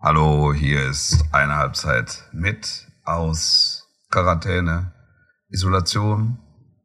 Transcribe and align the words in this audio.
Hallo, 0.00 0.54
hier 0.54 0.88
ist 0.88 1.24
eine 1.32 1.56
Halbzeit 1.56 2.22
mit 2.30 2.86
aus 3.04 3.88
Quarantäne, 4.10 4.92
Isolation, 5.48 6.38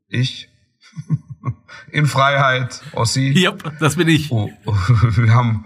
ich 0.07 0.49
in 1.91 2.07
Freiheit, 2.07 2.81
Ossi. 2.93 3.31
Yep, 3.37 3.77
das 3.79 3.97
bin 3.97 4.07
ich. 4.07 4.31
Oh, 4.31 4.49
oh, 4.65 4.75
wir 5.15 5.31
haben, 5.31 5.65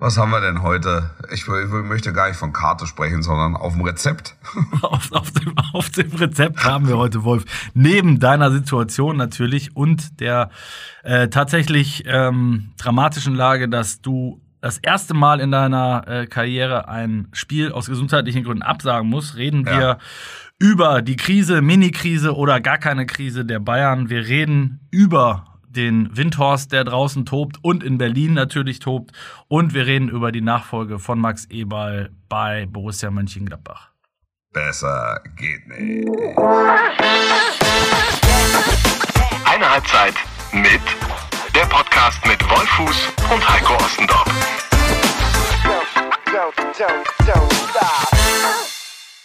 was 0.00 0.18
haben 0.18 0.32
wir 0.32 0.40
denn 0.40 0.62
heute? 0.62 1.14
Ich, 1.32 1.42
ich 1.42 1.68
möchte 1.68 2.12
gar 2.12 2.26
nicht 2.26 2.38
von 2.38 2.52
Karte 2.52 2.88
sprechen, 2.88 3.22
sondern 3.22 3.54
auf 3.54 3.74
dem 3.74 3.82
Rezept. 3.82 4.34
Auf, 4.82 5.12
auf, 5.12 5.30
dem, 5.30 5.56
auf 5.72 5.90
dem 5.90 6.10
Rezept 6.10 6.64
haben 6.64 6.88
wir 6.88 6.98
heute, 6.98 7.22
Wolf, 7.22 7.44
neben 7.72 8.18
deiner 8.18 8.50
Situation 8.50 9.16
natürlich 9.16 9.76
und 9.76 10.18
der 10.18 10.50
äh, 11.04 11.28
tatsächlich 11.28 12.02
ähm, 12.06 12.72
dramatischen 12.78 13.36
Lage, 13.36 13.68
dass 13.68 14.00
du 14.00 14.40
das 14.60 14.78
erste 14.78 15.14
Mal 15.14 15.40
in 15.40 15.50
deiner 15.50 16.04
äh, 16.06 16.26
Karriere 16.26 16.88
ein 16.88 17.28
Spiel 17.32 17.72
aus 17.72 17.86
gesundheitlichen 17.86 18.44
Gründen 18.44 18.62
absagen 18.62 19.08
musst, 19.08 19.36
reden 19.36 19.64
wir 19.66 19.72
Ja. 19.80 19.98
über 20.58 21.02
die 21.02 21.16
Krise, 21.16 21.62
Mini-Krise 21.62 22.34
oder 22.36 22.60
gar 22.60 22.78
keine 22.78 23.06
Krise 23.06 23.44
der 23.44 23.58
Bayern. 23.60 24.10
Wir 24.10 24.26
reden 24.26 24.80
über 24.90 25.46
den 25.68 26.14
Windhorst, 26.16 26.72
der 26.72 26.84
draußen 26.84 27.24
tobt 27.26 27.58
und 27.62 27.84
in 27.84 27.96
Berlin 27.96 28.34
natürlich 28.34 28.80
tobt. 28.80 29.12
Und 29.48 29.72
wir 29.72 29.86
reden 29.86 30.08
über 30.08 30.32
die 30.32 30.40
Nachfolge 30.40 30.98
von 30.98 31.18
Max 31.20 31.44
Eberl 31.46 32.10
bei 32.28 32.66
Borussia 32.66 33.10
Mönchengladbach. 33.10 33.90
Besser 34.52 35.20
geht 35.36 35.68
nicht. 35.68 36.08
Eine 39.44 39.70
Halbzeit 39.70 40.14
mit 40.52 40.80
Podcast 42.00 42.26
mit 42.26 42.42
Wolfuß 42.48 43.08
und 43.30 43.46
Heiko 43.46 43.74
Ostendorf. 43.74 44.24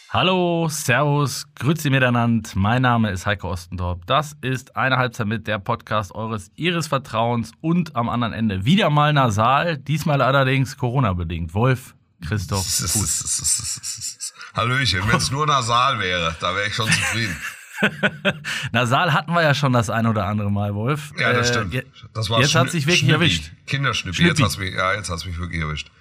Hallo, 0.10 0.68
Servus, 0.68 1.46
Grüezi 1.56 1.90
miteinander. 1.90 2.50
Mein 2.56 2.82
Name 2.82 3.12
ist 3.12 3.26
Heiko 3.26 3.52
Ostendorp. 3.52 4.06
Das 4.08 4.36
ist 4.42 4.76
eine 4.76 4.98
Halbzeit 4.98 5.28
mit 5.28 5.48
der 5.48 5.58
Podcast 5.60 6.14
eures 6.14 6.52
Ihres 6.56 6.88
Vertrauens 6.88 7.54
und 7.62 7.96
am 7.96 8.10
anderen 8.10 8.34
Ende 8.34 8.66
wieder 8.66 8.90
mal 8.90 9.14
nasal, 9.14 9.78
diesmal 9.78 10.22
allerdings 10.22 10.76
Corona-bedingt. 10.76 11.54
Wolf, 11.54 11.96
Christoph, 12.28 12.66
Fuß. 12.66 14.34
Hallöchen, 14.54 15.02
wenn 15.08 15.16
es 15.16 15.32
nur 15.32 15.48
nasal 15.48 16.00
wäre, 16.00 16.36
da 16.42 16.54
wäre 16.54 16.68
ich 16.68 16.76
schon 16.76 16.92
zufrieden. 16.92 17.38
Nasal 18.72 19.14
hatten 19.14 19.34
wir 19.34 19.42
ja 19.44 19.54
schon 19.54 19.74
das 19.74 19.90
ein 19.90 20.06
oder 20.08 20.26
andere 20.26 20.52
Mal, 20.52 20.74
Wolf. 20.76 21.12
Ja, 21.20 21.34
das 21.34 21.50
Äh, 21.50 21.54
stimmt. 21.54 21.86
Das 22.14 22.30
war 22.30 22.42
jetzt 22.42 22.56
hat 22.56 22.70
sich 22.72 22.86
wirklich 22.86 23.00
Schnüppi. 23.00 23.14
erwischt. 23.14 23.52
Kinderschnüppi. 23.68 24.16
Schnüppi. 24.18 24.30
Jetzt 24.32 24.44
hat's 24.44 24.58
mich, 24.58 24.74
ja, 24.74 24.94
jetzt 24.94 25.10
hat's 25.10 25.26
mich 25.26 25.38
wirklich 25.38 25.62
erwischt. 25.62 25.92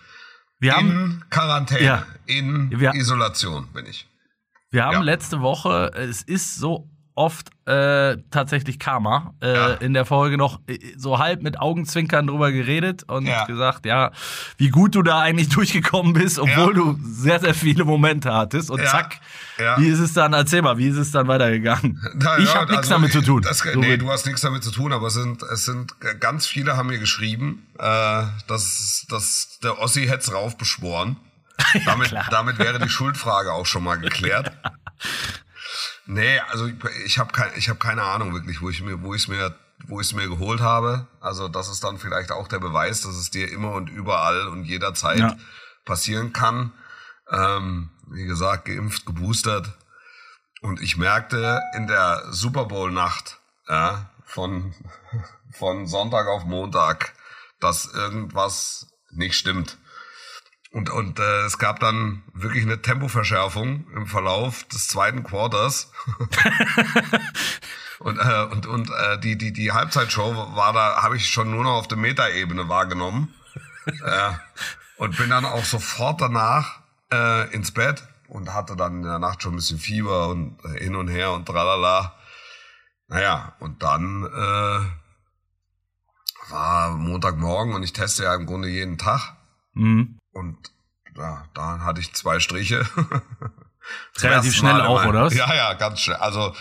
Wir 0.61 0.75
haben, 0.77 0.91
in 0.91 1.25
Quarantäne, 1.31 1.83
Ja. 1.83 2.07
in 2.27 2.71
Wir- 2.79 2.95
Isolation 2.95 3.69
bin 3.73 3.87
ich. 3.87 4.07
wir 4.71 4.85
haben 4.85 4.93
ja. 4.95 5.01
letzte 5.03 5.41
Woche, 5.41 5.91
es 5.95 6.23
ist 6.23 6.57
so 6.57 6.89
oft 7.17 7.51
äh, 7.67 8.17
tatsächlich 8.31 8.79
Karma, 8.79 9.35
äh, 9.41 9.55
Ja. 9.55 9.73
in 9.75 9.95
der 9.95 10.05
Folge 10.05 10.37
noch 10.37 10.61
äh, 10.67 10.79
so 10.97 11.19
halb 11.19 11.43
mit 11.43 11.59
Augenzwinkern 11.61 12.27
drüber 12.27 12.51
geredet 12.53 13.05
und 13.05 13.27
Ja. 13.27 13.45
gesagt, 13.47 13.87
ja, 13.87 14.11
wie 14.59 14.69
gut 14.69 14.95
du 14.97 15.03
da 15.03 15.21
eigentlich 15.21 15.49
durchgekommen 15.51 16.13
bist, 16.13 16.39
obwohl 16.39 16.77
Ja. 16.77 16.83
du 16.83 16.99
sehr, 17.03 17.39
sehr 17.41 17.55
viele 17.55 17.85
Momente 17.85 18.35
hattest. 18.35 18.69
Und 18.71 18.85
zack, 18.87 19.21
wie 19.77 19.87
ist 19.87 20.01
es 20.01 20.13
dann, 20.13 20.33
erzähl 20.33 20.61
mal, 20.63 20.77
wie 20.77 20.89
ist 20.89 20.97
es 20.97 21.13
dann 21.13 21.29
weitergegangen? 21.29 22.03
Na 22.17 22.37
ich 22.39 22.49
ja, 22.53 22.55
habe 22.61 22.73
nichts 22.73 22.89
also, 22.89 22.95
damit 22.95 23.13
zu 23.13 23.23
tun. 23.23 23.43
Das, 23.43 23.59
So 23.61 23.79
nee, 23.79 23.97
du 23.97 24.11
hast 24.11 24.27
nichts 24.27 24.41
damit 24.43 24.65
zu 24.65 24.73
tun, 24.73 24.93
aber 24.93 25.07
es 25.07 25.15
sind, 25.15 25.43
es 25.45 25.65
sind 25.65 25.95
ganz 26.21 26.47
viele 26.47 26.77
haben 26.77 26.89
mir 26.89 26.99
geschrieben, 26.99 27.67
äh, 27.79 28.23
dass, 28.49 29.07
dass 29.09 29.59
der 29.63 29.79
Ossi 29.81 30.07
hätte 30.07 30.33
rauf 30.33 30.57
beschworen. 30.59 31.17
Damit, 31.87 32.13
damit 32.33 32.59
wäre 32.59 32.81
die 32.81 32.89
Schuldfrage 32.89 33.53
auch 33.53 33.65
schon 33.65 33.85
mal 33.85 33.95
geklärt. 33.95 34.51
Nee, 36.07 36.39
also 36.51 36.67
ich, 36.67 36.75
ich 37.05 37.19
habe 37.19 37.33
kein, 37.33 37.51
ich 37.57 37.69
hab 37.69 37.81
keine 37.81 38.03
Ahnung 38.03 38.35
wirklich, 38.35 38.61
wo 38.61 38.69
ich 38.69 38.83
mir, 38.83 39.03
wo 39.03 39.15
ich 39.15 39.29
mir, 39.29 39.55
wo 39.87 40.01
ich 40.01 40.09
es 40.09 40.15
mir 40.15 40.29
geholt 40.29 40.61
habe. 40.61 41.07
Also 41.21 41.49
das 41.49 41.69
ist 41.69 41.83
dann 41.85 41.99
vielleicht 41.99 42.31
auch 42.31 42.49
der 42.49 42.59
Beweis, 42.59 43.01
dass 43.03 43.15
es 43.17 43.31
dir 43.31 43.51
immer 43.51 43.73
und 43.73 43.89
überall 43.91 44.49
und 44.49 44.65
jederzeit 44.65 45.19
Ja. 45.19 45.37
passieren 45.85 46.33
kann. 46.33 46.73
Ähm, 47.31 47.91
wie 48.11 48.25
gesagt, 48.27 48.67
geimpft, 48.67 49.07
geboostert. 49.07 49.73
Und 50.61 50.81
ich 50.81 50.97
merkte 50.97 51.61
in 51.75 51.87
der 51.87 52.23
Super 52.31 52.67
Bowl 52.67 52.91
Nacht, 52.91 53.39
ja, 53.69 54.11
von, 54.25 54.75
von 55.53 55.87
Sonntag 55.87 56.27
auf 56.27 56.45
Montag, 56.45 57.15
dass 57.61 57.87
irgendwas 57.87 58.89
nicht 59.11 59.37
stimmt. 59.37 59.79
Und, 60.75 60.91
und 60.91 61.21
äh, 61.21 61.45
es 61.45 61.59
gab 61.59 61.79
dann 61.79 62.25
wirklich 62.33 62.65
eine 62.65 62.83
Tempoverschärfung 62.83 63.87
im 63.95 64.09
Verlauf 64.09 64.65
des 64.65 64.89
zweiten 64.89 65.23
Quarters. 65.23 65.93
und 68.01 68.19
äh, 68.19 68.43
und, 68.51 68.67
und 68.67 68.91
äh, 68.91 69.21
die, 69.21 69.39
die, 69.39 69.53
die 69.53 69.71
Halbzeitshow 69.71 70.35
war 70.57 70.73
da, 70.73 71.01
habe 71.01 71.17
ich 71.17 71.31
schon 71.31 71.53
nur 71.53 71.63
noch 71.63 71.75
auf 71.75 71.87
der 71.87 71.97
Metaebene 71.97 72.69
wahrgenommen. 72.69 73.33
äh, 73.87 74.33
und 74.97 75.17
bin 75.17 75.31
dann 75.31 75.45
auch 75.45 75.65
sofort 75.65 76.21
danach 76.21 76.81
äh, 77.13 77.55
ins 77.55 77.71
Bett 77.71 78.03
und 78.27 78.53
hatte 78.53 78.75
dann 78.75 78.97
in 78.97 79.03
der 79.05 79.21
Nacht 79.21 79.45
schon 79.45 79.53
ein 79.53 79.57
bisschen 79.59 79.79
Fieber 79.79 80.27
und 80.27 80.59
äh, 80.65 80.83
hin 80.83 80.97
und 80.97 81.07
her 81.07 81.35
und 81.35 81.47
tralala. 81.47 82.17
Naja, 83.07 83.55
und 83.61 83.85
dann 83.85 84.25
äh, 84.25 84.81
war 86.51 86.91
Montagmorgen 86.97 87.75
und 87.75 87.85
ich 87.85 87.93
teste 87.93 88.25
ja 88.25 88.35
im 88.35 88.47
Grunde 88.47 88.67
jeden 88.67 88.99
Tag. 88.99 89.37
Mhm. 89.75 90.19
Und 90.35 90.59
ja, 91.17 91.45
da 91.55 91.81
hatte 91.81 92.01
ich 92.01 92.13
zwei 92.13 92.39
Striche. 92.41 92.85
Relativ 94.19 94.55
schnell 94.55 94.81
auch, 94.81 95.05
oder? 95.05 95.31
Ja, 95.33 95.55
ja, 95.55 95.75
ganz 95.75 96.01
schnell. 96.01 96.17
Also 96.17 96.55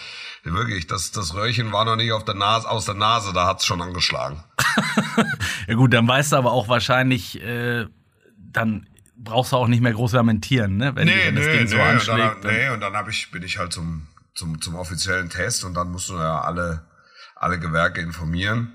wirklich, 0.43 0.87
das, 0.87 1.11
das 1.11 1.33
Röhrchen 1.33 1.71
war 1.71 1.85
noch 1.85 1.95
nicht 1.95 2.11
auf 2.11 2.25
der 2.25 2.35
Nase, 2.35 2.69
aus 2.69 2.85
der 2.85 2.95
Nase, 2.95 3.31
da 3.33 3.47
hat's 3.47 3.65
schon 3.65 3.81
angeschlagen. 3.81 4.43
Ja 5.67 5.75
gut, 5.75 5.93
dann 5.93 6.05
weißt 6.07 6.33
du 6.33 6.35
aber 6.35 6.51
auch 6.51 6.67
wahrscheinlich, 6.67 7.41
äh, 7.41 7.85
dann 8.37 8.87
brauchst 9.15 9.53
du 9.53 9.55
auch 9.55 9.67
nicht 9.69 9.81
mehr 9.81 9.93
groß 9.93 10.11
lamentieren, 10.11 10.75
ne? 10.75 10.93
Wenn, 10.95 11.07
wenn 11.07 11.35
das 11.35 11.45
Ding 11.45 11.67
so 11.67 11.75
und 11.77 11.81
dann, 11.81 11.95
anschlägt. 11.95 12.43
dann- 12.43 12.53
nee, 12.53 12.69
und 12.69 12.81
dann 12.81 12.93
hab 12.95 13.07
ich, 13.07 13.31
bin 13.31 13.43
ich 13.43 13.57
halt 13.59 13.71
zum, 13.71 14.07
zum, 14.35 14.59
zum 14.61 14.75
offiziellen 14.75 15.29
Test 15.29 15.63
und 15.63 15.73
dann 15.75 15.89
musst 15.91 16.09
du 16.09 16.15
ja 16.15 16.41
alle, 16.41 16.85
alle 17.35 17.59
Gewerke 17.59 18.01
informieren. 18.01 18.73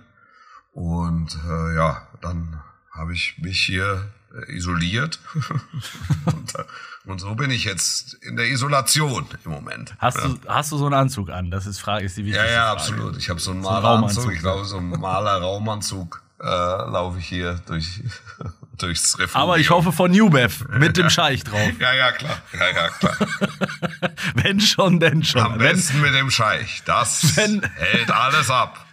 Und 0.73 1.37
äh, 1.47 1.75
ja, 1.77 2.09
dann 2.23 2.63
habe 2.95 3.13
ich 3.13 3.37
mich 3.39 3.61
hier 3.61 4.11
isoliert. 4.49 5.19
und, 6.27 6.55
äh, 6.55 6.65
und 7.07 7.19
so 7.21 7.35
bin 7.35 7.51
ich 7.51 7.65
jetzt 7.65 8.15
in 8.23 8.37
der 8.37 8.47
Isolation 8.49 9.27
im 9.45 9.51
Moment. 9.51 9.95
Hast, 9.99 10.19
du, 10.19 10.39
hast 10.47 10.73
du 10.73 10.77
so 10.79 10.85
einen 10.87 10.95
Anzug 10.95 11.31
an? 11.31 11.51
Das 11.51 11.67
ist 11.67 11.79
Frage, 11.79 12.05
ist 12.05 12.17
die 12.17 12.23
Ja, 12.23 12.27
wichtigste 12.27 12.53
ja, 12.53 12.61
Frage. 12.67 12.71
absolut. 12.81 13.17
Ich 13.17 13.31
habe 13.31 13.41
so 13.41 13.51
einen 13.53 13.63
So 13.63 13.71
Maleranzug. 13.71 14.09
Raumanzug, 14.19 14.33
ich 14.35 14.41
glaube, 14.41 14.65
so 14.65 14.77
einen 14.79 14.91
Maler-Raumanzug 14.91 16.23
äh, 16.41 16.45
laufe 16.45 17.19
ich 17.19 17.27
hier 17.27 17.61
durch, 17.67 18.03
durchs 18.79 19.19
Refugium. 19.19 19.43
Aber 19.43 19.59
ich 19.59 19.71
hoffe 19.71 19.91
von 19.93 20.11
Newbev 20.11 20.67
mit 20.69 20.97
dem 20.97 21.11
Scheich 21.11 21.43
drauf. 21.45 21.71
Ja, 21.81 21.95
ja, 21.95 22.13
klar. 22.13 22.39
Ja, 22.53 22.71
ja, 22.75 22.89
klar. 22.91 23.17
Wenn 24.35 24.61
schon, 24.61 25.01
denn 25.01 25.25
schon. 25.25 25.41
Am 25.43 25.53
Wenn, 25.59 25.75
besten 25.77 26.01
mit 26.01 26.15
dem 26.15 26.31
Scheich. 26.31 26.83
Das 26.85 27.37
Wenn- 27.37 27.63
hält 27.75 28.11
alles 28.11 28.51
ab. 28.51 28.85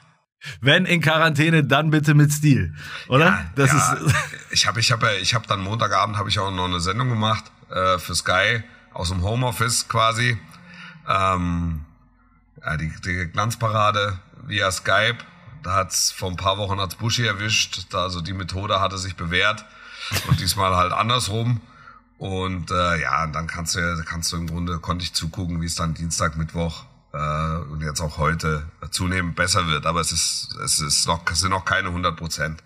Wenn 0.61 0.85
in 0.85 1.01
Quarantäne, 1.01 1.63
dann 1.63 1.89
bitte 1.89 2.13
mit 2.13 2.31
Stil. 2.31 2.73
Oder? 3.07 3.45
das 3.55 3.71
ja, 3.71 3.93
ist. 3.93 4.15
ich 4.51 4.67
habe 4.67 4.79
ich 4.79 4.91
hab, 4.91 5.01
ja- 5.03 5.13
ich 5.21 5.33
hab 5.33 5.47
dann 5.47 5.61
Montagabend 5.61 6.17
habe 6.17 6.29
ich 6.29 6.39
auch 6.39 6.51
noch 6.51 6.65
eine 6.65 6.79
Sendung 6.79 7.09
gemacht 7.09 7.45
äh, 7.69 7.97
für 7.97 8.15
Sky 8.15 8.63
aus 8.93 9.09
dem 9.09 9.21
Homeoffice 9.23 9.87
quasi. 9.87 10.37
Ähm, 11.07 11.85
ja, 12.63 12.77
die, 12.77 12.91
die 13.05 13.29
Glanzparade 13.31 14.19
via 14.47 14.71
Skype. 14.71 15.17
Da 15.63 15.73
hat's 15.73 16.11
vor 16.11 16.29
ein 16.29 16.37
paar 16.37 16.57
Wochen 16.57 16.79
hat's 16.79 16.95
Buschi 16.95 17.25
erwischt. 17.25 17.87
Da, 17.91 18.03
also 18.03 18.21
die 18.21 18.33
Methode 18.33 18.79
hatte 18.79 18.97
sich 18.97 19.15
bewährt 19.15 19.65
und 20.27 20.39
diesmal 20.39 20.75
halt 20.75 20.93
andersrum. 20.93 21.61
Und 22.17 22.71
äh, 22.71 23.01
ja, 23.01 23.27
dann 23.27 23.47
kannst 23.47 23.75
du 23.75 23.79
ja, 23.79 24.01
kannst 24.03 24.31
du 24.31 24.37
im 24.37 24.47
Grunde 24.47 24.79
konnte 24.79 25.03
ich 25.03 25.13
zugucken, 25.13 25.61
wie 25.61 25.65
es 25.65 25.75
dann 25.75 25.93
Dienstag, 25.93 26.37
Mittwoch 26.37 26.85
äh, 27.15 27.71
und 27.71 27.81
jetzt 27.81 28.01
auch 28.01 28.17
heute 28.17 28.63
zunehmend 28.91 29.35
besser 29.35 29.65
wird. 29.67 29.85
Aber 29.85 30.01
es 30.01 30.11
ist 30.11 30.55
es 30.63 30.79
ist 30.79 31.07
noch 31.07 31.21
es 31.31 31.39
sind 31.39 31.51
noch 31.51 31.65
keine 31.65 31.87
100 31.87 32.15
Prozent. 32.17 32.61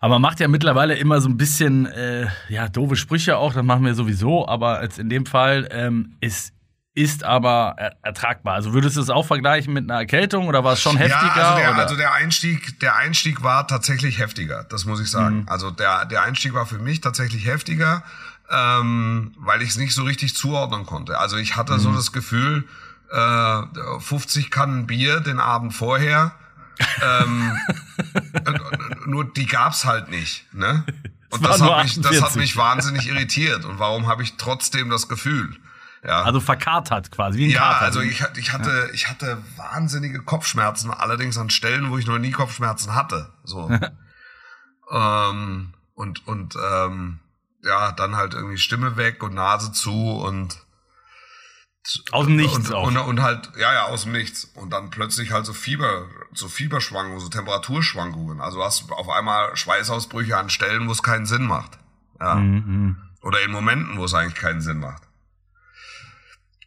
Aber 0.00 0.18
macht 0.18 0.40
ja 0.40 0.48
mittlerweile 0.48 0.94
immer 0.94 1.20
so 1.22 1.28
ein 1.28 1.36
bisschen, 1.38 1.86
äh, 1.86 2.26
ja, 2.48 2.68
doofe 2.68 2.96
Sprüche 2.96 3.38
auch, 3.38 3.54
das 3.54 3.64
machen 3.64 3.84
wir 3.84 3.94
sowieso, 3.94 4.46
aber 4.46 4.82
jetzt 4.82 4.98
in 4.98 5.08
dem 5.08 5.24
Fall 5.24 5.66
ähm, 5.70 6.16
ist, 6.20 6.52
ist 6.94 7.24
aber 7.24 7.74
er 7.78 7.96
ertragbar. 8.02 8.54
Also 8.54 8.74
würdest 8.74 8.96
du 8.98 9.00
es 9.00 9.08
auch 9.10 9.26
vergleichen 9.26 9.72
mit 9.72 9.84
einer 9.90 9.98
Erkältung 10.00 10.48
oder 10.48 10.64
war 10.64 10.74
es 10.74 10.80
schon 10.82 10.96
heftiger? 10.98 11.34
Ja, 11.36 11.44
also 11.44 11.56
der, 11.56 11.76
also 11.76 11.96
der 11.96 12.12
Einstieg, 12.12 12.78
der 12.80 12.96
Einstieg 12.96 13.42
war 13.42 13.66
tatsächlich 13.66 14.18
heftiger, 14.18 14.64
das 14.64 14.84
muss 14.84 15.00
ich 15.00 15.10
sagen. 15.10 15.40
Mhm. 15.40 15.48
Also 15.48 15.70
der, 15.70 16.04
der 16.04 16.22
Einstieg 16.22 16.52
war 16.52 16.66
für 16.66 16.78
mich 16.78 17.00
tatsächlich 17.00 17.46
heftiger, 17.46 18.02
ähm, 18.50 19.34
weil 19.38 19.62
ich 19.62 19.70
es 19.70 19.76
nicht 19.76 19.94
so 19.94 20.02
richtig 20.04 20.36
zuordnen 20.36 20.84
konnte. 20.86 21.18
Also 21.18 21.36
ich 21.38 21.56
hatte 21.56 21.72
Mhm. 21.74 21.78
so 21.80 21.92
das 21.92 22.12
Gefühl, 22.12 22.64
äh, 23.10 24.00
50 24.00 24.50
Kannen 24.50 24.86
Bier 24.86 25.20
den 25.20 25.40
Abend 25.40 25.74
vorher 25.74 26.34
ähm, 27.02 27.56
nur 29.06 29.24
die 29.32 29.46
gab's 29.46 29.84
halt 29.84 30.10
nicht. 30.10 30.52
Ne? 30.52 30.84
Und 31.30 31.44
das 31.44 31.60
hat, 31.62 31.84
mich, 31.84 31.94
das 31.96 32.06
hat 32.16 32.22
48. 32.24 32.36
mich 32.36 32.56
wahnsinnig 32.56 33.06
irritiert. 33.08 33.64
Und 33.64 33.78
warum 33.78 34.06
habe 34.06 34.22
ich 34.22 34.36
trotzdem 34.36 34.90
das 34.90 35.08
Gefühl? 35.08 35.56
Ja. 36.04 36.22
Also 36.22 36.38
verkatert 36.40 37.10
quasi, 37.10 37.38
wie 37.38 37.44
ein 37.46 37.50
Ja, 37.50 37.60
Kater. 37.72 37.84
also 37.86 38.00
ich, 38.00 38.22
hatte- 38.22 38.38
ich 38.38 38.52
hatte, 38.52 38.90
ich 38.92 39.08
hatte 39.08 39.38
wahnsinnige 39.56 40.20
Kopfschmerzen, 40.22 40.90
allerdings 40.90 41.38
an 41.38 41.50
Stellen, 41.50 41.90
wo 41.90 41.98
ich 41.98 42.06
noch 42.06 42.18
nie 42.18 42.30
Kopfschmerzen 42.30 42.94
hatte. 42.94 43.32
So. 43.44 43.70
ähm, 44.90 45.72
und 45.94 46.26
und 46.28 46.54
ähm, 46.56 47.20
ja, 47.64 47.90
dann 47.92 48.16
halt 48.16 48.34
irgendwie 48.34 48.58
Stimme 48.58 48.96
weg 48.96 49.22
und 49.22 49.34
Nase 49.34 49.72
zu 49.72 49.92
und 49.92 50.58
Aus 52.12 52.26
dem 52.26 52.36
Nichts 52.36 52.56
und, 52.56 52.72
auch. 52.72 52.86
und, 52.86 52.96
und 52.96 53.22
halt, 53.22 53.50
ja, 53.56 53.72
ja, 53.72 53.84
aus 53.84 54.02
dem 54.02 54.12
Nichts. 54.12 54.44
Und 54.54 54.70
dann 54.70 54.90
plötzlich 54.90 55.30
halt 55.32 55.46
so 55.46 55.52
Fieber, 55.52 56.06
so 56.32 56.48
Fieberschwankungen, 56.48 57.20
so 57.20 57.28
Temperaturschwankungen. 57.28 58.40
Also 58.40 58.62
hast 58.64 58.88
du 58.88 58.94
auf 58.94 59.08
einmal 59.08 59.56
Schweißausbrüche 59.56 60.36
an 60.36 60.50
Stellen, 60.50 60.88
wo 60.88 60.92
es 60.92 61.02
keinen 61.02 61.26
Sinn 61.26 61.46
macht. 61.46 61.78
Ja. 62.20 62.34
Mhm. 62.36 62.96
Oder 63.22 63.42
in 63.42 63.50
Momenten, 63.50 63.98
wo 63.98 64.04
es 64.04 64.14
eigentlich 64.14 64.34
keinen 64.34 64.60
Sinn 64.60 64.78
macht. 64.80 65.02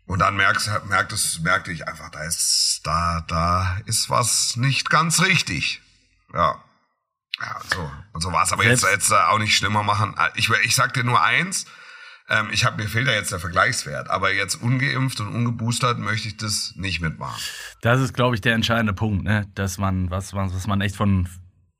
Und 0.05 0.19
dann 0.19 0.35
merkst, 0.37 0.69
merkt 0.87 1.11
es, 1.13 1.39
merkte 1.41 1.71
ich 1.71 1.87
einfach, 1.87 2.09
da 2.09 2.23
ist, 2.23 2.81
da, 2.83 3.23
da 3.27 3.77
ist 3.85 4.09
was 4.09 4.55
nicht 4.55 4.89
ganz 4.89 5.21
richtig. 5.21 5.81
Ja. 6.33 6.63
Ja, 7.39 7.61
so. 7.73 7.91
Und 8.13 8.21
so 8.21 8.31
war 8.31 8.43
es. 8.43 8.51
Aber 8.51 8.63
jetzt, 8.65 8.81
Selbst- 8.81 9.09
jetzt 9.09 9.11
äh, 9.11 9.23
auch 9.23 9.37
nicht 9.37 9.55
schlimmer 9.55 9.83
machen. 9.83 10.15
Ich, 10.35 10.49
ich 10.63 10.75
sag 10.75 10.93
dir 10.93 11.03
nur 11.03 11.21
eins. 11.21 11.65
Ähm, 12.29 12.49
ich 12.51 12.65
habe 12.65 12.81
mir 12.81 12.87
fehlt 12.87 13.07
ja 13.07 13.13
jetzt 13.13 13.31
der 13.31 13.39
Vergleichswert. 13.39 14.09
Aber 14.09 14.33
jetzt 14.33 14.55
ungeimpft 14.55 15.19
und 15.19 15.27
ungeboostert 15.29 15.99
möchte 15.99 16.27
ich 16.27 16.37
das 16.37 16.73
nicht 16.75 17.01
mitmachen. 17.01 17.41
Das 17.81 17.99
ist, 18.01 18.13
glaube 18.13 18.35
ich, 18.35 18.41
der 18.41 18.53
entscheidende 18.53 18.93
Punkt, 18.93 19.23
ne? 19.23 19.47
dass 19.55 19.77
man, 19.77 20.09
was, 20.11 20.33
was, 20.33 20.53
was 20.53 20.67
man 20.67 20.81
echt 20.81 20.95
von 20.95 21.27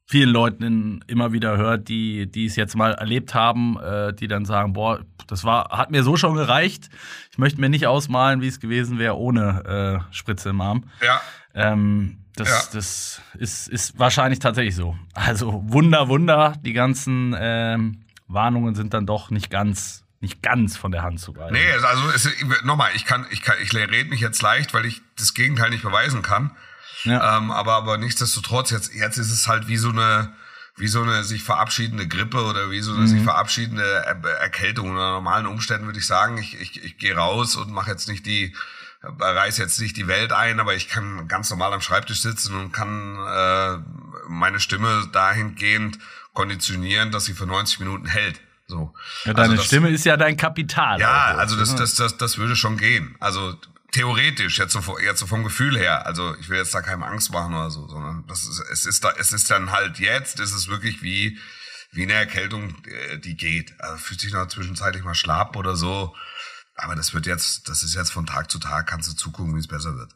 vielen 0.07 0.29
Leuten 0.29 1.03
immer 1.05 1.33
wieder 1.33 1.57
hört, 1.57 1.87
die, 1.87 2.25
die 2.31 2.45
es 2.45 2.55
jetzt 2.55 2.75
mal 2.75 2.93
erlebt 2.95 3.35
haben, 3.35 3.77
äh, 3.79 4.11
die 4.11 4.27
dann 4.27 4.43
sagen, 4.43 4.73
boah, 4.73 5.05
das 5.27 5.43
war, 5.43 5.69
hat 5.69 5.91
mir 5.91 6.01
so 6.03 6.17
schon 6.17 6.33
gereicht. 6.33 6.89
Ich 7.31 7.37
möchte 7.37 7.61
mir 7.61 7.69
nicht 7.69 7.85
ausmalen, 7.85 8.41
wie 8.41 8.47
es 8.47 8.59
gewesen 8.59 8.97
wäre 8.97 9.17
ohne 9.17 10.01
äh, 10.09 10.13
Spritze 10.15 10.49
im 10.49 10.61
Arm. 10.61 10.85
Ja. 11.05 11.21
Ähm, 11.53 12.25
das, 12.35 12.49
Ja. 12.49 12.61
das 12.73 13.21
ist, 13.37 13.67
ist 13.67 13.99
wahrscheinlich 13.99 14.39
tatsächlich 14.39 14.75
so. 14.75 14.97
Also 15.13 15.61
Wunder, 15.67 16.07
Wunder, 16.07 16.53
die 16.65 16.73
ganzen 16.73 17.35
ähm, 17.37 18.05
Warnungen 18.27 18.73
sind 18.73 18.95
dann 18.95 19.05
doch 19.05 19.29
nicht 19.29 19.51
ganz, 19.51 20.05
nicht 20.21 20.41
ganz 20.41 20.75
von 20.77 20.91
der 20.91 21.03
Hand 21.03 21.19
zu 21.19 21.35
weisen. 21.35 21.53
Nee, 21.53 21.71
also 21.71 22.09
es, 22.11 22.29
nochmal, 22.63 22.91
ich 22.95 23.05
kann, 23.05 23.25
ich 23.29 23.41
kann, 23.41 23.55
ich 23.61 23.73
rede 23.73 24.09
mich 24.09 24.19
jetzt 24.19 24.41
leicht, 24.41 24.73
weil 24.73 24.85
ich 24.85 25.01
das 25.17 25.33
Gegenteil 25.33 25.69
nicht 25.69 25.83
beweisen 25.83 26.21
kann. 26.21 26.51
Ja. 27.03 27.37
Ähm, 27.37 27.51
aber, 27.51 27.75
aber 27.75 27.97
nichtsdestotrotz, 27.97 28.71
jetzt, 28.71 28.93
jetzt 28.93 29.17
ist 29.17 29.31
es 29.31 29.47
halt 29.47 29.67
wie 29.69 29.77
so 29.77 29.89
eine, 29.89 30.33
wie 30.75 30.87
so 30.87 31.01
eine 31.01 31.23
sich 31.23 31.43
verabschiedende 31.43 32.07
Grippe 32.07 32.43
oder 32.43 32.71
wie 32.71 32.81
so 32.81 32.93
eine 32.93 33.07
sich 33.07 33.23
verabschiedende 33.23 33.83
Er- 33.83 34.23
Erkältung. 34.41 34.89
Unter 34.89 35.11
normalen 35.11 35.45
Umständen 35.45 35.85
würde 35.85 35.99
ich 35.99 36.07
sagen, 36.07 36.37
ich, 36.37 36.59
ich, 36.59 36.83
ich 36.83 36.97
gehe 36.97 37.15
raus 37.15 37.55
und 37.55 37.71
mache 37.71 37.89
jetzt 37.91 38.09
nicht 38.09 38.25
die, 38.25 38.53
reiß 39.01 39.57
jetzt 39.57 39.79
nicht 39.79 39.95
die 39.95 40.07
Welt 40.07 40.33
ein, 40.33 40.59
aber 40.59 40.75
ich 40.75 40.89
kann 40.89 41.29
ganz 41.29 41.49
normal 41.49 41.71
am 41.73 41.79
Schreibtisch 41.81 42.21
sitzen 42.21 42.55
und 42.55 42.73
kann 42.73 43.15
äh, 43.17 43.77
meine 44.27 44.59
Stimme 44.59 45.07
dahingehend 45.13 45.99
konditionieren, 46.33 47.11
dass 47.11 47.25
sie 47.25 47.33
für 47.33 47.45
90 47.45 47.79
Minuten 47.79 48.05
hält. 48.07 48.41
So. 48.69 48.93
Ja, 49.25 49.33
deine 49.33 49.49
Also 49.49 49.55
das- 49.57 49.65
Stimme 49.65 49.89
ist 49.89 50.05
ja 50.05 50.15
dein 50.15 50.37
Kapital. 50.37 50.99
ja, 50.99 51.33
auch. 51.33 51.37
also 51.39 51.57
das, 51.57 51.75
das, 51.75 51.95
das, 51.95 52.15
das 52.17 52.37
würde 52.37 52.55
schon 52.55 52.77
gehen. 52.77 53.15
Also 53.19 53.55
theoretisch, 53.91 54.59
jetzt 54.59 54.73
so, 54.73 54.99
jetzt 54.99 55.19
so 55.19 55.25
vom 55.27 55.43
Gefühl 55.43 55.77
her. 55.77 56.05
Also 56.05 56.35
ich 56.39 56.47
will 56.49 56.59
jetzt 56.59 56.73
da 56.73 56.81
keinem 56.81 57.03
Angst 57.03 57.31
machen 57.31 57.53
oder 57.55 57.71
so, 57.71 57.87
sondern 57.87 58.25
das 58.27 58.43
ist, 58.43 58.63
es 58.71 58.85
ist 58.85 59.03
da, 59.03 59.11
es 59.17 59.33
ist 59.33 59.49
dann 59.49 59.71
halt 59.71 59.97
jetzt, 59.99 60.39
ist 60.39 60.53
es 60.53 60.67
wirklich 60.67 61.01
wie, 61.01 61.39
wie 61.91 62.03
eine 62.03 62.13
Erkältung, 62.13 62.75
äh, 62.85 63.17
die 63.17 63.35
geht. 63.35 63.73
Also 63.81 63.97
fühlt 63.97 64.21
sich 64.21 64.31
noch 64.31 64.47
zwischenzeitlich 64.47 65.03
mal 65.03 65.15
schlapp 65.15 65.55
oder 65.55 65.75
so. 65.75 66.15
Aber 66.75 66.95
das 66.95 67.13
wird 67.13 67.25
jetzt, 67.25 67.67
das 67.67 67.81
ist 67.83 67.95
jetzt 67.95 68.11
von 68.11 68.25
Tag 68.27 68.49
zu 68.51 68.59
Tag, 68.59 68.87
kannst 68.87 69.09
du 69.11 69.15
zugucken, 69.15 69.55
wie 69.55 69.59
es 69.59 69.67
besser 69.67 69.95
wird. 69.97 70.11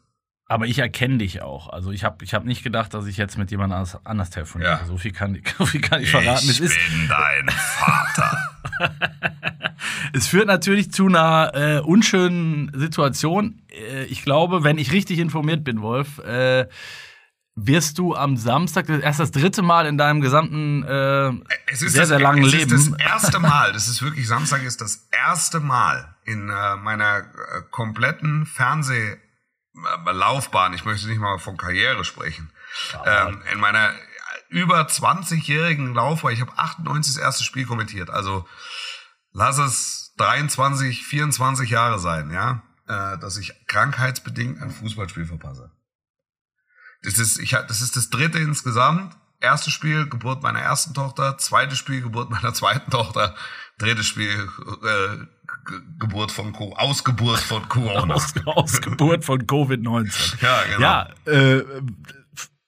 Aber 0.53 0.67
ich 0.67 0.77
erkenne 0.77 1.17
dich 1.17 1.41
auch. 1.41 1.67
Also 1.69 1.89
ich 1.89 2.03
habe 2.03 2.23
ich 2.23 2.35
hab 2.35 2.45
nicht 2.45 2.63
gedacht, 2.63 2.93
dass 2.93 3.07
ich 3.07 3.17
jetzt 3.17 3.39
mit 3.39 3.49
jemand 3.49 3.73
anders, 3.73 3.97
anders 4.05 4.29
telefoniere. 4.29 4.69
Ja. 4.69 4.85
So 4.85 4.99
viel 4.99 5.11
kann, 5.11 5.35
so 5.57 5.65
viel 5.65 5.81
kann 5.81 5.99
ich 5.99 6.11
verraten. 6.11 6.47
Es, 6.47 6.59
Ich 6.59 6.61
ist, 6.61 6.77
bin 6.91 7.07
dein 7.09 7.49
Vater. 7.49 8.37
es 10.13 10.27
führt 10.27 10.45
natürlich 10.45 10.91
zu 10.91 11.07
einer 11.07 11.51
äh, 11.55 11.79
unschönen 11.79 12.71
Situation. 12.75 13.63
Äh, 13.71 14.03
ich 14.03 14.21
glaube, 14.21 14.63
wenn 14.63 14.77
ich 14.77 14.91
richtig 14.91 15.17
informiert 15.17 15.63
bin, 15.63 15.81
Wolf, 15.81 16.19
äh, 16.19 16.67
wirst 17.55 17.97
du 17.97 18.13
am 18.13 18.37
Samstag 18.37 18.89
erst 18.89 19.19
das 19.19 19.31
dritte 19.31 19.63
Mal 19.63 19.87
in 19.87 19.97
deinem 19.97 20.21
gesamten 20.21 20.83
äh, 20.83 21.31
Es 21.71 21.79
sehr, 21.79 22.05
sehr 22.05 22.19
langen 22.19 22.45
es 22.45 22.51
Leben. 22.51 22.75
ist 22.75 22.91
das 22.91 22.99
erste 22.99 23.39
Mal, 23.39 23.73
das 23.73 23.87
ist 23.87 24.03
wirklich, 24.03 24.27
Samstag 24.27 24.61
ist 24.61 24.81
das 24.81 25.07
erste 25.11 25.59
Mal 25.59 26.15
in 26.25 26.49
äh, 26.49 26.75
meiner 26.77 27.19
äh, 27.19 27.23
kompletten 27.71 28.45
Fernsehlaufbahn, 29.73 30.73
ich 30.73 30.85
möchte 30.85 31.07
nicht 31.07 31.19
mal 31.19 31.39
von 31.39 31.57
Karriere 31.57 32.03
sprechen, 32.05 32.51
ähm, 33.05 33.41
in 33.51 33.59
meiner 33.59 33.93
über 34.49 34.81
20-jährigen 34.81 35.93
Laufbahn, 35.93 36.33
ich 36.33 36.41
habe 36.41 36.57
98 36.57 37.15
das 37.15 37.23
erste 37.23 37.43
Spiel 37.43 37.65
kommentiert, 37.65 38.09
also 38.09 38.47
lass 39.31 39.57
es 39.57 40.13
23, 40.17 41.03
24 41.05 41.69
Jahre 41.69 41.99
sein, 41.99 42.29
ja, 42.29 42.61
äh, 42.87 43.17
dass 43.17 43.37
ich 43.37 43.53
krankheitsbedingt 43.67 44.61
ein 44.61 44.71
Fußballspiel 44.71 45.25
verpasse. 45.25 45.71
Das 47.03 47.17
ist, 47.17 47.39
ich, 47.39 47.51
das 47.51 47.81
ist 47.81 47.97
das 47.97 48.09
dritte 48.09 48.39
insgesamt. 48.39 49.15
Erstes 49.41 49.73
Spiel, 49.73 50.07
Geburt 50.07 50.41
meiner 50.41 50.61
ersten 50.61 50.93
Tochter. 50.93 51.37
Zweites 51.37 51.77
Spiel, 51.77 52.01
Geburt 52.01 52.29
meiner 52.29 52.53
zweiten 52.53 52.89
Tochter. 52.91 53.35
Drittes 53.77 54.05
Spiel, 54.05 54.49
äh, 54.83 55.25
Ge- 55.65 55.79
Geburt 55.99 56.31
von 56.31 56.51
Co 56.53 56.73
Ausgeburt 56.75 57.39
von 57.39 57.67
Corona. 57.69 58.13
Aus, 58.15 58.33
Ausgeburt 58.45 59.23
von 59.25 59.39
Covid-19. 59.47 60.41
Ja, 60.41 60.63
genau. 60.65 60.81
Ja, 60.81 61.09
äh, 61.31 61.63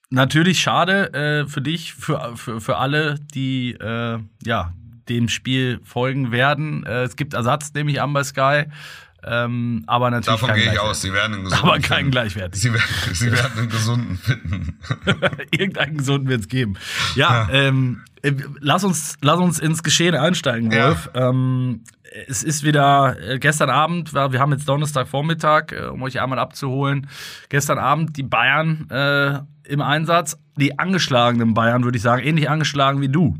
natürlich 0.09 0.59
schade 0.61 1.13
äh, 1.13 1.47
für 1.47 1.61
dich, 1.61 1.93
für, 1.93 2.35
für, 2.35 2.61
für 2.61 2.77
alle, 2.77 3.19
die 3.33 3.71
äh, 3.73 4.19
ja, 4.45 4.73
dem 5.09 5.29
Spiel 5.29 5.79
folgen 5.83 6.31
werden. 6.31 6.83
Äh, 6.85 7.03
es 7.03 7.15
gibt 7.15 7.33
Ersatz, 7.33 7.73
nehme 7.73 7.91
ich 7.91 8.01
an 8.01 8.13
bei 8.13 8.23
Sky. 8.23 8.65
Ähm, 9.27 9.83
aber 9.87 10.11
natürlich 10.11 10.39
Davon 10.39 10.55
gehe 10.55 10.71
ich 10.71 10.79
aus. 10.79 11.01
Sie 11.01 11.11
werden 11.11 11.33
einen 11.33 11.43
gesunden 11.45 11.67
Aber 11.67 11.79
kein 11.79 11.97
finden. 11.97 12.11
gleichwertig. 12.11 12.61
Sie 12.61 12.71
werden, 12.73 12.83
sie 13.13 13.31
werden 13.31 13.57
einen 13.59 13.69
gesunden 13.69 14.17
finden. 14.17 14.79
Irgendeinen 15.51 15.97
gesunden 15.97 16.27
wird 16.29 16.41
es 16.41 16.47
geben. 16.47 16.75
Ja, 17.15 17.47
Ähm, 17.51 18.01
äh, 18.21 18.33
lass, 18.59 18.83
uns, 18.83 19.15
lass 19.21 19.39
uns 19.39 19.59
ins 19.59 19.81
Geschehen 19.83 20.15
einsteigen, 20.15 20.71
Ja. 20.71 20.87
Wolf. 20.89 21.09
Ähm, 21.13 21.81
es 22.27 22.43
ist 22.43 22.63
wieder 22.63 23.17
äh, 23.19 23.39
gestern 23.39 23.69
Abend, 23.69 24.13
war- 24.13 24.31
wir 24.31 24.39
haben 24.39 24.51
jetzt 24.53 24.69
Donnerstagvormittag, 24.69 25.71
äh, 25.71 25.85
um 25.87 26.01
euch 26.03 26.21
einmal 26.21 26.39
abzuholen. 26.39 27.07
Gestern 27.49 27.77
Abend 27.77 28.15
die 28.17 28.23
Bayern 28.23 28.87
äh, 28.89 29.39
im 29.69 29.81
Einsatz. 29.81 30.37
Die 30.57 30.79
angeschlagenen 30.79 31.53
Bayern, 31.53 31.83
würde 31.83 31.97
ich 31.97 32.01
sagen, 32.03 32.23
ähnlich 32.23 32.49
angeschlagen 32.49 33.01
wie 33.01 33.09
du. 33.09 33.35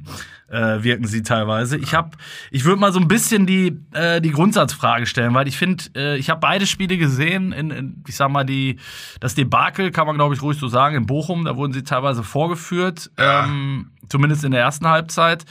Äh, 0.47 0.83
wirken 0.83 1.07
sie 1.07 1.23
teilweise. 1.23 1.75
Ich 1.77 1.95
habe, 1.95 2.11
ich 2.51 2.65
würde 2.65 2.79
mal 2.79 2.93
so 2.93 2.99
ein 2.99 3.07
bisschen 3.07 3.47
die 3.47 3.79
äh, 3.93 4.21
die 4.21 4.29
Grundsatzfrage 4.29 5.07
stellen, 5.07 5.33
weil 5.33 5.47
ich 5.47 5.57
finde, 5.57 5.85
äh, 5.95 6.17
ich 6.17 6.29
habe 6.29 6.39
beide 6.39 6.67
Spiele 6.67 6.97
gesehen. 6.97 7.51
In, 7.51 7.71
in, 7.71 8.03
ich 8.07 8.15
sag 8.15 8.29
mal 8.29 8.43
die 8.43 8.77
das 9.19 9.33
Debakel 9.33 9.89
kann 9.89 10.05
man 10.05 10.17
glaube 10.17 10.35
ich 10.35 10.43
ruhig 10.43 10.59
so 10.59 10.67
sagen 10.67 10.97
in 10.97 11.07
Bochum. 11.07 11.45
Da 11.45 11.55
wurden 11.55 11.73
sie 11.73 11.83
teilweise 11.83 12.21
vorgeführt. 12.21 13.09
Ja. 13.17 13.45
Ähm, 13.45 13.91
zumindest 14.07 14.43
in 14.43 14.51
der 14.51 14.61
ersten 14.61 14.87
Halbzeit. 14.87 15.45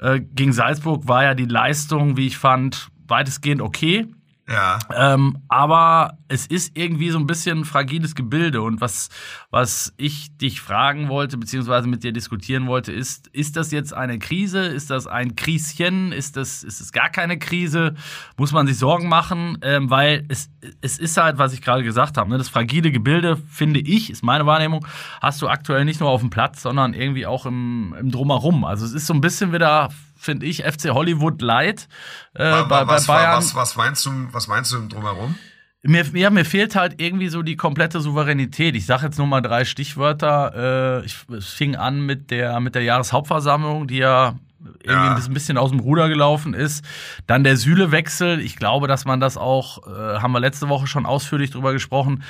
Äh, 0.00 0.20
gegen 0.20 0.52
Salzburg 0.52 1.08
war 1.08 1.24
ja 1.24 1.34
die 1.34 1.46
Leistung, 1.46 2.16
wie 2.16 2.28
ich 2.28 2.38
fand, 2.38 2.88
weitestgehend 3.08 3.60
okay. 3.60 4.06
Ja. 4.48 4.78
Ähm, 4.94 5.38
aber 5.48 6.18
es 6.28 6.46
ist 6.46 6.78
irgendwie 6.78 7.10
so 7.10 7.18
ein 7.18 7.26
bisschen 7.26 7.58
ein 7.58 7.64
fragiles 7.64 8.14
Gebilde. 8.14 8.62
Und 8.62 8.80
was, 8.80 9.08
was 9.50 9.92
ich 9.96 10.36
dich 10.36 10.60
fragen 10.60 11.08
wollte, 11.08 11.36
beziehungsweise 11.36 11.88
mit 11.88 12.04
dir 12.04 12.12
diskutieren 12.12 12.68
wollte, 12.68 12.92
ist, 12.92 13.26
ist 13.28 13.56
das 13.56 13.72
jetzt 13.72 13.92
eine 13.92 14.20
Krise? 14.20 14.60
Ist 14.60 14.90
das 14.90 15.08
ein 15.08 15.34
Krieschen? 15.34 16.12
Ist 16.12 16.36
das, 16.36 16.62
ist 16.62 16.80
es 16.80 16.92
gar 16.92 17.10
keine 17.10 17.38
Krise? 17.38 17.94
Muss 18.36 18.52
man 18.52 18.68
sich 18.68 18.78
Sorgen 18.78 19.08
machen? 19.08 19.58
Ähm, 19.62 19.90
weil 19.90 20.24
es, 20.28 20.48
es 20.80 20.98
ist 20.98 21.16
halt, 21.16 21.38
was 21.38 21.52
ich 21.52 21.60
gerade 21.60 21.82
gesagt 21.82 22.16
habe, 22.16 22.30
ne, 22.30 22.38
das 22.38 22.48
fragile 22.48 22.92
Gebilde, 22.92 23.36
finde 23.36 23.80
ich, 23.80 24.10
ist 24.10 24.22
meine 24.22 24.46
Wahrnehmung, 24.46 24.86
hast 25.20 25.42
du 25.42 25.48
aktuell 25.48 25.84
nicht 25.84 25.98
nur 25.98 26.10
auf 26.10 26.20
dem 26.20 26.30
Platz, 26.30 26.62
sondern 26.62 26.94
irgendwie 26.94 27.26
auch 27.26 27.46
im, 27.46 27.96
im 27.98 28.12
Drumherum. 28.12 28.64
Also 28.64 28.86
es 28.86 28.92
ist 28.92 29.08
so 29.08 29.14
ein 29.14 29.20
bisschen 29.20 29.52
wieder, 29.52 29.88
finde 30.26 30.44
ich, 30.44 30.62
FC 30.64 30.90
Hollywood 30.90 31.40
Light 31.40 31.88
äh, 32.34 32.44
Wa- 32.44 32.62
bei, 32.64 32.84
bei 32.84 32.92
was, 32.94 33.06
Bayern. 33.06 33.38
was, 33.38 33.54
was 33.54 33.76
meinst 33.76 34.04
du, 34.04 34.10
was 34.32 34.46
meinst 34.48 34.72
du 34.72 34.80
drumherum? 34.86 35.36
Mir, 35.82 36.04
ja, 36.14 36.28
mir 36.30 36.44
fehlt 36.44 36.74
halt 36.76 37.00
irgendwie 37.00 37.28
so 37.28 37.42
die 37.42 37.56
komplette 37.56 38.00
Souveränität. 38.00 38.74
Ich 38.76 38.84
sage 38.86 39.04
jetzt 39.06 39.18
nur 39.18 39.26
mal 39.28 39.40
drei 39.40 39.64
Stichwörter. 39.64 41.00
Äh, 41.02 41.06
ich, 41.06 41.16
es 41.34 41.46
fing 41.48 41.76
an 41.76 42.00
mit 42.04 42.30
der, 42.30 42.58
mit 42.60 42.74
der 42.74 42.82
Jahreshauptversammlung, 42.82 43.86
die 43.86 43.98
ja 43.98 44.34
irgendwie 44.82 45.06
Ja. 45.06 45.14
ein 45.14 45.32
bisschen- 45.32 45.58
aus 45.58 45.70
dem 45.70 45.78
Ruder 45.78 46.08
gelaufen 46.08 46.54
ist. 46.54 46.84
Dann 47.28 47.44
der 47.44 47.56
Süle-Wechsel. 47.56 48.40
Ich 48.40 48.56
glaube, 48.56 48.88
dass 48.88 49.04
man 49.04 49.20
das 49.20 49.36
auch, 49.36 49.86
äh, 49.86 50.18
haben 50.18 50.32
wir 50.32 50.40
letzte 50.40 50.68
Woche 50.68 50.88
schon 50.88 51.06
ausführlich 51.06 51.52
drüber 51.52 51.72
gesprochen, 51.72 52.24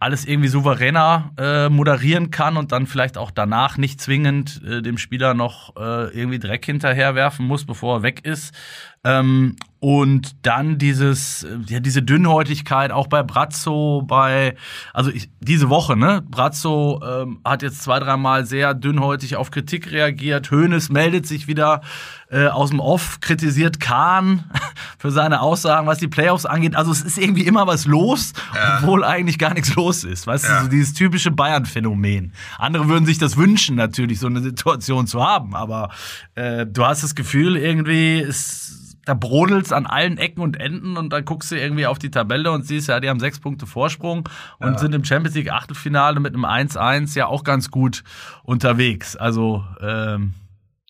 alles 0.00 0.24
irgendwie 0.24 0.48
souveräner 0.48 1.32
äh, 1.38 1.68
moderieren 1.68 2.30
kann 2.30 2.56
und 2.56 2.70
dann 2.70 2.86
vielleicht 2.86 3.18
auch 3.18 3.32
danach 3.32 3.78
nicht 3.78 4.00
zwingend 4.00 4.62
äh, 4.64 4.80
dem 4.80 4.96
Spieler 4.96 5.34
noch 5.34 5.74
äh, 5.76 6.16
irgendwie 6.16 6.38
Dreck 6.38 6.64
hinterherwerfen 6.64 7.44
muss, 7.44 7.64
bevor 7.64 7.98
er 7.98 8.02
weg 8.02 8.24
ist. 8.24 8.54
Ähm, 9.04 9.56
und 9.80 10.44
dann 10.44 10.76
dieses, 10.78 11.44
äh, 11.44 11.56
ja, 11.68 11.78
diese 11.78 12.02
Dünnhäutigkeit 12.02 12.90
auch 12.90 13.06
bei 13.06 13.22
Brazzo, 13.22 14.02
bei, 14.04 14.56
also 14.92 15.10
ich, 15.10 15.30
diese 15.38 15.68
Woche, 15.70 15.96
ne? 15.96 16.20
Brazzo 16.28 17.00
ähm, 17.06 17.38
hat 17.44 17.62
jetzt 17.62 17.82
zwei, 17.82 18.00
dreimal 18.00 18.44
sehr 18.44 18.74
dünnhäutig 18.74 19.36
auf 19.36 19.52
Kritik 19.52 19.92
reagiert. 19.92 20.50
Hoeneß 20.50 20.88
meldet 20.90 21.28
sich 21.28 21.46
wieder 21.46 21.80
äh, 22.28 22.48
aus 22.48 22.70
dem 22.70 22.80
Off, 22.80 23.20
kritisiert 23.20 23.78
Kahn 23.78 24.50
für 24.98 25.12
seine 25.12 25.42
Aussagen, 25.42 25.86
was 25.86 25.98
die 25.98 26.08
Playoffs 26.08 26.44
angeht. 26.44 26.74
Also 26.74 26.90
es 26.90 27.02
ist 27.02 27.16
irgendwie 27.16 27.46
immer 27.46 27.68
was 27.68 27.86
los, 27.86 28.32
Ja. 28.56 28.78
obwohl 28.82 29.04
eigentlich 29.04 29.38
gar 29.38 29.54
nichts 29.54 29.76
los 29.76 30.02
ist. 30.02 30.26
Weißt 30.26 30.44
Ja. 30.44 30.58
du, 30.58 30.64
so 30.64 30.70
dieses 30.70 30.94
typische 30.94 31.30
Bayern-Phänomen. 31.30 32.32
Andere 32.58 32.88
würden 32.88 33.06
sich 33.06 33.18
das 33.18 33.36
wünschen, 33.36 33.76
natürlich, 33.76 34.18
so 34.18 34.26
eine 34.26 34.40
Situation 34.40 35.06
zu 35.06 35.24
haben. 35.24 35.54
Aber 35.54 35.90
äh, 36.34 36.66
du 36.66 36.84
hast 36.84 37.04
das 37.04 37.14
Gefühl, 37.14 37.56
irgendwie 37.56 38.18
ist 38.18 38.74
da 39.08 39.14
brodelt's 39.14 39.72
an 39.72 39.86
allen 39.86 40.18
Ecken 40.18 40.42
und 40.42 40.60
Enden 40.60 40.98
und 40.98 41.14
dann 41.14 41.24
guckst 41.24 41.50
du 41.50 41.58
irgendwie 41.58 41.86
auf 41.86 41.98
die 41.98 42.10
Tabelle 42.10 42.52
und 42.52 42.66
siehst, 42.66 42.88
ja, 42.88 43.00
die 43.00 43.08
haben 43.08 43.20
sechs 43.20 43.40
Punkte 43.40 43.66
Vorsprung 43.66 44.28
und 44.58 44.78
sind 44.78 44.94
im 44.94 45.02
Champions 45.02 45.34
League 45.34 45.50
Achtelfinale 45.50 46.20
mit 46.20 46.34
einem 46.34 46.44
1-1 46.44 47.16
ja 47.16 47.26
auch 47.26 47.42
ganz 47.42 47.70
gut 47.70 48.04
unterwegs. 48.42 49.16
Also 49.16 49.64
ähm, 49.80 50.34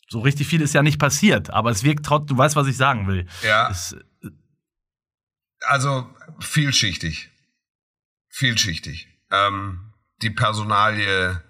so 0.08 0.18
richtig 0.18 0.48
viel 0.48 0.62
ist 0.62 0.74
ja 0.74 0.82
nicht 0.82 0.98
passiert, 0.98 1.50
aber 1.50 1.70
es 1.70 1.84
wirkt 1.84 2.06
trotzdem, 2.06 2.36
du 2.36 2.38
weißt, 2.38 2.56
was 2.56 2.66
ich 2.66 2.76
sagen 2.76 3.06
will. 3.06 3.24
Ja. 3.44 3.70
Es, 3.70 3.96
Also 5.60 6.10
vielschichtig. 6.40 7.30
Vielschichtig. 8.30 9.06
Ähm, 9.30 9.92
die 10.22 10.30
Personalie, 10.30 11.40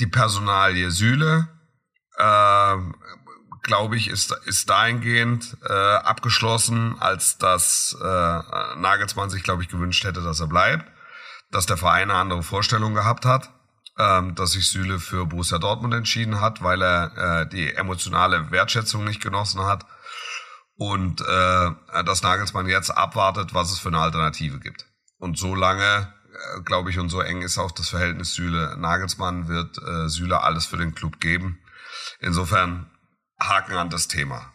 die 0.00 0.08
Personalie 0.08 0.90
Süle, 0.90 1.46
ähm, 2.18 2.96
glaube 3.62 3.96
ich, 3.96 4.08
ist, 4.08 4.32
ist 4.44 4.68
dahingehend 4.68 5.56
äh, 5.68 5.72
abgeschlossen, 5.72 6.96
als 7.00 7.38
dass 7.38 7.96
äh, 8.00 8.04
Nagelsmann 8.04 9.30
sich, 9.30 9.42
glaube 9.42 9.62
ich, 9.62 9.68
gewünscht 9.68 10.04
hätte, 10.04 10.22
dass 10.22 10.40
er 10.40 10.46
bleibt, 10.46 10.86
dass 11.50 11.66
der 11.66 11.76
Verein 11.76 12.10
eine 12.10 12.18
andere 12.18 12.42
Vorstellung 12.42 12.94
gehabt 12.94 13.24
hat, 13.24 13.50
ähm, 13.98 14.34
dass 14.34 14.52
sich 14.52 14.68
Süle 14.68 14.98
für 14.98 15.26
Borussia 15.26 15.58
Dortmund 15.58 15.94
entschieden 15.94 16.40
hat, 16.40 16.62
weil 16.62 16.82
er 16.82 17.42
äh, 17.42 17.48
die 17.48 17.74
emotionale 17.74 18.50
Wertschätzung 18.50 19.04
nicht 19.04 19.22
genossen 19.22 19.64
hat 19.64 19.84
und 20.76 21.20
äh, 21.20 22.04
dass 22.04 22.22
Nagelsmann 22.22 22.66
jetzt 22.66 22.90
abwartet, 22.90 23.52
was 23.52 23.70
es 23.70 23.78
für 23.78 23.88
eine 23.88 24.00
Alternative 24.00 24.58
gibt. 24.58 24.86
Und 25.18 25.36
so 25.38 25.54
lange, 25.54 26.12
äh, 26.56 26.62
glaube 26.62 26.90
ich, 26.90 26.98
und 26.98 27.10
so 27.10 27.20
eng 27.20 27.42
ist 27.42 27.58
auch 27.58 27.70
das 27.70 27.90
Verhältnis 27.90 28.32
Süle-Nagelsmann, 28.34 29.48
wird 29.48 29.76
äh, 29.76 30.08
Süle 30.08 30.42
alles 30.42 30.64
für 30.64 30.78
den 30.78 30.94
Club 30.94 31.20
geben. 31.20 31.60
Insofern 32.20 32.89
Haken 33.40 33.74
an 33.76 33.90
das 33.90 34.08
Thema. 34.08 34.52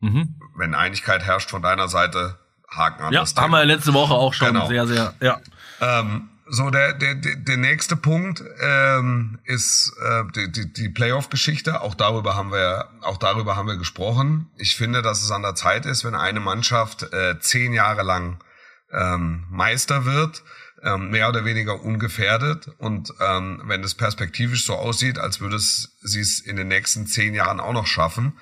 mhm. 0.00 0.36
Wenn 0.56 0.74
Einigkeit 0.74 1.22
herrscht 1.22 1.50
von 1.50 1.62
deiner 1.62 1.88
Seite, 1.88 2.38
Haken 2.68 3.02
an 3.04 3.12
Ja, 3.12 3.20
das 3.20 3.34
Thema. 3.34 3.44
haben 3.44 3.50
wir 3.52 3.64
letzte 3.64 3.94
Woche 3.94 4.14
auch 4.14 4.34
schon 4.34 4.48
Genau. 4.48 4.66
sehr, 4.68 4.86
sehr, 4.86 5.14
ja. 5.20 5.40
Ähm, 5.80 6.28
so, 6.46 6.68
der, 6.68 6.92
der, 6.92 7.14
der 7.14 7.36
der 7.36 7.56
nächste 7.56 7.96
Punkt 7.96 8.42
ähm, 8.60 9.38
ist 9.44 9.92
äh, 10.04 10.24
die, 10.36 10.52
die, 10.52 10.72
die 10.72 10.88
Playoff-Geschichte. 10.90 11.80
Auch 11.80 11.94
darüber 11.94 12.36
haben 12.36 12.52
wir, 12.52 12.90
auch 13.00 13.16
darüber 13.16 13.56
haben 13.56 13.66
wir 13.66 13.78
gesprochen. 13.78 14.50
Ich 14.58 14.76
finde, 14.76 15.00
dass 15.00 15.22
es 15.22 15.30
an 15.30 15.40
der 15.42 15.54
Zeit 15.54 15.86
ist, 15.86 16.04
wenn 16.04 16.14
eine 16.14 16.40
Mannschaft 16.40 17.02
äh, 17.14 17.38
zehn 17.40 17.72
Jahre 17.72 18.02
lang 18.02 18.44
ähm, 18.92 19.46
Meister 19.50 20.04
wird, 20.04 20.42
ähm, 20.84 21.10
mehr 21.10 21.28
oder 21.28 21.44
weniger 21.44 21.82
ungefährdet 21.82 22.68
und 22.78 23.12
ähm, 23.20 23.62
wenn 23.64 23.82
es 23.82 23.94
perspektivisch 23.94 24.66
so 24.66 24.74
aussieht, 24.74 25.18
als 25.18 25.40
würde 25.40 25.56
es 25.56 25.96
sie 26.02 26.20
es 26.20 26.40
in 26.40 26.56
den 26.56 26.68
nächsten 26.68 27.06
zehn 27.06 27.34
Jahren 27.34 27.58
auch 27.58 27.72
noch 27.72 27.86
schaffen, 27.86 28.38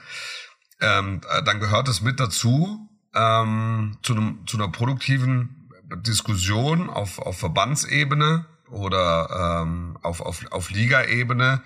ähm, 0.81 1.21
äh, 1.31 1.43
dann 1.45 1.61
gehört 1.61 1.89
es 1.89 2.03
mit 2.03 2.19
dazu, 2.19 2.89
ähm, 3.15 3.99
zu, 4.03 4.15
einem, 4.15 4.47
zu 4.47 4.57
einer 4.57 4.69
produktiven 4.69 5.71
Diskussion 5.97 6.91
auf, 6.91 7.19
auf 7.19 7.39
Verbandsebene 7.39 8.47
oder 8.71 9.63
ähm, 9.63 9.99
auf, 10.03 10.21
auf, 10.21 10.45
auf 10.51 10.71
Ligaebene, 10.71 11.63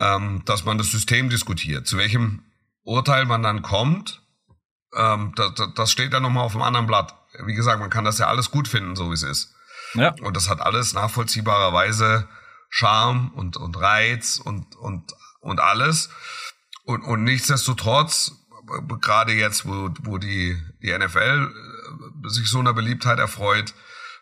ähm, 0.00 0.42
dass 0.44 0.64
man 0.64 0.78
das 0.78 0.90
System 0.90 1.28
diskutiert. 1.30 1.86
Zu 1.86 1.98
welchem 1.98 2.42
Urteil 2.82 3.26
man 3.26 3.42
dann 3.42 3.62
kommt, 3.62 4.22
ähm, 4.96 5.32
das, 5.36 5.52
das 5.76 5.92
steht 5.92 6.12
dann 6.12 6.22
nochmal 6.22 6.44
auf 6.44 6.54
einem 6.54 6.62
anderen 6.62 6.86
Blatt. 6.86 7.14
Wie 7.44 7.54
gesagt, 7.54 7.78
man 7.78 7.90
kann 7.90 8.04
das 8.04 8.18
ja 8.18 8.26
alles 8.26 8.50
gut 8.50 8.66
finden, 8.66 8.96
so 8.96 9.10
wie 9.10 9.14
es 9.14 9.22
ist. 9.22 9.54
Ja, 9.94 10.14
Und 10.22 10.36
das 10.36 10.48
hat 10.48 10.60
alles 10.60 10.92
nachvollziehbarerweise 10.92 12.28
Charme 12.68 13.30
und, 13.34 13.56
und 13.56 13.76
Reiz 13.76 14.40
und, 14.42 14.76
und, 14.76 15.12
und 15.40 15.60
alles. 15.60 16.10
Und, 16.84 17.02
und 17.02 17.24
nichtsdestotrotz, 17.24 18.32
gerade 19.00 19.32
jetzt, 19.32 19.66
wo, 19.66 19.90
wo 20.02 20.18
die, 20.18 20.56
die 20.82 20.96
NFL 20.96 21.50
äh, 22.24 22.28
sich 22.28 22.48
so 22.48 22.60
einer 22.60 22.72
Beliebtheit 22.72 23.18
erfreut, 23.18 23.74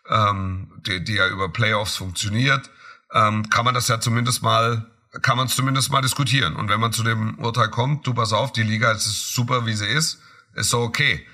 ähm, 0.09 0.71
die, 0.85 1.03
die 1.03 1.13
ja 1.13 1.27
über 1.27 1.49
Playoffs 1.49 1.95
funktioniert, 1.97 2.69
ähm, 3.13 3.49
kann 3.49 3.65
man 3.65 3.75
das 3.75 3.87
ja 3.87 3.99
zumindest 3.99 4.41
mal, 4.41 4.85
kann 5.21 5.37
man 5.37 5.47
es 5.47 5.55
zumindest 5.55 5.91
mal 5.91 6.01
diskutieren. 6.01 6.55
Und 6.55 6.69
wenn 6.69 6.79
man 6.79 6.91
zu 6.91 7.03
dem 7.03 7.37
Urteil 7.39 7.69
kommt, 7.69 8.05
du 8.05 8.13
pass 8.13 8.33
auf, 8.33 8.51
die 8.51 8.63
Liga 8.63 8.91
ist 8.91 9.33
super, 9.33 9.65
wie 9.65 9.73
sie 9.73 9.87
ist, 9.87 10.19
ist 10.55 10.69
so 10.69 10.79
okay. 10.81 11.25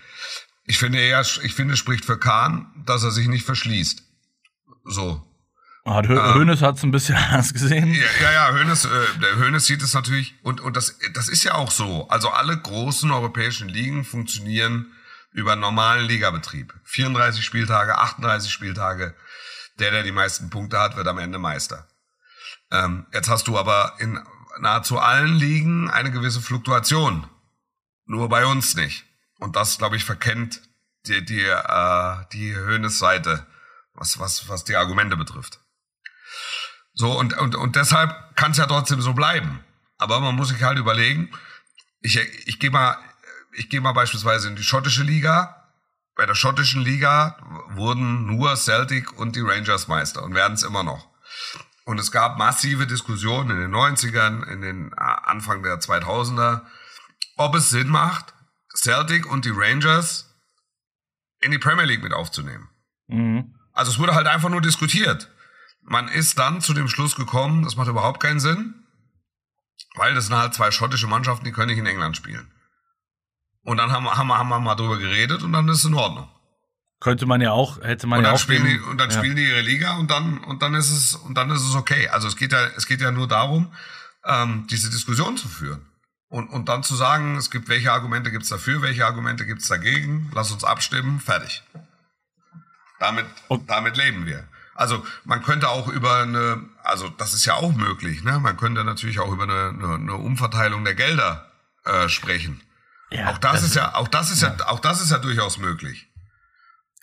Ich 0.65 0.77
finde 0.77 0.99
eher, 0.99 1.21
ich 1.21 1.53
finde, 1.53 1.75
es 1.75 1.79
spricht 1.79 2.05
für 2.05 2.17
Kahn, 2.17 2.67
dass 2.85 3.03
er 3.03 3.11
sich 3.11 3.27
nicht 3.27 3.45
verschließt. 3.45 4.03
So. 4.85 5.21
hat 5.85 6.07
Hö 6.07 6.33
Hoeneß 6.33 6.61
hat's 6.61 6.83
ein 6.83 6.91
bisschen 6.91 7.15
anders 7.29 7.53
gesehen. 7.53 7.93
Ja, 8.21 8.31
ja, 8.31 8.51
Hönes, 8.53 8.85
äh, 8.85 8.89
der 9.21 9.35
Hönes 9.35 9.65
sieht 9.65 9.81
es 9.81 9.93
natürlich, 9.93 10.35
und, 10.41 10.61
und 10.61 10.75
das, 10.75 10.97
das 11.13 11.29
ist 11.29 11.43
ja 11.43 11.55
auch 11.55 11.71
so. 11.71 12.07
Also 12.09 12.29
alle 12.29 12.57
großen 12.57 13.11
europäischen 13.11 13.69
Ligen 13.69 14.03
funktionieren 14.03 14.91
über 15.31 15.55
normalen 15.55 16.07
Ligabetrieb. 16.07 16.73
34 16.85 17.43
Spieltage, 17.43 17.97
38 17.97 18.51
Spieltage. 18.51 19.13
Der, 19.79 19.91
der 19.91 20.03
die 20.03 20.13
meisten 20.13 20.49
Punkte 20.49 20.79
hat, 20.79 20.95
wird 20.95 21.07
am 21.07 21.17
Ende 21.17 21.37
Meister. 21.37 21.85
Ähm, 22.71 23.05
jetzt 23.13 23.29
hast 23.29 23.47
du 23.47 23.57
aber 23.57 23.95
in 23.99 24.19
nahezu 24.59 24.97
allen 24.99 25.35
Ligen 25.35 25.89
eine 25.89 26.11
gewisse 26.11 26.41
Fluktuation. 26.41 27.27
Nur 28.05 28.29
bei 28.29 28.45
uns 28.45 28.75
nicht. 28.75 29.05
Und 29.39 29.57
das, 29.57 29.77
glaube 29.77 29.97
ich, 29.97 30.05
verkennt 30.05 30.61
die, 31.07 31.25
die, 31.25 31.41
äh, 31.41 32.15
die 32.31 32.55
Hönes-Seite, 32.55 33.45
was, 33.95 34.19
was, 34.19 34.47
was 34.49 34.63
die 34.63 34.75
Argumente 34.75 35.17
betrifft. 35.17 35.59
So, 36.93 37.17
und, 37.17 37.37
und, 37.37 37.55
und 37.55 37.75
deshalb 37.75 38.35
kann 38.35 38.51
es 38.51 38.57
ja 38.57 38.65
trotzdem 38.65 39.01
so 39.01 39.13
bleiben. 39.13 39.63
Aber 39.97 40.19
man 40.19 40.35
muss 40.35 40.49
sich 40.49 40.63
halt 40.63 40.77
überlegen, 40.77 41.31
ich, 42.01 42.17
ich 42.17 42.59
gehe 42.59 42.71
mal, 42.71 42.97
ich 43.53 43.69
gehe 43.69 43.81
mal 43.81 43.93
beispielsweise 43.93 44.47
in 44.47 44.55
die 44.55 44.63
schottische 44.63 45.03
Liga. 45.03 45.71
Bei 46.15 46.25
der 46.25 46.35
schottischen 46.35 46.81
Liga 46.81 47.37
wurden 47.71 48.25
nur 48.25 48.55
Celtic 48.55 49.17
und 49.17 49.35
die 49.35 49.41
Rangers 49.41 49.87
Meister 49.87 50.23
und 50.23 50.33
werden 50.33 50.53
es 50.53 50.63
immer 50.63 50.83
noch. 50.83 51.09
Und 51.85 51.99
es 51.99 52.11
gab 52.11 52.37
massive 52.37 52.87
Diskussionen 52.87 53.51
in 53.51 53.57
den 53.57 53.75
90ern, 53.75 54.43
in 54.47 54.61
den 54.61 54.91
äh, 54.93 54.95
Anfang 54.97 55.61
der 55.63 55.79
2000er, 55.79 56.61
ob 57.37 57.55
es 57.55 57.69
Sinn 57.69 57.89
macht, 57.89 58.33
Celtic 58.73 59.25
und 59.29 59.45
die 59.45 59.53
Rangers 59.53 60.33
in 61.41 61.51
die 61.51 61.59
Premier 61.59 61.85
League 61.85 62.03
mit 62.03 62.13
aufzunehmen. 62.13 62.69
Mhm. 63.07 63.55
Also 63.75 63.91
es 63.91 63.99
wurde 63.99 64.15
halt 64.15 64.27
einfach 64.27 64.49
nur 64.49 64.61
diskutiert. 64.61 65.29
Man 65.83 66.07
ist 66.07 66.39
dann 66.39 66.61
zu 66.61 66.73
dem 66.73 66.87
Schluss 66.87 67.15
gekommen, 67.15 67.63
das 67.63 67.75
macht 67.75 67.87
überhaupt 67.89 68.19
keinen 68.19 68.39
Sinn, 68.39 68.73
weil 69.95 70.15
das 70.15 70.27
sind 70.27 70.35
halt 70.35 70.53
zwei 70.53 70.71
schottische 70.71 71.07
Mannschaften, 71.07 71.45
die 71.45 71.51
können 71.51 71.67
nicht 71.69 71.77
in 71.77 71.85
England 71.85 72.17
spielen. 72.17 72.51
Und 73.63 73.77
dann 73.77 73.91
haben, 73.91 74.03
wir- 74.05 74.17
haben, 74.17 74.27
wir- 74.27 74.37
haben 74.37 74.49
wir 74.49 74.59
mal 74.59 74.75
drüber 74.75 74.97
geredet 74.97 75.43
und 75.43 75.51
dann 75.53 75.67
ist 75.69 75.79
es 75.79 75.85
in 75.85 75.93
Ordnung. 75.93 76.29
Könnte 77.01 77.25
man 77.25 77.41
ja 77.41 77.51
auch, 77.51 77.81
hätte 77.83 78.07
man 78.07 78.19
Und 78.19 78.23
ja 78.23 78.29
dann, 78.29 78.35
auch 78.35 78.39
spielen, 78.41 78.65
die, 78.65 78.79
und 78.79 78.97
dann 78.97 79.09
ja. 79.11 79.17
spielen 79.17 79.35
die 79.35 79.45
ihre 79.47 79.61
Liga 79.61 79.97
und 79.97 80.09
dann, 80.09 80.39
und 80.39 80.61
dann 80.63 80.73
ist 80.73 80.89
es, 80.91 81.15
und 81.15 81.35
dann 81.35 81.51
ist 81.51 81.61
es 81.61 81.75
okay. 81.75 82.07
Also 82.09 82.27
es 82.27 82.35
geht 82.37 82.51
ja, 82.53 82.65
es 82.77 82.87
geht 82.87 83.01
ja 83.01 83.11
nur 83.11 83.27
darum, 83.27 83.71
ähm, 84.23 84.65
diese 84.71 84.89
Diskussion 84.89 85.37
zu 85.37 85.47
führen. 85.47 85.85
Und, 86.29 86.47
und 86.49 86.69
dann 86.69 86.83
zu 86.83 86.95
sagen, 86.95 87.35
es 87.35 87.51
gibt, 87.51 87.67
welche 87.69 87.91
Argumente 87.91 88.31
gibt's 88.31 88.49
dafür, 88.49 88.81
welche 88.81 89.05
Argumente 89.05 89.45
gibt's 89.45 89.67
dagegen, 89.67 90.31
lass 90.33 90.51
uns 90.51 90.63
abstimmen, 90.63 91.19
fertig. 91.19 91.63
Damit, 92.99 93.25
Und- 93.47 93.69
damit 93.69 93.97
leben 93.97 94.25
wir. 94.25 94.47
Also 94.73 95.05
man 95.23 95.41
könnte 95.41 95.69
auch 95.69 95.87
über 95.87 96.17
eine, 96.17 96.61
also 96.83 97.07
das 97.09 97.33
ist 97.33 97.45
ja 97.45 97.53
auch 97.53 97.73
möglich, 97.73 98.23
ne? 98.23 98.39
Man 98.39 98.57
könnte 98.57 98.83
natürlich 98.83 99.19
auch 99.19 99.31
über 99.31 99.43
eine, 99.43 99.69
eine, 99.69 99.93
eine 99.95 100.15
Umverteilung 100.15 100.83
der 100.83 100.95
Gelder 100.95 101.49
äh, 101.85 102.09
sprechen. 102.09 102.61
Ja, 103.11 103.29
auch 103.29 103.37
das, 103.37 103.63
ist 103.63 103.75
ja, 103.75 103.95
auch 103.95 104.07
das 104.09 104.31
ist 104.31 104.41
ja, 104.41 104.53
auch 104.67 104.79
das 104.79 104.99
ist 105.01 105.11
ja 105.11 105.17
durchaus 105.19 105.57
möglich. 105.59 106.07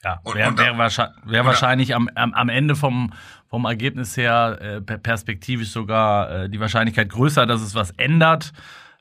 Ja, 0.05 0.19
Und- 0.25 0.35
wäre 0.35 0.57
wär 0.59 0.77
wahrscheinlich, 0.77 1.17
wär 1.25 1.45
wahrscheinlich 1.47 1.95
am, 1.95 2.09
am, 2.15 2.35
am 2.35 2.49
Ende 2.51 2.75
vom, 2.77 3.13
vom 3.49 3.65
Ergebnis 3.65 4.17
her 4.17 4.59
äh, 4.61 4.81
per- 4.83 4.99
perspektivisch 4.99 5.71
sogar 5.71 6.31
äh, 6.31 6.51
die 6.51 6.61
Wahrscheinlichkeit 6.61 7.09
größer, 7.09 7.47
dass 7.47 7.63
es 7.63 7.75
was 7.75 7.91
ändert. 7.93 8.53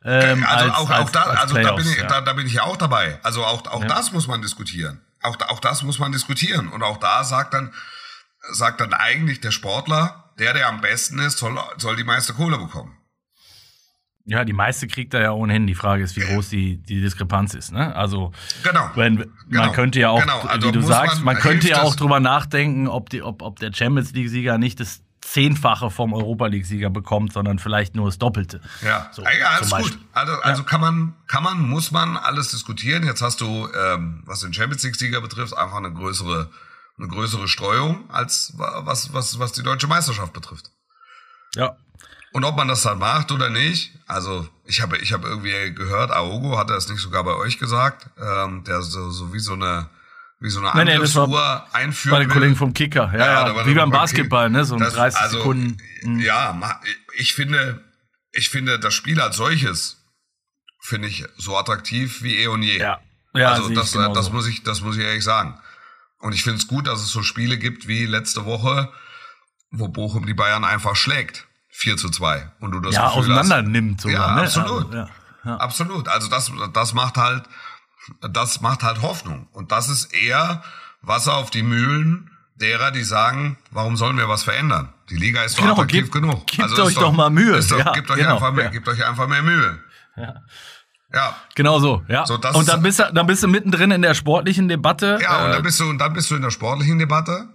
Ähm, 0.06 0.46
also 0.48 0.66
als, 0.66 0.74
auch, 0.78 0.90
als, 0.90 1.02
auch 1.08 1.10
da, 1.12 1.22
als 1.24 1.40
also 1.42 1.56
da 1.56 1.74
bin, 1.74 1.86
ich, 1.88 1.98
ja. 1.98 2.08
da, 2.08 2.22
da 2.22 2.34
bin 2.34 2.46
ich 2.46 2.54
ja 2.54 2.64
auch 2.64 2.78
dabei. 2.78 3.20
Also 3.24 3.44
auch, 3.44 3.66
auch 3.68 3.82
Ja. 3.82 3.88
das 3.88 4.12
muss 4.14 4.28
man 4.28 4.42
diskutieren. 4.42 5.02
Auch, 5.22 5.38
auch 5.50 5.60
das 5.60 5.84
muss 5.84 6.00
man 6.00 6.12
diskutieren. 6.12 6.68
Und 6.68 6.84
auch 6.84 6.98
da 6.98 7.24
sagt 7.24 7.54
dann, 7.54 7.74
sagt 8.54 8.82
dann 8.82 8.94
eigentlich 8.94 9.40
der 9.42 9.51
Sportler, 9.51 10.32
der, 10.40 10.54
der 10.54 10.68
am 10.68 10.82
besten 10.82 11.20
ist, 11.20 11.38
soll, 11.38 11.58
soll 11.78 11.96
die 11.96 12.04
meiste 12.04 12.34
Kohle 12.34 12.58
bekommen. 12.58 12.98
Ja, 14.25 14.46
die 14.46 14.54
meiste 14.54 14.88
kriegt 14.88 15.13
er 15.16 15.22
ja 15.22 15.32
ohnehin. 15.32 15.66
Die 15.66 15.74
Frage 15.75 16.04
ist, 16.04 16.16
wie 16.16 16.22
groß 16.22 16.50
die, 16.50 16.78
die 16.82 17.01
Diskrepanz 17.01 17.54
ist. 17.56 17.72
Ne? 17.72 17.96
Also, 17.96 18.32
Genau. 18.63 18.90
wenn, 18.96 19.16
man 19.16 19.30
Genau. 19.50 19.72
könnte 19.72 20.00
ja 20.00 20.10
auch, 20.10 20.22
Genau. 20.22 20.42
Also 20.42 20.68
wie 20.68 20.72
du 20.72 20.82
sagst, 20.82 21.18
man- 21.18 21.34
man, 21.34 21.38
könnte 21.38 21.68
ja 21.68 21.82
auch 21.82 21.96
drüber 21.96 22.20
nachdenken, 22.20 22.88
ob, 22.88 23.10
die, 23.10 23.24
ob, 23.24 23.42
ob 23.42 23.58
der 23.60 23.74
Champions 23.74 24.13
League-Sieger 24.13 24.58
nicht 24.60 24.80
das 24.80 25.01
Zehnfache 25.22 25.92
vom 25.92 26.13
Europa 26.13 26.48
League-Sieger 26.48 26.90
bekommt, 26.90 27.32
sondern 27.34 27.60
vielleicht 27.60 27.96
nur 27.96 28.08
das 28.08 28.18
Doppelte. 28.18 28.60
Ja, 28.84 29.10
So, 29.13 29.22
ja, 29.24 29.50
alles 29.51 29.70
gut. 29.72 29.98
Also, 30.13 30.34
also 30.42 30.63
kann 30.63 30.82
man, 30.82 31.13
kann 31.28 31.44
man, 31.44 31.62
muss 31.62 31.92
man 31.92 32.18
alles 32.18 32.50
diskutieren. 32.51 33.06
Jetzt 33.06 33.22
hast 33.22 33.40
du, 33.40 33.68
ähm, 33.74 34.24
was 34.25 34.40
den 34.42 34.54
Champions 34.54 34.84
League-Sieger 34.84 35.22
betrifft, 35.22 35.56
einfach 35.56 35.78
eine 35.78 35.94
größere, 35.94 36.50
eine 36.98 37.08
größere 37.08 37.48
Streuung 37.48 38.10
als 38.10 38.54
wa- 38.58 38.82
was, 38.86 39.13
was, 39.13 39.38
was 39.40 39.51
die 39.54 39.63
deutsche 39.63 39.88
Meisterschaft 39.88 40.34
betrifft. 40.34 40.72
Ja. 41.56 41.75
Und 42.34 42.44
ob 42.46 42.56
man 42.56 42.68
das 42.68 42.82
dann 42.84 42.98
macht 43.00 43.32
oder 43.32 43.50
nicht, 43.50 43.94
also 44.08 44.48
ich 44.66 44.82
habe 44.82 44.98
ich 44.98 45.12
habe 45.13 45.28
irgendwie 45.28 45.74
gehört, 45.75 46.12
Aogo 46.12 46.58
hat 46.58 46.70
das 46.70 46.88
nicht 46.90 47.01
sogar 47.01 47.24
bei 47.25 47.36
euch 47.36 47.60
gesagt, 47.60 48.10
ähm, 48.18 48.63
der 48.63 48.82
so, 48.82 49.10
so 49.12 49.34
wie 49.34 49.40
so 49.40 49.54
eine 49.54 49.90
wie 50.42 50.50
so 50.50 50.60
eine 50.60 50.72
Nee, 50.84 50.94
nee, 50.94 51.00
das 51.00 51.16
war 51.16 51.68
einführen 51.74 52.18
Bei 52.18 52.20
den. 52.20 52.30
Kollegen 52.30 52.56
vom 52.56 52.74
Kicker. 52.74 53.12
Ja, 53.14 53.48
ja, 53.48 53.56
war 53.56 53.66
wie 53.66 53.74
beim 53.74 53.92
Basketball, 53.92 54.48
Kick. 54.48 54.58
ne? 54.58 54.66
So 54.66 54.76
ein 54.76 54.82
Das- 54.82 54.94
30 54.96 55.20
also, 55.22 55.38
Sekunden. 55.38 55.78
Mhm. 56.04 56.20
Ja, 56.20 56.80
ich 57.18 57.34
finde, 57.34 57.84
ich 58.32 58.50
finde 58.50 58.80
das 58.80 58.94
Spiel 58.94 59.22
als 59.22 59.38
solches 59.38 59.98
finde 60.84 61.08
ich 61.08 61.26
so 61.38 61.56
attraktiv 61.58 62.24
wie 62.24 62.38
eh 62.38 62.48
und 62.48 62.64
je. 62.64 62.80
Ja. 62.80 63.00
Ja, 63.34 63.52
also 63.54 63.70
das, 63.70 63.94
genauso. 63.94 64.14
das 64.14 64.32
muss 64.32 64.48
ich, 64.48 64.64
das 64.64 64.82
muss 64.82 64.98
ich 64.98 65.04
ehrlich 65.04 65.24
sagen. 65.24 65.58
Und 66.20 66.34
ich 66.34 66.44
finde 66.44 66.58
es 66.58 66.68
gut, 66.68 66.88
dass 66.88 67.02
es 67.02 67.10
so 67.10 67.24
Spiele 67.24 67.58
gibt 67.58 67.88
wie 67.88 68.06
letzte 68.06 68.46
Woche, 68.46 68.92
wo 69.72 69.88
Bochum 69.88 70.26
die 70.26 70.34
Bayern 70.34 70.66
einfach 70.66 70.96
schlägt. 70.96 71.48
4 71.70 71.96
zu 71.98 72.10
2. 72.10 72.52
Und 72.60 72.72
du 72.72 72.80
das 72.82 72.96
ja, 72.96 73.06
Gefühl 73.08 73.32
auseinander 73.32 73.58
hast, 73.58 73.68
nimmt 73.68 74.02
sogar. 74.02 74.28
Ja, 74.30 74.36
ne? 74.36 74.42
absolut. 74.42 74.86
Also, 74.88 74.98
ja. 74.98 75.10
Ja. 75.46 75.58
Absolut. 75.58 76.08
Also 76.08 76.28
das, 76.30 76.52
das 76.74 76.94
macht 76.94 77.18
halt, 77.18 77.44
das 78.22 78.62
macht 78.62 78.84
halt 78.84 79.01
Hoffnung. 79.01 79.48
Und 79.53 79.72
das 79.72 79.89
ist 79.89 80.13
eher 80.13 80.63
Wasser 81.01 81.36
auf 81.36 81.50
die 81.50 81.63
Mühlen 81.63 82.30
derer, 82.56 82.91
die 82.91 83.03
sagen, 83.03 83.58
warum 83.72 83.98
sollen 83.98 84.18
wir 84.18 84.30
was 84.30 84.44
verändern? 84.44 84.94
Die 85.10 85.15
Liga 85.18 85.44
ist 85.44 85.56
doch 85.58 85.62
Genau, 85.63 85.74
attraktiv 85.74 86.03
gebt- 86.06 86.12
genug. 86.13 86.46
gebt 86.48 86.70
ist 86.72 86.80
euch 86.80 86.94
doch 86.96 87.12
mal 87.12 87.30
Mühe. 87.30 87.60
Doch, 87.60 87.77
Ja, 87.80 87.91
gebt, 87.94 88.10
euch 88.12 88.18
genau, 88.20 88.36
einfach 88.36 88.51
mehr, 88.53 88.65
ja. 88.65 88.70
gebt 88.72 88.88
euch 88.88 89.03
einfach 89.06 89.27
mehr 89.27 89.41
Mühe. 89.41 89.80
Ja. 91.13 91.36
Genau 91.56 91.80
so, 91.80 92.03
ja. 92.08 92.25
So, 92.25 92.36
und 92.36 92.68
dann 92.70 92.82
bist, 92.82 93.00
du, 93.00 93.12
dann 93.13 93.27
bist 93.27 93.44
du 93.44 93.48
mittendrin 93.48 93.91
in 93.91 94.01
der 94.01 94.13
sportlichen 94.13 94.68
Debatte. 94.70 95.20
Ja, 95.22 95.44
und 95.44 95.50
Äh, 95.50 95.53
dann 95.53 95.63
bist 95.63 95.80
du, 95.80 95.89
und 95.89 95.98
dann 95.98 96.13
bist 96.13 96.32
du 96.32 96.36
in 96.36 96.41
der 96.41 96.51
sportlichen 96.51 97.00
Debatte. 97.00 97.50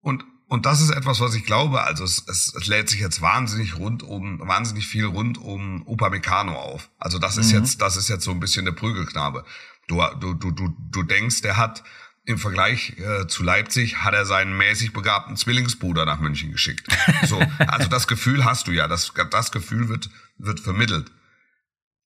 Und, 0.00 0.24
und 0.48 0.64
das 0.64 0.80
ist 0.80 0.90
etwas, 0.90 1.20
was 1.20 1.34
ich 1.34 1.44
glaube, 1.44 1.82
also 1.82 2.04
es, 2.04 2.24
es, 2.26 2.54
es 2.54 2.66
lädt 2.68 2.88
sich 2.88 3.00
jetzt 3.00 3.20
wahnsinnig 3.20 3.76
rund 3.78 4.02
um, 4.02 4.40
wahnsinnig 4.48 4.86
viel 4.86 5.04
rund 5.04 5.36
um 5.36 5.82
Upamecano 5.86 6.54
auf. 6.54 6.88
Also 6.98 7.18
das 7.18 7.36
Mhm. 7.36 7.42
ist 7.42 7.52
jetzt, 7.52 7.82
das 7.82 7.96
ist 7.98 8.08
jetzt 8.08 8.24
so 8.24 8.30
ein 8.30 8.40
bisschen 8.40 8.64
der 8.64 8.72
Prügelknabe. 8.72 9.44
Du, 9.88 10.02
du, 10.20 10.34
du, 10.34 10.50
du, 10.50 10.76
du 10.90 11.02
denkst, 11.02 11.42
der 11.42 11.56
hat 11.56 11.84
im 12.24 12.38
Vergleich 12.38 12.98
äh, 12.98 13.28
zu 13.28 13.44
Leipzig 13.44 13.98
hat 13.98 14.12
er 14.12 14.26
seinen 14.26 14.56
mäßig 14.56 14.92
begabten 14.92 15.36
Zwillingsbruder 15.36 16.04
nach 16.04 16.18
München 16.18 16.50
geschickt. 16.50 16.88
So, 17.24 17.40
also 17.68 17.88
das 17.88 18.08
Gefühl 18.08 18.44
hast 18.44 18.66
du 18.66 18.72
ja, 18.72 18.88
das, 18.88 19.12
das 19.30 19.52
Gefühl 19.52 19.88
wird, 19.88 20.10
wird 20.36 20.58
vermittelt. 20.58 21.12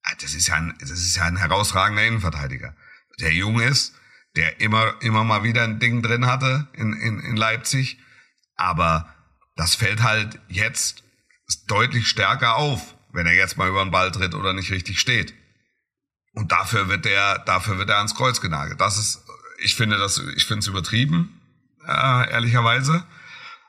Ah, 0.02 0.12
Das 0.20 0.34
ist 0.34 0.48
ja 0.48 0.56
ein, 0.56 0.74
das 0.78 0.90
ist 0.90 1.16
ja 1.16 1.24
ein 1.24 1.36
herausragender 1.36 2.04
Innenverteidiger. 2.04 2.76
Der 3.18 3.32
jung 3.32 3.60
ist, 3.60 3.94
der 4.36 4.60
immer, 4.60 4.94
immer 5.00 5.24
mal 5.24 5.42
wieder 5.42 5.64
ein 5.64 5.78
Ding 5.78 6.02
drin 6.02 6.26
hatte 6.26 6.68
in, 6.74 6.92
in, 6.92 7.20
in 7.20 7.36
Leipzig. 7.36 7.98
Aber 8.56 9.14
das 9.56 9.74
fällt 9.74 10.02
halt 10.02 10.38
jetzt 10.48 11.02
deutlich 11.66 12.08
stärker 12.08 12.56
auf, 12.56 12.94
wenn 13.12 13.26
er 13.26 13.34
jetzt 13.34 13.56
mal 13.56 13.68
über 13.68 13.82
den 13.82 13.90
Ball 13.90 14.12
tritt 14.12 14.34
oder 14.34 14.52
nicht 14.52 14.70
richtig 14.70 15.00
steht. 15.00 15.34
Und 16.32 16.52
dafür 16.52 16.88
wird 16.88 17.06
er, 17.06 17.38
dafür 17.40 17.78
wird 17.78 17.90
er 17.90 17.98
ans 17.98 18.14
Kreuz 18.14 18.40
genagelt. 18.40 18.80
Das 18.80 18.98
ist, 18.98 19.24
ich 19.58 19.74
finde 19.74 19.98
das, 19.98 20.22
ich 20.36 20.46
finde 20.46 20.60
es 20.60 20.66
übertrieben, 20.66 21.40
äh, 21.86 22.30
ehrlicherweise. 22.30 23.04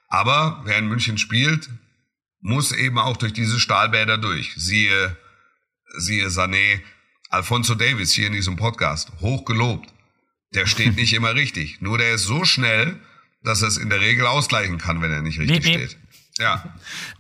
Aber 0.07 0.61
wer 0.65 0.77
in 0.77 0.87
München 0.87 1.17
spielt, 1.17 1.69
muss 2.41 2.71
eben 2.71 2.97
auch 2.97 3.17
durch 3.17 3.33
diese 3.33 3.59
Stahlbäder 3.59 4.17
durch. 4.17 4.53
Siehe, 4.55 5.17
siehe 5.97 6.27
Sané, 6.27 6.81
Alfonso 7.29 7.75
Davis 7.75 8.11
hier 8.11 8.27
in 8.27 8.33
diesem 8.33 8.57
Podcast, 8.57 9.11
hoch 9.21 9.45
gelobt. 9.45 9.91
Der 10.53 10.65
steht 10.65 10.95
nicht 10.97 11.13
immer 11.13 11.33
richtig. 11.35 11.81
Nur 11.81 11.97
der 11.97 12.13
ist 12.13 12.25
so 12.25 12.43
schnell, 12.43 12.99
dass 13.43 13.61
er 13.61 13.69
es 13.69 13.77
in 13.77 13.89
der 13.89 14.01
Regel 14.01 14.27
ausgleichen 14.27 14.77
kann, 14.77 15.01
wenn 15.01 15.11
er 15.11 15.21
nicht 15.21 15.39
richtig 15.39 15.63
miep. 15.63 15.89
steht. 15.89 16.00
Ja, 16.41 16.63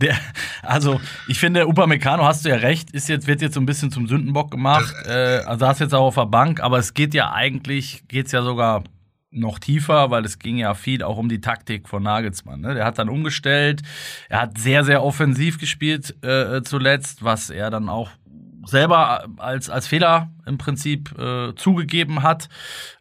Der, 0.01 0.17
also, 0.63 0.99
ich 1.27 1.39
finde, 1.39 1.67
Upamecano, 1.67 2.25
hast 2.25 2.45
du 2.45 2.49
ja 2.49 2.55
recht, 2.55 2.91
ist 2.91 3.07
jetzt, 3.07 3.27
wird 3.27 3.41
jetzt 3.41 3.53
so 3.53 3.59
ein 3.59 3.65
bisschen 3.65 3.91
zum 3.91 4.07
Sündenbock 4.07 4.51
gemacht. 4.51 4.93
äh, 5.05 5.43
also, 5.45 5.59
saß 5.59 5.79
jetzt 5.79 5.93
auch 5.93 6.07
auf 6.07 6.15
der 6.15 6.25
Bank, 6.25 6.59
aber 6.59 6.79
es 6.79 6.93
geht 6.93 7.13
ja 7.13 7.31
eigentlich, 7.31 8.03
geht's 8.07 8.31
ja 8.31 8.41
sogar 8.41 8.83
noch 9.31 9.59
tiefer, 9.59 10.11
weil 10.11 10.25
es 10.25 10.39
ging 10.39 10.57
ja 10.57 10.73
viel 10.73 11.03
auch 11.03 11.17
um 11.17 11.29
die 11.29 11.39
Taktik 11.39 11.87
von 11.87 12.03
Nagelsmann. 12.03 12.59
Ne? 12.59 12.73
Der 12.73 12.85
hat 12.85 12.99
dann 12.99 13.09
umgestellt, 13.09 13.81
er 14.27 14.41
hat 14.41 14.57
sehr, 14.57 14.83
sehr 14.83 15.03
offensiv 15.03 15.57
gespielt 15.57 16.21
äh, 16.23 16.61
zuletzt, 16.63 17.23
was 17.23 17.49
er 17.49 17.69
dann 17.69 17.87
auch 17.87 18.09
selber 18.65 19.27
als, 19.37 19.69
als 19.69 19.87
Fehler 19.87 20.29
im 20.45 20.57
Prinzip 20.57 21.17
äh, 21.17 21.53
zugegeben 21.55 22.23
hat. 22.23 22.49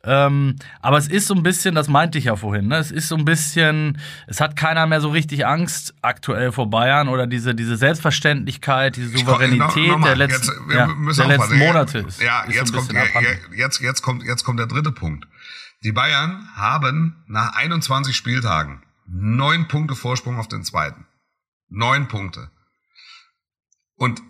Ähm, 0.04 0.56
aber 0.80 0.98
es 0.98 1.08
ist 1.08 1.26
so 1.26 1.34
ein 1.34 1.42
bisschen, 1.42 1.74
das 1.74 1.88
meinte 1.88 2.18
ich 2.18 2.24
ja 2.24 2.36
vorhin, 2.36 2.68
ne? 2.68 2.76
es 2.78 2.90
ist 2.90 3.08
so 3.08 3.16
ein 3.16 3.24
bisschen, 3.24 3.98
es 4.26 4.40
hat 4.40 4.56
keiner 4.56 4.86
mehr 4.86 5.00
so 5.00 5.08
richtig 5.10 5.46
Angst 5.46 5.94
aktuell 6.02 6.52
vor 6.52 6.70
Bayern 6.70 7.08
oder 7.08 7.26
diese, 7.26 7.54
diese 7.54 7.76
Selbstverständlichkeit, 7.76 8.96
diese 8.96 9.12
komm- 9.12 9.26
Souveränität 9.26 9.88
noch- 9.88 9.92
noch 9.94 9.98
mal, 9.98 10.06
der 10.08 10.16
letzten, 10.16 10.46
jetzt, 10.48 10.68
wir 10.68 10.76
ja, 10.76 10.86
müssen 10.86 11.28
der 11.28 11.38
aufpassen. 11.38 11.58
letzten 11.58 11.66
Monate 11.72 11.98
ist. 11.98 12.22
Ja, 12.22 12.42
ist 12.42 12.54
jetzt, 12.54 12.72
kommt, 12.72 12.92
jetzt, 13.56 13.80
jetzt, 13.80 14.02
kommt, 14.02 14.22
jetzt 14.24 14.44
kommt 14.44 14.58
der 14.58 14.66
dritte 14.66 14.92
Punkt. 14.92 15.26
Die 15.82 15.92
Bayern 15.92 16.46
haben 16.56 17.22
nach 17.26 17.54
21 17.56 18.14
Spieltagen 18.16 18.82
neun 19.06 19.66
Punkte 19.68 19.94
Vorsprung 19.96 20.38
auf 20.38 20.46
den 20.48 20.62
zweiten. 20.62 21.06
Neun 21.68 22.06
Punkte. 22.08 22.50
Und 23.96 24.20
äh, 24.20 24.22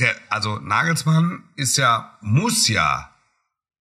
der, 0.00 0.14
also 0.28 0.58
Nagelsmann 0.58 1.44
ist 1.56 1.76
ja, 1.76 2.16
muss 2.20 2.68
ja 2.68 3.10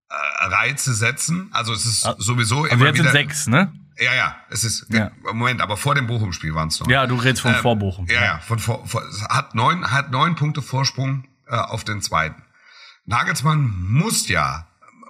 äh, 0.09 0.45
Reize 0.47 0.93
setzen. 0.93 1.49
Also 1.53 1.73
es 1.73 1.85
ist 1.85 2.05
Ah, 2.05 2.15
sowieso 2.17 2.63
Also 2.63 2.75
immer 2.75 2.85
jetzt 2.87 2.95
sind 2.97 3.05
wieder. 3.05 3.11
sechs, 3.11 3.47
ne? 3.47 3.73
Ja, 3.99 4.13
ja, 4.15 4.35
es 4.49 4.63
ist, 4.63 4.87
Ja. 4.89 5.11
Moment, 5.23 5.61
aber 5.61 5.77
vor 5.77 5.93
dem 5.95 6.07
Bochum-Spiel 6.07 6.55
waren 6.55 6.67
es 6.69 6.79
noch. 6.79 6.87
Ja, 6.87 7.05
du 7.05 7.15
redest 7.15 7.41
von 7.43 7.53
Ähm, 7.53 7.61
Vorbochum. 7.61 8.07
Ja, 8.07 8.23
ja, 8.23 8.39
von 8.39 8.57
vor, 8.59 8.85
vor, 8.87 9.03
hat 9.29 9.53
neun, 9.55 9.91
hat 9.91 10.09
neun 10.11 10.35
Punkte 10.35 10.61
Vorsprung 10.63 11.25
äh, 11.47 11.55
auf 11.55 11.83
den 11.83 12.01
zweiten. 12.01 12.41
Nagelsmann 13.05 13.61
muss 13.89 14.27
ja 14.29 14.67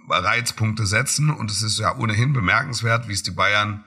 Reizpunkte 0.10 0.86
setzen 0.86 1.30
und 1.30 1.50
es 1.50 1.62
ist 1.62 1.80
ja 1.80 1.96
ohnehin 1.96 2.34
bemerkenswert, 2.34 3.08
wie 3.08 3.13
es 3.13 3.24
die 3.24 3.32
Bayern 3.32 3.86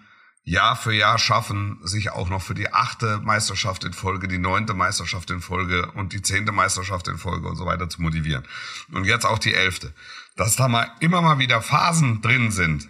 Jahr 0.48 0.76
für 0.76 0.92
Jahr 0.92 1.18
schaffen, 1.18 1.80
sich 1.82 2.10
auch 2.10 2.28
noch 2.28 2.40
für 2.40 2.54
die 2.54 2.72
achte 2.72 3.18
Meisterschaft 3.18 3.82
in 3.82 3.92
Folge, 3.92 4.28
die 4.28 4.38
neunte 4.38 4.74
Meisterschaft 4.74 5.28
in 5.32 5.40
Folge 5.40 5.90
und 5.92 6.12
die 6.12 6.22
zehnte 6.22 6.52
Meisterschaft 6.52 7.08
in 7.08 7.18
Folge 7.18 7.48
und 7.48 7.56
so 7.56 7.66
weiter 7.66 7.88
zu 7.88 8.00
motivieren. 8.00 8.46
Und 8.92 9.06
jetzt 9.06 9.26
auch 9.26 9.40
die 9.40 9.54
elfte. 9.54 9.92
Dass 10.36 10.54
da 10.54 10.68
mal 10.68 10.88
immer 11.00 11.20
mal 11.20 11.40
wieder 11.40 11.60
Phasen 11.62 12.22
drin 12.22 12.52
sind, 12.52 12.88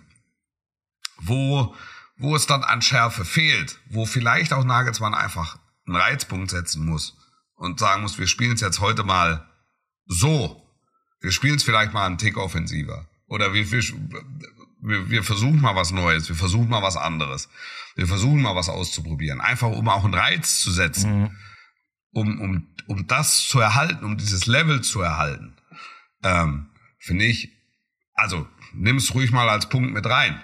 wo, 1.17 1.75
wo 2.19 2.37
es 2.37 2.47
dann 2.47 2.63
an 2.63 2.83
Schärfe 2.83 3.25
fehlt, 3.25 3.81
wo 3.89 4.05
vielleicht 4.05 4.53
auch 4.53 4.65
Nagelsmann 4.65 5.15
einfach 5.15 5.57
einen 5.87 5.97
Reizpunkt 5.97 6.51
setzen 6.51 6.85
muss 6.85 7.17
und 7.55 7.81
sagen 7.81 8.03
muss, 8.03 8.19
wir 8.19 8.27
spielen 8.27 8.53
es 8.53 8.61
jetzt 8.61 8.81
heute 8.81 9.03
mal 9.03 9.49
so. 10.05 10.63
Wir 11.21 11.33
spielen 11.33 11.57
es 11.57 11.63
vielleicht 11.63 11.95
mal 11.95 12.05
einen 12.05 12.19
Tick 12.19 12.37
offensiver. 12.37 13.09
Oder 13.29 13.55
wir, 13.55 13.71
wir, 13.71 13.83
wir, 14.87 15.11
wir 15.11 15.23
versuchen 15.25 15.61
mal 15.61 15.75
was 15.75 15.91
Neues, 15.91 16.29
wir 16.29 16.37
versuchen 16.37 16.69
mal 16.69 16.83
was 16.83 16.97
anderes. 16.97 17.49
Wir 17.97 18.07
versuchen 18.07 18.41
mal 18.43 18.55
was 18.55 18.69
auszuprobieren. 18.69 19.41
Einfach 19.41 19.69
um 19.69 19.89
auch 19.89 20.05
einen 20.05 20.15
Reiz 20.15 20.61
zu 20.61 20.71
setzen. 20.71 21.37
Um, 22.13 22.41
um, 22.41 22.75
um 22.87 23.07
das 23.07 23.47
zu 23.49 23.59
erhalten, 23.61 24.05
um 24.05 24.17
dieses 24.17 24.47
Level 24.47 24.83
zu 24.83 25.01
erhalten. 25.01 25.57
Ähm, 26.23 26.71
Finde 26.99 27.25
ich, 27.25 27.51
also 28.15 28.49
nimm's 28.73 29.13
ruhig 29.15 29.33
mal 29.33 29.49
als 29.49 29.69
Punkt 29.69 29.93
mit 29.93 30.07
rein. 30.07 30.41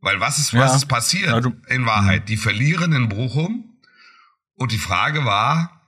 Weil 0.00 0.20
was 0.20 0.38
ist, 0.38 0.54
was 0.54 0.70
Ja. 0.70 0.76
ist 0.76 0.86
passiert 0.86 1.44
Ja, 1.44 1.52
in 1.68 1.86
Wahrheit? 1.86 2.28
Die 2.28 2.36
verlieren 2.36 2.92
in 2.92 3.08
Bochum 3.08 3.78
und 4.54 4.72
die 4.72 4.78
Frage 4.78 5.24
war, 5.24 5.82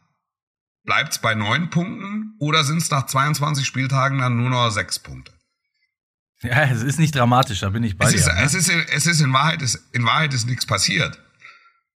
bleibt's 0.85 1.19
bei 1.21 1.35
neun 1.35 1.71
Punkten 1.71 2.35
oder 2.41 2.65
sind's 2.65 2.91
nach 2.91 3.07
22 3.07 3.67
Spieltagen 3.67 4.19
dann 4.19 4.37
nur 4.37 4.51
noch 4.51 4.71
sechs 4.71 4.99
Punkte? 4.99 5.38
Ja, 6.43 6.63
es 6.65 6.83
ist 6.83 6.99
nicht 6.99 7.15
dramatisch, 7.15 7.61
da 7.61 7.71
bin 7.71 7.83
ich 7.83 7.97
bei 7.99 8.07
Es 8.07 8.13
dir. 8.13 8.19
ist, 8.19 8.27
ne? 8.27 8.43
es 8.43 8.55
ist, 8.55 8.71
es 8.71 9.07
ist 9.07 9.21
in 9.21 9.33
Wahrheit, 9.33 9.61
ist, 9.63 9.83
in 9.93 10.05
Wahrheit 10.05 10.33
ist 10.35 10.47
nichts 10.47 10.67
passiert. 10.67 11.19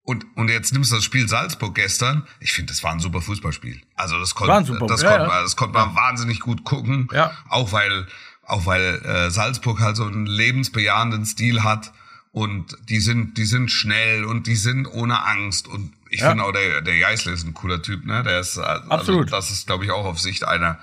Und, 0.04 0.26
und 0.36 0.48
jetzt 0.48 0.72
nimmst 0.72 0.90
du 0.90 0.96
das 0.96 1.04
Spiel 1.04 1.28
Salzburg 1.28 1.76
gestern. 1.76 2.26
Ich 2.40 2.52
finde, 2.52 2.72
das 2.72 2.82
war 2.82 2.90
ein 2.92 2.98
super 2.98 3.20
Fußballspiel. 3.20 3.80
Also 3.94 4.18
das 4.18 4.34
konnte, 4.34 4.64
super- 4.72 4.86
das 4.88 5.02
ja, 5.02 5.10
konnte, 5.10 5.22
ja. 5.24 5.28
man, 5.28 5.42
das 5.44 5.54
konnte 5.56 5.74
man 5.78 5.94
wahnsinnig 5.94 6.40
gut 6.40 6.64
gucken. 6.64 7.06
Ja. 7.12 7.36
Auch 7.48 7.70
weil, 7.70 8.06
auch 8.44 8.66
weil 8.66 9.00
äh, 9.04 9.30
Salzburg 9.30 9.78
halt 9.80 9.96
so 9.96 10.04
einen 10.04 10.26
lebensbejahenden 10.26 11.24
Stil 11.24 11.62
hat 11.62 11.92
Und 12.32 12.76
die 12.88 12.98
sind, 12.98 13.36
die 13.38 13.44
sind 13.44 13.70
schnell 13.70 14.24
und 14.24 14.46
die 14.48 14.56
sind 14.56 14.86
ohne 14.86 15.22
Angst. 15.24 15.68
Und 15.68 15.92
ich 16.10 16.20
Ja. 16.20 16.30
finde 16.30 16.42
auch, 16.44 16.52
der, 16.52 16.80
der 16.80 16.98
Geisler 16.98 17.32
ist 17.32 17.44
ein 17.46 17.54
cooler 17.54 17.80
Typ, 17.82 18.04
ne? 18.04 18.22
Der 18.24 18.40
ist, 18.40 18.58
also, 18.58 18.90
Absolut. 18.90 19.30
das 19.32 19.50
ist, 19.52 19.66
glaube 19.68 19.84
ich, 19.84 19.90
auch 19.92 20.04
auf 20.06 20.18
Sicht 20.18 20.42
einer, 20.44 20.80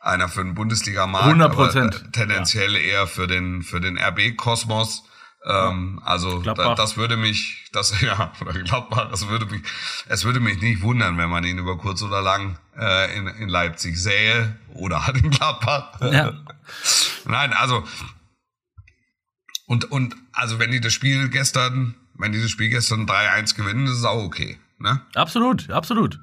einer 0.00 0.28
für 0.28 0.42
den 0.42 0.54
Bundesliga-Markt. 0.54 1.40
100%. 1.40 1.42
aber, 1.44 1.76
äh, 1.76 1.90
Tendenziell 2.12 2.74
eher 2.76 3.06
für 3.06 3.26
den, 3.26 3.62
für 3.62 3.80
den 3.80 3.98
RB-Kosmos. 3.98 5.04
Ähm, 5.46 6.02
also, 6.04 6.40
da, 6.42 6.74
das 6.74 6.96
würde 6.96 7.16
mich, 7.16 7.68
das, 7.72 7.98
ja, 8.02 8.32
oder 8.40 8.52
Gladbach, 8.52 9.08
das 9.10 9.28
würde 9.28 9.46
mich, 9.46 9.62
es 10.06 10.24
würde 10.24 10.40
mich 10.40 10.60
nicht 10.60 10.82
wundern, 10.82 11.16
wenn 11.16 11.30
man 11.30 11.44
ihn 11.44 11.58
über 11.58 11.78
kurz 11.78 12.02
oder 12.02 12.20
lang, 12.20 12.58
äh, 12.78 13.16
in, 13.16 13.26
in 13.26 13.48
Leipzig 13.48 13.96
sähe 13.96 14.56
oder 14.74 15.06
halt 15.06 15.16
in 15.24 15.30
Gladbach. 15.30 16.00
Ja. 16.12 16.32
Nein, 17.24 17.52
also 17.52 17.84
und 19.66 19.90
und 19.90 20.16
also 20.32 20.58
wenn 20.58 20.72
die 20.72 20.80
das 20.80 20.92
Spiel 20.92 21.28
gestern, 21.28 21.94
wenn 22.14 22.32
die 22.32 22.42
das 22.42 22.50
Spiel 22.50 22.70
gestern 22.70 23.06
3-1 23.06 23.54
gewinnen, 23.54 23.86
ist 23.86 23.98
es 23.98 24.04
auch 24.04 24.22
okay, 24.22 24.58
ne? 24.78 25.00
Absolut, 25.14 25.70
absolut. 25.70 26.18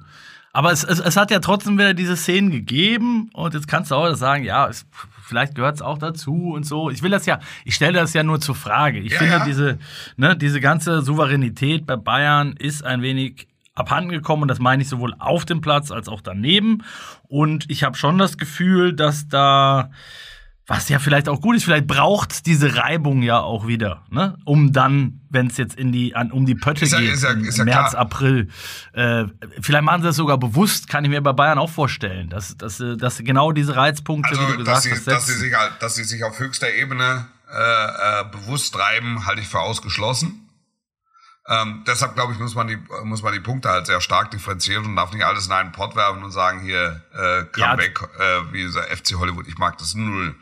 Aber 0.58 0.72
es, 0.72 0.82
es, 0.82 0.98
es 0.98 1.16
hat 1.16 1.30
ja 1.30 1.38
trotzdem 1.38 1.78
wieder 1.78 1.94
diese 1.94 2.16
Szenen 2.16 2.50
gegeben 2.50 3.30
und 3.32 3.54
jetzt 3.54 3.68
kannst 3.68 3.92
du 3.92 3.94
auch 3.94 4.12
sagen, 4.16 4.42
ja, 4.42 4.66
es, 4.66 4.86
vielleicht 5.22 5.54
gehört 5.54 5.76
es 5.76 5.82
auch 5.82 5.98
dazu 5.98 6.50
und 6.52 6.66
so. 6.66 6.90
Ich 6.90 7.00
will 7.00 7.12
das 7.12 7.26
ja, 7.26 7.38
ich 7.64 7.76
stelle 7.76 8.00
das 8.00 8.12
ja 8.12 8.24
nur 8.24 8.40
zur 8.40 8.56
Frage. 8.56 8.98
Ich 8.98 9.12
Ja, 9.12 9.18
finde, 9.18 9.34
ja. 9.34 9.44
diese, 9.44 9.78
ne, 10.16 10.36
diese 10.36 10.60
ganze 10.60 11.02
Souveränität 11.02 11.86
bei 11.86 11.94
Bayern 11.94 12.54
ist 12.58 12.84
ein 12.84 13.02
wenig 13.02 13.46
abhanden 13.76 14.10
gekommen 14.10 14.42
und 14.42 14.48
das 14.48 14.58
meine 14.58 14.82
ich 14.82 14.88
sowohl 14.88 15.14
auf 15.20 15.44
dem 15.44 15.60
Platz 15.60 15.92
als 15.92 16.08
auch 16.08 16.22
daneben. 16.22 16.82
Und 17.28 17.70
ich 17.70 17.84
habe 17.84 17.96
schon 17.96 18.18
das 18.18 18.36
Gefühl, 18.36 18.94
dass 18.94 19.28
da 19.28 19.92
was 20.70 20.88
ja 20.90 20.98
vielleicht 20.98 21.28
auch 21.30 21.40
gut 21.40 21.56
ist, 21.56 21.64
vielleicht 21.64 21.86
braucht 21.86 22.44
diese 22.46 22.76
Reibung 22.76 23.22
ja 23.22 23.40
auch 23.40 23.66
wieder, 23.66 24.02
ne? 24.10 24.36
Um 24.44 24.72
dann, 24.72 25.20
wenn 25.30 25.46
es 25.46 25.56
jetzt 25.56 25.76
in 25.76 25.92
die 25.92 26.14
an, 26.14 26.30
um 26.30 26.44
die 26.44 26.54
Pötte 26.54 26.84
Ist 26.84 26.92
ja- 26.92 27.00
geht, 27.00 27.14
ist 27.14 27.22
ja- 27.24 27.30
ist 27.30 27.56
ja 27.58 27.64
März, 27.64 27.90
klar. 27.92 28.02
April. 28.02 28.48
Äh, 28.92 29.24
vielleicht 29.62 29.82
machen 29.84 30.02
sie 30.02 30.08
das 30.08 30.16
sogar 30.16 30.36
bewusst, 30.36 30.86
kann 30.88 31.04
ich 31.04 31.10
mir 31.10 31.22
bei 31.22 31.32
Bayern 31.32 31.58
auch 31.58 31.70
vorstellen, 31.70 32.28
dass, 32.28 32.54
dass, 32.58 32.80
äh, 32.80 32.96
dass 32.98 33.18
genau 33.18 33.52
diese 33.52 33.74
Reizpunkte, 33.76 34.30
wie 34.32 34.36
du 34.36 34.42
Also, 34.44 34.56
gesagt 34.58 34.76
dass 34.76 34.82
sie, 34.84 34.90
hast, 34.92 35.06
dass 35.06 35.26
sie 35.26 35.34
sich 35.34 35.54
halt, 35.54 35.72
dass 35.80 35.94
sie 35.94 36.04
sich 36.04 36.22
auf 36.22 36.38
höchster 36.38 36.70
Ebene 36.72 37.26
äh, 37.50 38.20
äh, 38.20 38.24
bewusst 38.30 38.74
treiben, 38.74 39.24
halte 39.24 39.40
ich 39.40 39.48
für 39.48 39.60
ausgeschlossen. 39.60 40.47
Ähm, 41.48 41.82
deshalb 41.86 42.14
glaube 42.14 42.34
ich, 42.34 42.38
muss 42.38 42.54
man 42.54 42.68
die 42.68 42.78
muss 43.04 43.22
man 43.22 43.32
die 43.32 43.40
Punkte 43.40 43.70
halt 43.70 43.86
sehr 43.86 44.00
stark 44.02 44.30
differenzieren 44.30 44.84
und 44.84 44.96
darf 44.96 45.12
nicht 45.12 45.24
alles 45.24 45.46
in 45.46 45.52
einen 45.52 45.72
Pott 45.72 45.96
werfen 45.96 46.22
und 46.22 46.30
sagen 46.30 46.60
hier 46.60 47.00
äh, 47.14 47.38
Ja. 47.58 47.70
Comeback, 47.70 48.00
äh, 48.18 48.52
wie 48.52 48.62
dieser 48.64 48.82
FC 48.82 49.14
Hollywood. 49.14 49.48
Ich 49.48 49.56
mag 49.56 49.78
das 49.78 49.94
null. 49.94 50.34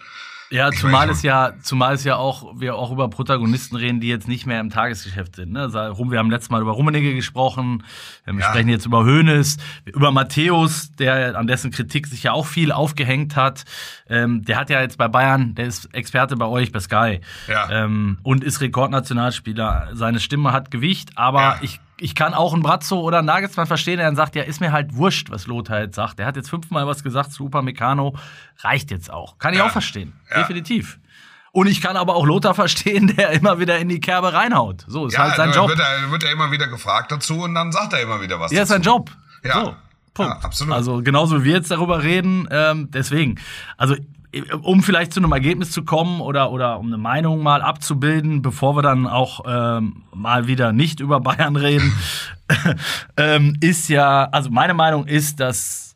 Ja, 0.51 0.71
zumal 0.71 1.11
es 1.11 1.23
ja, 1.23 1.55
zumal 1.61 1.95
es 1.95 2.05
ja 2.05 2.17
auch, 2.17 2.55
wir 2.61 2.77
auch 2.77 2.93
über 2.93 3.11
Protagonisten 3.11 3.75
reden, 3.77 3.99
die 4.01 4.07
jetzt 4.09 4.29
nicht 4.29 4.47
mehr 4.47 4.61
im 4.61 4.71
Tagesgeschäft 4.71 5.35
sind. 5.37 5.53
Ne? 5.53 5.63
Also, 5.63 5.79
Wir 6.11 6.19
haben 6.21 6.31
letztes 6.31 6.51
Mal 6.51 6.63
über 6.63 6.71
Rummenigge 6.73 7.15
gesprochen, 7.15 7.83
wir 8.25 8.35
Ja. 8.35 8.49
sprechen 8.51 8.69
jetzt 8.69 8.87
über 8.87 9.05
Hoeneß, 9.05 9.57
über 9.87 10.13
Matthäus, 10.13 10.93
der 10.97 11.37
an 11.37 11.47
dessen 11.49 11.71
Kritik 11.73 12.07
sich 12.07 12.23
ja 12.23 12.33
auch 12.33 12.47
viel 12.47 12.71
aufgehängt 12.71 13.35
hat. 13.35 13.65
Ähm, 14.09 14.45
der 14.45 14.59
hat 14.59 14.71
ja 14.71 14.81
jetzt 14.81 14.99
bei 14.99 15.09
Bayern, 15.09 15.55
der 15.57 15.67
ist 15.67 15.93
Experte 15.95 16.37
bei 16.37 16.47
euch, 16.47 16.71
bei 16.71 16.79
Sky. 16.81 17.21
Ja. 17.49 17.69
Ähm, 17.85 18.19
und 18.23 18.45
ist 18.45 18.61
Rekordnationalspieler. 18.61 19.89
Seine 19.95 20.21
Stimme 20.21 20.53
hat 20.53 20.71
Gewicht, 20.71 21.11
aber 21.17 21.41
Ja. 21.41 21.59
ich 21.63 21.81
ich 21.99 22.15
kann 22.15 22.35
auch 22.35 22.53
einen 22.53 22.63
Brazzo 22.63 23.01
oder 23.01 23.19
einen 23.19 23.27
Nagelsmann 23.27 23.67
verstehen, 23.67 23.97
der 23.99 24.07
dann 24.07 24.17
sagt, 24.17 24.35
ja, 24.37 24.43
ist 24.43 24.61
mir 24.61 24.73
halt 24.73 24.95
wurscht, 24.97 25.31
was 25.31 25.47
Lothar 25.47 25.81
jetzt 25.81 25.97
sagt. 25.97 26.19
Der 26.19 26.27
hat 26.27 26.37
jetzt 26.37 26.51
fünfmal 26.51 26.87
was 26.87 27.03
gesagt 27.03 27.33
zu 27.33 27.47
Upamecano, 27.47 28.15
reicht 28.61 28.91
jetzt 28.91 29.11
auch. 29.11 29.39
Kann 29.39 29.53
ich 29.55 29.59
Ja. 29.61 29.67
auch 29.67 29.71
verstehen. 29.71 30.13
Ja. 30.31 30.39
Definitiv. 30.39 30.99
Und 31.53 31.69
ich 31.69 31.81
kann 31.81 31.97
aber 31.97 32.17
auch 32.17 32.27
Lothar 32.27 32.55
verstehen, 32.55 33.07
der 33.17 33.31
immer 33.31 33.59
wieder 33.59 33.79
in 33.79 33.89
die 33.89 34.01
Kerbe 34.01 34.33
reinhaut. 34.35 34.85
So, 34.87 35.07
ist 35.07 35.15
Ja, 35.15 35.21
halt 35.25 35.37
sein 35.37 35.53
Job. 35.53 35.69
Wird 35.71 35.79
er, 35.81 36.11
wird 36.11 36.23
er 36.25 36.33
immer 36.33 36.51
wieder 36.53 36.69
gefragt 36.69 37.11
dazu 37.13 37.41
und 37.45 37.55
dann 37.55 37.73
sagt 37.73 37.95
er 37.95 38.03
immer 38.03 38.21
wieder 38.21 38.39
was 38.39 38.53
Ja, 38.53 38.63
ist 38.63 38.71
dazu. 38.71 38.83
sein 38.83 38.83
Job. 38.83 39.11
Ja. 39.43 39.55
So, 39.55 39.75
Punkt. 40.13 40.33
Ja, 40.33 40.41
absolut. 40.45 40.75
Also 40.75 41.03
genauso 41.03 41.41
wie 41.41 41.45
wir 41.45 41.53
jetzt 41.55 41.71
darüber 41.71 42.03
reden, 42.03 42.47
ähm, 42.51 42.91
deswegen. 42.91 43.39
Also 43.79 43.97
um 44.63 44.83
vielleicht 44.83 45.13
zu 45.13 45.21
einem 45.21 45.33
Ergebnis 45.33 45.71
zu 45.71 45.85
kommen 45.85 46.21
oder, 46.21 46.51
oder 46.51 46.79
um 46.79 46.87
eine 46.87 46.99
Meinung 46.99 47.43
mal 47.43 47.63
abzubilden, 47.63 48.43
bevor 48.43 48.77
wir 48.77 48.83
dann 48.83 49.07
auch 49.07 49.41
ähm, 49.47 50.05
mal 50.15 50.47
wieder 50.47 50.73
nicht 50.73 51.01
über 51.01 51.21
Bayern 51.21 51.57
reden, 51.57 51.93
ähm, 53.17 53.57
ist 53.61 53.89
ja, 53.89 54.25
also 54.25 54.51
meine 54.51 54.75
Meinung 54.75 55.07
ist, 55.07 55.41
dass 55.41 55.87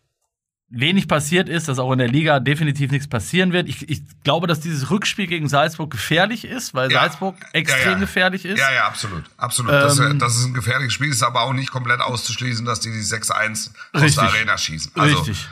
wenig 0.72 1.08
passiert 1.08 1.48
ist, 1.48 1.68
dass 1.68 1.80
auch 1.80 1.90
in 1.92 1.98
der 1.98 2.08
Liga 2.08 2.38
definitiv 2.38 2.92
nichts 2.92 3.08
passieren 3.08 3.52
wird. 3.52 3.68
Ich, 3.68 3.88
ich 3.90 4.02
glaube, 4.22 4.46
dass 4.46 4.60
dieses 4.60 4.90
Rückspiel 4.90 5.26
gegen 5.26 5.48
Salzburg 5.48 5.90
gefährlich 5.90 6.44
ist, 6.44 6.74
weil 6.74 6.92
Ja. 6.92 7.00
Salzburg 7.00 7.34
extrem 7.52 7.84
Ja, 7.84 7.92
ja. 7.92 7.98
gefährlich 7.98 8.44
ist. 8.44 8.58
Ja, 8.58 8.72
ja, 8.72 8.86
absolut. 8.86 9.24
Absolut. 9.36 9.72
das, 9.72 9.98
Ähm, 9.98 10.20
das 10.20 10.36
ist 10.36 10.44
ein 10.44 10.54
gefährliches 10.54 10.92
Spiel, 10.92 11.08
ist 11.10 11.24
aber 11.24 11.42
auch 11.42 11.52
nicht 11.52 11.72
komplett 11.72 12.00
auszuschließen, 12.00 12.64
dass 12.64 12.78
die 12.78 12.90
die 12.90 13.02
6-1 13.02 13.70
aus 13.92 14.14
der 14.14 14.24
Arena 14.24 14.56
schießen. 14.56 14.92
Also, 14.94 15.16
Richtig. 15.18 15.48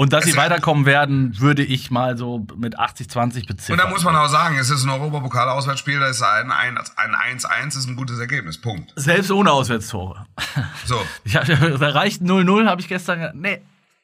Und 0.00 0.12
dass 0.12 0.22
sie 0.24 0.30
Es- 0.30 0.36
weiterkommen 0.36 0.86
werden, 0.86 1.36
würde 1.40 1.64
ich 1.64 1.90
mal 1.90 2.16
so 2.16 2.46
mit 2.56 2.78
80-20 2.78 3.48
beziffern. 3.48 3.72
Und 3.80 3.84
da 3.84 3.90
muss 3.90 4.04
man 4.04 4.14
auch 4.14 4.28
sagen, 4.28 4.56
es 4.56 4.70
ist 4.70 4.84
ein 4.84 4.90
Europapokal-Auswärtsspiel, 4.90 5.98
da 5.98 6.06
ist 6.06 6.22
ein 6.22 6.52
ein- 6.52 6.78
ein 6.96 7.14
1-1 7.16 7.76
ist 7.76 7.88
ein 7.88 7.96
gutes 7.96 8.20
Ergebnis. 8.20 8.58
Punkt. 8.60 8.92
Selbst 8.94 9.32
ohne 9.32 9.50
Auswärtstore. 9.50 10.24
So. 10.84 11.00
Ich 11.24 11.34
hab, 11.34 11.46
da 11.80 11.88
reicht 11.90 12.22
0-0, 12.22 12.66
habe 12.68 12.80
ich 12.80 12.86
gestern 12.86 13.18
gesagt. 13.18 13.34
Nee. 13.36 13.60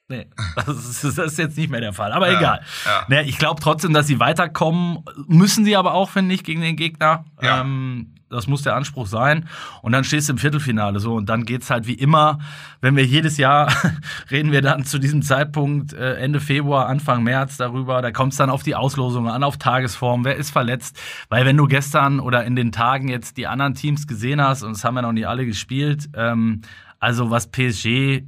Nee, 0.08 0.26
das 0.56 0.66
ist, 0.68 1.04
das 1.04 1.16
ist 1.32 1.38
jetzt 1.38 1.56
nicht 1.56 1.70
mehr 1.70 1.80
der 1.80 1.92
Fall. 1.94 2.12
Aber 2.12 2.30
Ja, 2.30 2.38
egal. 2.38 2.60
ja. 2.84 3.04
Nee, 3.08 3.22
ich 3.22 3.38
glaube 3.38 3.62
trotzdem, 3.62 3.94
dass 3.94 4.06
sie 4.08 4.18
weiterkommen. 4.20 4.98
Müssen 5.28 5.64
sie 5.64 5.76
aber 5.76 5.94
auch, 5.94 6.10
finde 6.10 6.34
ich, 6.34 6.42
gegen 6.44 6.60
den 6.60 6.76
Gegner. 6.76 7.24
Ja. 7.40 7.60
Ähm, 7.60 8.14
das 8.34 8.46
muss 8.46 8.62
der 8.62 8.76
Anspruch 8.76 9.06
sein. 9.06 9.48
Und 9.82 9.92
dann 9.92 10.04
stehst 10.04 10.28
du 10.28 10.32
im 10.34 10.38
Viertelfinale 10.38 11.00
so. 11.00 11.14
Und 11.14 11.28
dann 11.28 11.44
geht's 11.44 11.70
halt 11.70 11.86
wie 11.86 11.94
immer, 11.94 12.38
wenn 12.80 12.96
wir 12.96 13.04
jedes 13.04 13.36
Jahr 13.36 13.72
reden 14.30 14.52
wir 14.52 14.60
dann 14.62 14.84
zu 14.84 14.98
diesem 14.98 15.22
Zeitpunkt 15.22 15.92
äh, 15.92 16.14
Ende 16.16 16.40
Februar, 16.40 16.86
Anfang 16.88 17.22
März 17.22 17.56
darüber. 17.56 18.02
Da 18.02 18.10
kommt 18.10 18.32
es 18.32 18.38
dann 18.38 18.50
auf 18.50 18.62
die 18.62 18.74
Auslosungen 18.74 19.30
an, 19.30 19.42
auf 19.44 19.56
Tagesform, 19.56 20.24
wer 20.24 20.36
ist 20.36 20.50
verletzt. 20.50 21.00
Weil 21.28 21.46
wenn 21.46 21.56
du 21.56 21.66
gestern 21.66 22.20
oder 22.20 22.44
in 22.44 22.56
den 22.56 22.72
Tagen 22.72 23.08
jetzt 23.08 23.36
die 23.36 23.46
anderen 23.46 23.74
Teams 23.74 24.06
gesehen 24.06 24.40
hast, 24.42 24.62
und 24.62 24.72
es 24.72 24.84
haben 24.84 24.96
ja 24.96 25.02
noch 25.02 25.12
nicht 25.12 25.26
alle 25.28 25.46
gespielt, 25.46 26.08
ähm, 26.14 26.62
also 26.98 27.30
was 27.30 27.50
PSG 27.50 28.22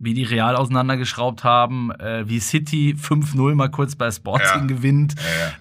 wie 0.00 0.12
die 0.12 0.24
Real 0.24 0.56
auseinandergeschraubt 0.56 1.44
haben, 1.44 1.90
äh, 1.92 2.28
wie 2.28 2.40
City 2.40 2.94
5-0 3.00 3.54
mal 3.54 3.70
kurz 3.70 3.94
bei 3.96 4.10
Sporting 4.10 4.62
Ja. 4.62 4.66
gewinnt. 4.66 5.14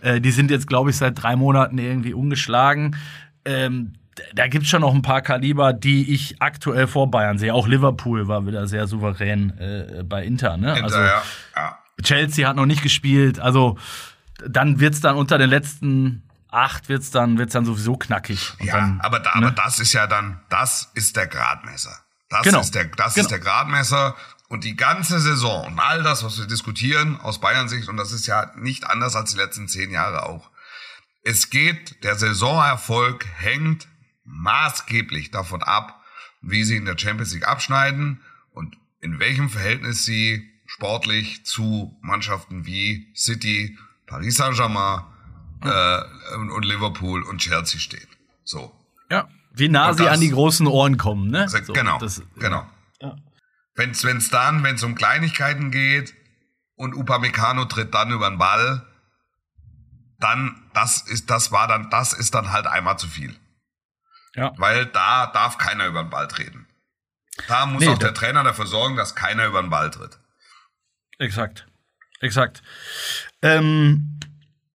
Ja, 0.04 0.14
Äh, 0.16 0.22
die 0.22 0.32
sind 0.32 0.52
jetzt, 0.52 0.68
glaube 0.68 0.90
ich, 0.90 0.98
seit 0.98 1.22
drei 1.22 1.36
Monaten 1.36 1.78
irgendwie 1.78 2.14
ungeschlagen. 2.14 2.96
Ähm, 3.46 3.94
da 4.36 4.48
gibt's 4.48 4.70
schon 4.70 4.82
noch 4.82 4.94
ein 4.94 5.02
paar 5.02 5.22
Kaliber, 5.22 5.74
die 5.74 6.14
ich 6.14 6.42
aktuell 6.42 6.88
vor 6.88 7.10
Bayern 7.10 7.38
sehe. 7.38 7.54
Auch 7.54 7.68
Liverpool 7.68 8.28
war 8.28 8.46
wieder 8.46 8.68
sehr 8.68 8.88
souverän 8.88 9.58
äh, 9.58 10.04
bei 10.04 10.24
Inter. 10.24 10.58
Ne? 10.58 10.76
Hinter, 10.76 10.84
also 10.84 11.00
ja. 11.00 11.24
ja. 11.56 11.80
Chelsea 12.02 12.48
hat 12.48 12.56
noch 12.56 12.66
nicht 12.66 12.84
gespielt. 12.84 13.40
Also 13.40 13.78
dann 14.48 14.80
wird's 14.80 15.02
dann 15.02 15.16
unter 15.16 15.38
den 15.38 15.50
letzten 15.50 16.24
acht 16.52 16.90
wird's 16.90 17.10
dann 17.10 17.40
wird's 17.40 17.54
dann 17.54 17.66
sowieso 17.66 17.98
knackig. 17.98 18.54
Ja, 18.60 18.76
dann, 18.76 19.02
aber, 19.02 19.20
da, 19.20 19.40
ne? 19.40 19.48
aber 19.48 19.56
das 19.56 19.80
ist 19.80 19.94
ja 19.94 20.06
dann, 20.06 20.40
das 20.50 20.92
ist 20.94 21.16
der 21.16 21.28
Gradmesser. 21.28 21.98
Das 22.30 22.44
Genau. 22.44 22.62
ist 22.62 22.76
der, 22.76 22.86
das 22.86 23.16
Genau. 23.16 23.26
ist 23.26 23.32
der 23.32 23.40
Gradmesser. 23.40 24.16
Und 24.50 24.64
die 24.64 24.76
ganze 24.76 25.20
Saison 25.20 25.66
und 25.66 25.80
all 25.80 26.04
das, 26.04 26.24
was 26.24 26.38
wir 26.38 26.46
diskutieren 26.46 27.20
aus 27.20 27.40
Bayern 27.40 27.70
Sicht, 27.70 27.90
und 27.90 27.98
das 27.98 28.12
ist 28.12 28.28
ja 28.28 28.52
nicht 28.56 28.86
anders 28.88 29.16
als 29.16 29.32
die 29.32 29.38
letzten 29.38 29.68
zehn 29.68 29.90
Jahre 29.90 30.28
auch. 30.28 30.52
Es 31.24 31.50
geht, 31.50 32.04
der 32.04 32.16
Saisonerfolg 32.16 33.26
hängt 33.38 33.88
maßgeblich 34.26 35.32
davon 35.32 35.64
ab, 35.64 36.02
wie 36.42 36.64
sie 36.64 36.76
in 36.78 36.86
der 36.86 36.98
Champions 36.98 37.34
League 37.34 37.48
abschneiden 37.48 38.22
und 38.52 38.76
in 39.00 39.20
welchem 39.20 39.50
Verhältnis 39.50 40.06
sie 40.06 40.50
sportlich 40.66 41.46
zu 41.46 41.98
Mannschaften 42.02 42.66
wie 42.66 43.08
City, 43.16 43.78
Paris 44.06 44.36
Saint-Germain 44.36 45.04
äh, 45.64 46.36
und, 46.36 46.66
Liverpool 46.66 47.24
und 47.24 47.40
Chelsea 47.40 47.80
stehen. 47.80 48.08
So. 48.44 48.74
ja, 49.10 49.30
wie 49.54 49.70
nah 49.70 49.90
Und 49.90 49.98
sie 49.98 50.04
das- 50.04 50.14
an 50.16 50.20
die 50.22 50.30
großen 50.32 50.68
Ohren 50.68 50.98
kommen. 50.98 51.30
Ne? 51.30 51.42
Also, 51.44 51.64
So, 51.64 51.74
genau, 51.74 52.00
das- 52.00 52.22
genau. 52.38 52.68
Ja. 53.02 53.16
Wenn's, 53.76 54.04
wenn's 54.04 54.30
dann, 54.30 54.64
wenn's 54.64 54.84
um 54.84 54.96
Kleinigkeiten 54.96 55.72
geht 55.72 56.14
und 56.76 56.96
Upamecano 56.96 57.66
tritt 57.66 57.94
dann 57.94 58.12
über 58.12 58.30
den 58.30 58.38
Ball, 58.38 58.86
dann, 60.20 60.63
das 60.74 61.02
ist, 61.02 61.30
das 61.30 61.52
war 61.52 61.68
dann, 61.68 61.90
das 61.90 62.14
ist 62.14 62.34
dann 62.34 62.52
halt 62.52 62.68
einmal 62.68 62.98
zu 62.98 63.08
viel. 63.08 63.36
Ja. 64.36 64.54
Weil 64.58 64.86
da 64.88 65.28
darf 65.28 65.58
keiner 65.58 65.86
über 65.88 66.04
den 66.04 66.10
Ball 66.10 66.28
treten. 66.28 66.68
Da 67.48 67.66
muss 67.66 67.82
Nee, 67.82 67.90
auch 67.90 67.98
der 67.98 68.14
Trainer 68.14 68.44
dafür 68.44 68.66
sorgen, 68.66 68.96
dass 68.96 69.16
keiner 69.16 69.46
über 69.46 69.62
den 69.62 69.70
Ball 69.70 69.90
tritt. 69.92 70.20
Exakt. 71.20 71.68
Exakt. 72.20 72.64
Ähm, 73.42 74.20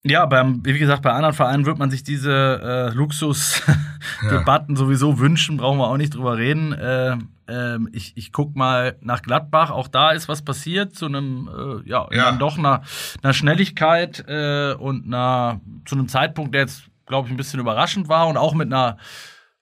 ja, 0.02 0.26
beim, 0.26 0.64
wie 0.64 0.78
gesagt, 0.78 1.02
bei 1.02 1.12
anderen 1.12 1.34
Vereinen 1.34 1.66
wird 1.66 1.78
man 1.78 1.90
sich 1.90 2.02
diese 2.02 2.90
äh, 2.92 2.94
Luxusdebatten 2.94 4.76
sowieso 4.76 5.18
wünschen, 5.18 5.56
brauchen 5.56 5.78
wir 5.78 5.88
auch 5.88 5.96
nicht 5.96 6.14
drüber 6.14 6.37
reden. 6.37 6.72
Äh, 6.72 7.16
ähm, 7.48 7.88
ich 7.92 8.12
ich 8.16 8.32
guck 8.32 8.54
mal 8.56 8.96
nach 9.00 9.22
Gladbach, 9.22 9.70
auch 9.70 9.88
da 9.88 10.11
ist 10.12 10.28
was 10.28 10.42
passiert 10.42 10.94
zu 10.94 11.06
einem, 11.06 11.48
äh, 11.48 11.88
ja, 11.88 12.06
Ja. 12.12 12.24
dann 12.26 12.38
doch 12.38 12.58
einer, 12.58 12.82
einer 13.22 13.32
Schnelligkeit 13.32 14.24
äh, 14.28 14.74
und 14.74 15.06
einer, 15.06 15.61
zu 15.87 15.94
einem 15.94 16.08
Zeitpunkt, 16.08 16.54
der 16.54 16.62
jetzt 16.62 16.84
glaube 17.06 17.26
ich, 17.28 17.32
ein 17.34 17.38
bisschen 17.38 17.58
überraschend 17.61 18.08
war 18.11 18.28
und 18.28 18.37
auch 18.37 18.52
mit 18.54 18.66
einer 18.70 18.98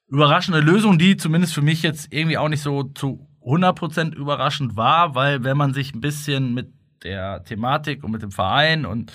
überraschenden 0.08 0.64
Lösung, 0.64 0.98
die 0.98 1.16
zumindest 1.16 1.54
für 1.54 1.62
mich 1.62 1.82
jetzt 1.82 2.12
irgendwie 2.12 2.38
auch 2.38 2.48
nicht 2.48 2.62
so 2.62 2.82
zu 2.84 3.28
100% 3.44 4.14
überraschend 4.14 4.76
war, 4.76 5.14
weil 5.14 5.44
wenn 5.44 5.56
man 5.56 5.72
sich 5.72 5.94
ein 5.94 6.00
bisschen 6.00 6.54
mit 6.54 6.72
der 7.04 7.44
Thematik 7.44 8.02
und 8.02 8.10
mit 8.10 8.22
dem 8.22 8.32
Verein 8.32 8.84
und 8.84 9.12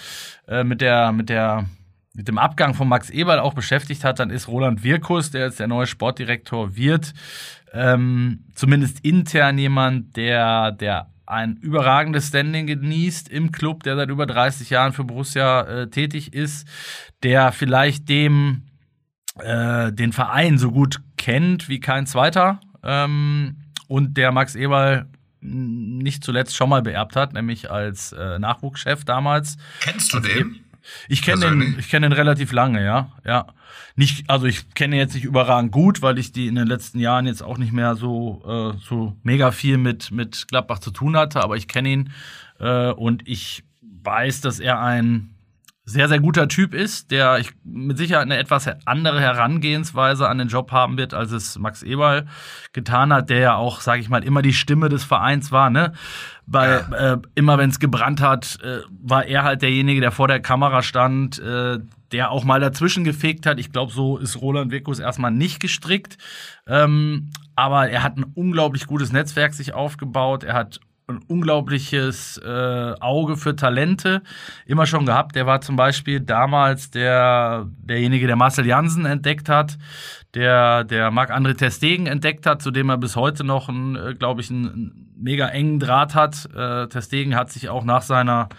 äh, 0.48 0.64
mit 0.64 0.80
der 0.80 1.12
mit 1.12 1.28
der 1.30 1.66
mit 2.14 2.28
dem 2.28 2.38
Abgang 2.38 2.74
von 2.74 2.88
Max 2.88 3.10
Eberl 3.10 3.40
auch 3.40 3.54
beschäftigt 3.54 4.04
hat, 4.04 4.20
dann 4.20 4.30
ist 4.30 4.48
Roland 4.48 4.84
Wirkus, 4.84 5.32
der 5.32 5.46
jetzt 5.46 5.60
der 5.60 5.68
neue 5.68 5.88
Sportdirektor 5.88 6.76
wird, 6.76 7.14
ähm, 7.74 8.46
zumindest 8.54 9.00
intern 9.02 9.58
jemand, 9.58 10.18
der 10.18 10.72
der 10.74 11.08
ein 11.26 11.56
überragendes 11.56 12.28
Standing 12.28 12.68
genießt 12.68 13.30
im 13.30 13.54
Club, 13.54 13.84
der 13.84 13.96
seit 13.96 14.10
über 14.10 14.26
30 14.26 14.70
Jahren 14.70 14.92
für 14.92 15.06
Borussia 15.06 15.62
äh, 15.62 15.90
tätig 15.90 16.34
ist, 16.34 16.68
der 17.24 17.54
vielleicht 17.54 18.10
dem 18.10 18.64
äh, 19.40 19.94
den 19.94 20.12
Verein 20.12 20.58
so 20.58 20.72
gut 20.72 21.00
kennt 21.16 21.70
wie 21.70 21.80
kein 21.80 22.06
zweiter 22.06 22.60
ähm, 22.84 23.56
und 23.88 24.18
der 24.18 24.34
Max 24.34 24.56
Eberl 24.56 25.08
nicht 25.40 26.24
zuletzt 26.24 26.56
schon 26.56 26.70
mal 26.70 26.82
beerbt 26.82 27.16
hat, 27.16 27.34
nämlich 27.34 27.72
als 27.72 28.12
äh, 28.12 28.38
Nachwuchschef 28.38 29.06
damals. 29.06 29.58
Kennst 29.80 30.14
du 30.14 30.20
den? 30.20 30.60
Ich 31.08 31.22
kenne 31.22 31.42
den, 31.42 31.60
Persönlich? 31.60 31.80
ich 31.80 31.90
kenne 31.90 32.10
den 32.10 32.14
relativ 32.14 32.52
lange, 32.52 32.84
ja, 32.84 33.12
ja. 33.26 33.48
Nicht, 33.96 34.30
also 34.30 34.46
ich 34.46 34.74
kenne 34.74 34.96
ihn 34.96 35.00
jetzt 35.00 35.14
nicht 35.14 35.26
überragend 35.26 35.72
gut, 35.72 36.02
weil 36.02 36.18
ich 36.18 36.32
die 36.32 36.48
in 36.48 36.56
den 36.56 36.68
letzten 36.68 37.00
Jahren 37.00 37.28
jetzt 37.28 37.44
auch 37.44 37.58
nicht 37.58 37.74
mehr 37.74 37.96
so 37.96 38.74
äh, 38.76 38.78
so 38.84 39.16
mega 39.24 39.52
viel 39.52 39.78
mit 39.78 40.12
mit 40.12 40.48
Gladbach 40.48 40.80
zu 40.80 40.92
tun 40.92 41.18
hatte, 41.18 41.44
aber 41.44 41.58
ich 41.58 41.68
kenne 41.68 41.90
ihn 41.90 42.14
äh, 42.60 42.92
und 42.92 43.28
ich 43.28 43.64
weiß, 44.04 44.42
dass 44.42 44.60
er 44.60 44.82
ein 44.82 45.31
sehr, 45.92 46.08
sehr 46.08 46.20
guter 46.20 46.48
Typ 46.48 46.74
ist, 46.74 47.12
der 47.12 47.38
ich 47.40 47.52
mit 47.64 47.98
Sicherheit 47.98 48.24
eine 48.24 48.38
etwas 48.38 48.70
andere 48.86 49.20
Herangehensweise 49.20 50.28
an 50.28 50.38
den 50.38 50.48
Job 50.48 50.72
haben 50.72 50.98
wird, 50.98 51.14
als 51.14 51.32
es 51.32 51.58
Max 51.60 51.84
Eberl 51.84 52.26
getan 52.74 53.14
hat, 53.14 53.30
der 53.30 53.40
ja 53.40 53.56
auch, 53.56 53.82
sage 53.82 54.02
ich 54.02 54.10
mal, 54.10 54.24
immer 54.24 54.42
die 54.42 54.54
Stimme 54.54 54.90
des 54.90 55.04
Vereins 55.04 55.52
war. 55.52 55.70
Ne? 55.70 55.94
Bei, 56.46 56.78
äh, 56.78 57.18
immer 57.36 57.58
wenn 57.58 57.70
es 57.70 57.80
gebrannt 57.80 58.22
hat, 58.22 58.58
äh, 58.64 58.80
war 59.02 59.26
er 59.26 59.44
halt 59.44 59.62
derjenige, 59.62 60.02
der 60.02 60.12
vor 60.12 60.28
der 60.28 60.40
Kamera 60.40 60.82
stand, 60.82 61.40
äh, 61.40 61.80
der 62.12 62.32
auch 62.32 62.44
mal 62.44 62.60
dazwischen 62.60 63.04
gefegt 63.04 63.46
hat. 63.46 63.60
Ich 63.60 63.72
glaube, 63.72 63.92
so 63.92 64.18
ist 64.18 64.42
Roland 64.42 64.72
Wirkus 64.72 65.00
erstmal 65.00 65.32
nicht 65.32 65.60
gestrickt. 65.60 66.18
Ähm, 66.68 67.30
aber 67.56 67.90
er 67.90 68.04
hat 68.04 68.18
ein 68.18 68.26
unglaublich 68.36 68.88
gutes 68.88 69.12
Netzwerk 69.12 69.54
sich 69.54 69.74
aufgebaut. 69.74 70.44
Er 70.44 70.54
hat 70.54 70.80
ein 71.12 71.24
unglaubliches 71.28 72.38
äh, 72.38 72.94
Auge 73.00 73.38
für 73.38 73.56
Talente 73.56 74.22
immer 74.66 74.86
schon 74.86 75.06
gehabt. 75.06 75.36
Der 75.36 75.46
war 75.46 75.62
zum 75.62 75.76
Beispiel 75.76 76.20
damals 76.20 76.92
der, 76.92 77.68
derjenige, 77.84 78.28
der 78.28 78.36
Marcel 78.36 78.66
Jansen 78.66 79.06
entdeckt 79.06 79.50
hat, 79.50 79.78
der, 80.34 80.84
der 80.84 81.12
Marc-André 81.12 81.56
Testegen 81.56 82.08
entdeckt 82.08 82.46
hat, 82.46 82.62
zu 82.62 82.72
dem 82.72 82.90
er 82.90 82.98
bis 82.98 83.16
heute 83.16 83.44
noch, 83.44 83.70
äh, 83.70 84.14
glaube 84.16 84.42
ich, 84.42 84.50
einen, 84.50 84.66
einen 84.68 85.14
mega 85.18 85.48
engen 85.48 85.80
Draht 85.80 86.16
hat. 86.16 86.50
Äh, 86.56 86.88
Testegen 86.88 87.36
hat 87.36 87.52
sich 87.52 87.70
auch 87.70 87.84
nach 87.84 88.02
seiner 88.02 88.50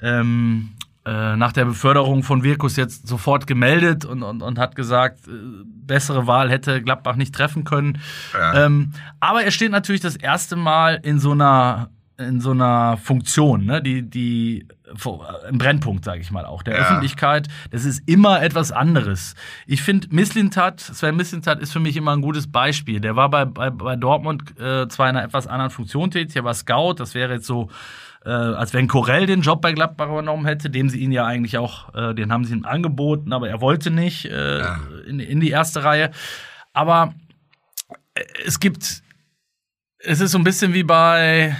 ähm, 0.00 0.70
äh, 1.06 1.36
nach 1.36 1.52
der 1.52 1.66
Beförderung 1.66 2.24
von 2.24 2.42
Wirkus 2.42 2.76
jetzt 2.76 3.06
sofort 3.06 3.46
gemeldet 3.46 4.04
und, 4.04 4.24
und, 4.24 4.42
und 4.42 4.58
hat 4.58 4.74
gesagt, 4.74 5.28
äh, 5.28 5.30
bessere 5.64 6.26
Wahl 6.26 6.50
hätte 6.50 6.82
Gladbach 6.82 7.14
nicht 7.14 7.34
treffen 7.34 7.62
können. 7.62 7.98
Ja. 8.34 8.66
Ähm, 8.66 8.92
aber 9.20 9.44
er 9.44 9.52
steht 9.52 9.70
natürlich 9.70 10.00
das 10.00 10.16
erste 10.16 10.56
Mal 10.56 10.98
in 11.02 11.20
so 11.20 11.30
einer 11.30 11.90
in 12.18 12.40
so 12.40 12.52
einer 12.52 12.96
Funktion, 12.96 13.66
ne, 13.66 13.82
die 13.82 14.02
die 14.02 14.66
im 15.50 15.58
Brennpunkt, 15.58 16.04
sage 16.04 16.20
ich 16.20 16.30
mal 16.30 16.46
auch, 16.46 16.62
der 16.62 16.74
Ja. 16.74 16.80
Öffentlichkeit. 16.80 17.48
Das 17.70 17.84
ist 17.84 18.08
immer 18.08 18.42
etwas 18.42 18.72
anderes. 18.72 19.34
Ich 19.66 19.82
finde, 19.82 20.08
Misslintat, 20.10 20.80
Sven 20.80 21.16
Misslintat 21.16 21.60
ist 21.60 21.72
für 21.72 21.80
mich 21.80 21.96
immer 21.96 22.12
ein 22.12 22.22
gutes 22.22 22.50
Beispiel. 22.50 23.00
Der 23.00 23.16
war 23.16 23.28
bei, 23.28 23.44
bei, 23.44 23.68
bei 23.70 23.96
Dortmund 23.96 24.58
äh, 24.58 24.88
zwar 24.88 25.10
in 25.10 25.16
einer 25.16 25.26
etwas 25.26 25.46
anderen 25.46 25.70
Funktion 25.70 26.10
tätig, 26.10 26.36
er 26.36 26.44
war 26.44 26.54
Scout, 26.54 26.94
das 26.98 27.14
wäre 27.14 27.34
jetzt 27.34 27.46
so 27.46 27.68
äh, 28.26 28.30
als 28.30 28.74
wenn 28.74 28.88
Corell 28.88 29.26
den 29.26 29.40
Job 29.42 29.62
bei 29.62 29.72
Gladbach 29.72 30.08
übernommen 30.08 30.44
hätte, 30.46 30.68
dem 30.68 30.88
sie 30.88 30.98
ihn 30.98 31.12
ja 31.12 31.24
eigentlich 31.24 31.56
auch, 31.58 31.94
äh, 31.94 32.12
den 32.14 32.32
haben 32.32 32.44
sie 32.44 32.54
ihm 32.54 32.64
angeboten, 32.64 33.32
aber 33.32 33.48
er 33.48 33.60
wollte 33.60 33.90
nicht 33.90 34.24
äh, 34.26 34.58
Ja. 34.58 34.80
in, 35.06 35.20
in 35.20 35.40
die 35.40 35.50
erste 35.50 35.84
Reihe. 35.84 36.10
Aber 36.72 37.14
äh, 38.14 38.22
es 38.44 38.58
gibt, 38.60 39.02
es 40.00 40.20
ist 40.20 40.32
so 40.32 40.38
ein 40.38 40.44
bisschen 40.44 40.74
wie 40.74 40.82
bei, 40.82 41.56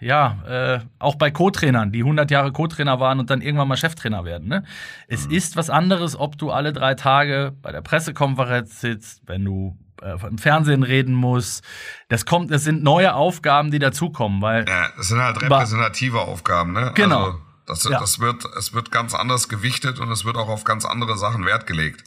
ja, 0.00 0.38
äh, 0.48 0.80
auch 0.98 1.16
bei 1.16 1.30
Co-Trainern, 1.30 1.92
die 1.92 2.00
100 2.00 2.30
Jahre 2.30 2.50
Co-Trainer 2.52 2.98
waren 2.98 3.18
und 3.20 3.28
dann 3.30 3.42
irgendwann 3.42 3.68
mal 3.68 3.76
Cheftrainer 3.76 4.24
werden. 4.24 4.48
Ne? 4.48 4.64
Es 5.08 5.26
ist 5.26 5.56
was 5.56 5.70
anderes, 5.70 6.18
ob 6.18 6.38
du 6.38 6.50
alle 6.50 6.72
drei 6.72 6.94
Tage 6.94 7.52
bei 7.62 7.72
der 7.72 7.82
Pressekonferenz 7.82 8.80
sitzt, 8.80 9.22
wenn 9.26 9.44
du 9.44 9.76
äh, 10.02 10.16
im 10.26 10.38
Fernsehen 10.38 10.82
reden 10.82 11.14
musst. 11.14 11.64
Das 12.08 12.24
kommt, 12.26 12.50
das 12.50 12.64
sind 12.64 12.82
neue 12.82 13.14
Aufgaben, 13.14 13.70
die 13.70 13.78
dazukommen, 13.78 14.40
weil 14.42 14.66
Ja, 14.68 14.88
das 14.96 15.08
sind 15.08 15.20
halt 15.20 15.40
repräsentative 15.42 16.20
Aufgaben, 16.20 16.72
ne? 16.72 16.92
Genau. 16.94 17.24
Also, 17.24 17.38
das, 17.66 17.84
Ja. 17.84 17.98
das 18.00 18.20
wird, 18.20 18.44
es 18.58 18.72
wird 18.74 18.90
ganz 18.90 19.14
anders 19.14 19.48
gewichtet 19.48 19.98
und 19.98 20.10
es 20.10 20.24
wird 20.24 20.36
auch 20.36 20.48
auf 20.48 20.64
ganz 20.64 20.84
andere 20.84 21.16
Sachen 21.18 21.44
Wert 21.44 21.66
gelegt. 21.66 22.04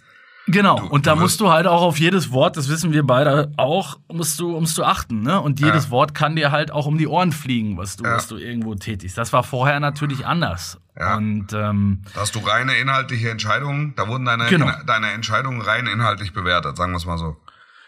Genau, 0.48 0.80
Du- 0.80 0.88
und 0.88 1.06
da 1.06 1.14
du 1.14 1.20
musst 1.22 1.40
du 1.42 1.52
halt 1.52 1.68
auch 1.68 1.84
auf 1.84 2.00
jedes 2.00 2.32
Wort, 2.32 2.58
das 2.58 2.70
wissen 2.70 2.92
wir 2.92 3.04
beide 3.06 3.52
auch, 3.58 4.00
musst 4.12 4.40
du, 4.40 4.60
musst 4.60 4.76
du 4.80 4.84
achten, 4.84 5.22
ne? 5.22 5.40
Und 5.40 5.60
jedes 5.60 5.86
Ja. 5.86 5.92
Wort 5.92 6.16
kann 6.16 6.36
dir 6.36 6.50
halt 6.52 6.72
auch 6.72 6.88
um 6.88 6.98
die 6.98 7.08
Ohren 7.08 7.32
fliegen, 7.32 7.78
was 7.78 7.98
du, 7.98 8.04
Ja. 8.04 8.16
was 8.16 8.28
du 8.28 8.38
irgendwo 8.38 8.74
tätigst. 8.74 9.16
Das 9.16 9.32
war 9.32 9.44
vorher 9.44 9.80
natürlich 9.80 10.26
anders. 10.26 10.80
Ja. 10.98 11.18
Und 11.18 11.54
ähm, 11.54 12.02
Da 12.16 12.22
hast 12.22 12.34
du 12.34 12.40
reine 12.40 12.74
inhaltliche 12.78 13.30
Entscheidungen, 13.30 13.94
da 13.96 14.08
wurden 14.08 14.26
deine, 14.26 14.46
Genau. 14.48 14.72
deine 14.88 15.12
Entscheidungen 15.12 15.62
rein 15.62 15.86
inhaltlich 15.86 16.34
bewertet, 16.34 16.78
sagen 16.78 16.94
wir 16.94 16.98
es 16.98 17.06
mal 17.06 17.20
so. 17.20 17.38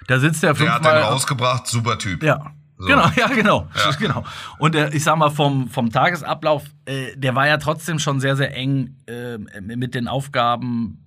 Da 0.08 0.20
sitzt 0.20 0.44
der 0.44 0.54
Der 0.54 0.74
hat 0.74 0.80
den 0.80 0.92
fünfmal. 0.92 1.02
rausgebracht, 1.04 1.68
super 1.68 1.98
Typ. 1.98 2.24
Ja. 2.24 2.52
So. 2.78 2.88
Genau, 2.88 3.08
ja, 3.16 3.28
genau. 3.28 3.68
Ja. 3.76 3.92
genau. 4.00 4.24
Und 4.58 4.74
der, 4.74 4.94
ich 4.94 5.04
sag 5.04 5.16
mal, 5.16 5.30
vom, 5.30 5.70
vom 5.70 5.92
Tagesablauf, 5.92 6.64
äh, 6.86 7.16
der 7.16 7.36
war 7.36 7.48
ja 7.48 7.58
trotzdem 7.58 8.00
schon 8.00 8.20
sehr, 8.20 8.36
sehr 8.36 8.56
eng 8.56 8.96
äh, 9.06 9.38
mit 9.62 9.94
den 9.94 10.08
Aufgaben 10.08 10.98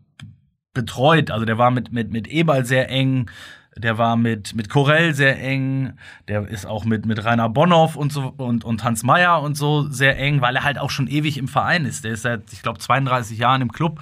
betreut. 0.72 1.32
Also 1.32 1.44
der 1.44 1.58
war 1.58 1.72
mit, 1.72 1.92
mit, 1.92 2.12
mit 2.12 2.28
Eberl 2.28 2.64
sehr 2.64 2.90
eng, 2.90 3.28
der 3.76 3.98
war 3.98 4.14
mit, 4.16 4.54
mit 4.54 4.68
Corell 4.68 5.14
sehr 5.14 5.40
eng, 5.42 5.94
der 6.28 6.46
ist 6.48 6.64
auch 6.64 6.84
mit, 6.84 7.06
mit 7.06 7.24
Rainer 7.24 7.48
Bonhoff 7.48 7.96
und 7.96 8.12
so 8.12 8.32
und, 8.36 8.64
und 8.64 8.84
Hans 8.84 9.02
Meyer 9.02 9.42
und 9.42 9.56
so 9.56 9.88
sehr 9.88 10.16
eng, 10.16 10.40
weil 10.40 10.54
er 10.54 10.62
halt 10.62 10.78
auch 10.78 10.90
schon 10.90 11.08
ewig 11.08 11.38
im 11.38 11.48
Verein 11.48 11.86
ist. 11.86 12.04
Der 12.04 12.12
ist 12.12 12.22
seit, 12.22 12.52
ich 12.52 12.62
glaube, 12.62 12.78
32 12.78 13.36
Jahren 13.36 13.62
im 13.62 13.72
Club. 13.72 14.00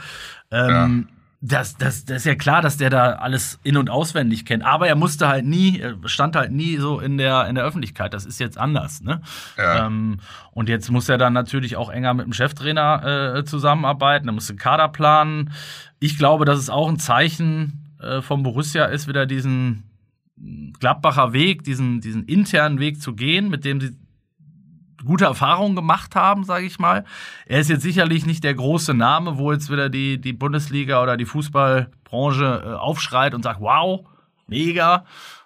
Ähm, 0.50 1.09
das, 1.44 1.76
das, 1.76 2.05
das 2.05 2.18
ist 2.18 2.24
ja 2.24 2.37
klar, 2.37 2.62
dass 2.62 2.76
der 2.76 2.88
da 2.88 3.14
alles 3.14 3.59
in- 3.64 3.76
und 3.76 3.90
auswendig 3.90 4.46
kennt. 4.46 4.64
Aber 4.64 4.87
er 4.87 4.94
musste 4.94 5.26
halt 5.26 5.44
nie, 5.44 5.81
er 5.81 5.96
stand 6.05 6.37
halt 6.37 6.52
nie 6.52 6.76
so 6.76 7.00
in 7.00 7.18
der, 7.18 7.48
in 7.48 7.57
der 7.57 7.64
Öffentlichkeit. 7.64 8.14
Das 8.14 8.24
ist 8.24 8.38
jetzt 8.38 8.57
anders, 8.57 9.02
ne? 9.02 9.20
Ja. 9.59 9.87
Ähm, 9.87 10.20
und 10.52 10.68
jetzt 10.68 10.88
muss 10.88 11.09
er 11.09 11.18
dann 11.18 11.33
natürlich 11.33 11.76
auch 11.76 11.90
enger 11.90 12.14
mit 12.14 12.26
dem 12.26 12.33
Cheftrainer 12.33 13.35
äh, 13.35 13.44
zusammenarbeiten. 13.44 14.28
Er 14.28 14.33
muss 14.33 14.46
den 14.46 14.57
Kader 14.57 14.88
planen. 14.88 15.52
Ich 15.98 16.16
glaube, 16.16 16.44
dass 16.44 16.61
es 16.61 16.70
auch 16.70 16.88
ein 16.88 17.00
Zeichen 17.00 17.92
äh, 18.00 18.22
vom 18.22 18.44
Borussia 18.44 18.85
ist, 18.85 19.09
wieder 19.09 19.26
diesen 19.26 19.83
Gladbacher 20.78 21.33
Weg, 21.33 21.64
diesen, 21.64 22.00
diesen 22.00 22.24
internen 22.24 22.78
Weg 22.78 23.00
zu 23.00 23.14
gehen, 23.14 23.48
mit 23.48 23.64
dem 23.64 23.81
sie 23.81 23.96
gute 25.04 25.24
Erfahrungen 25.24 25.76
gemacht 25.76 26.14
haben, 26.14 26.44
sage 26.44 26.66
ich 26.66 26.78
mal. 26.78 27.04
Er 27.46 27.60
ist 27.60 27.70
jetzt 27.70 27.82
sicherlich 27.82 28.26
nicht 28.26 28.44
der 28.44 28.54
große 28.54 28.94
Name, 28.94 29.38
wo 29.38 29.52
jetzt 29.52 29.70
wieder 29.70 29.88
die, 29.88 30.20
die 30.20 30.32
Bundesliga 30.32 31.02
oder 31.02 31.16
die 31.16 31.24
Fußballbranche 31.24 32.62
äh, 32.64 32.72
aufschreit 32.74 33.34
und 33.34 33.42
sagt, 33.42 33.60
wow, 33.60 34.06
mega. 34.46 35.04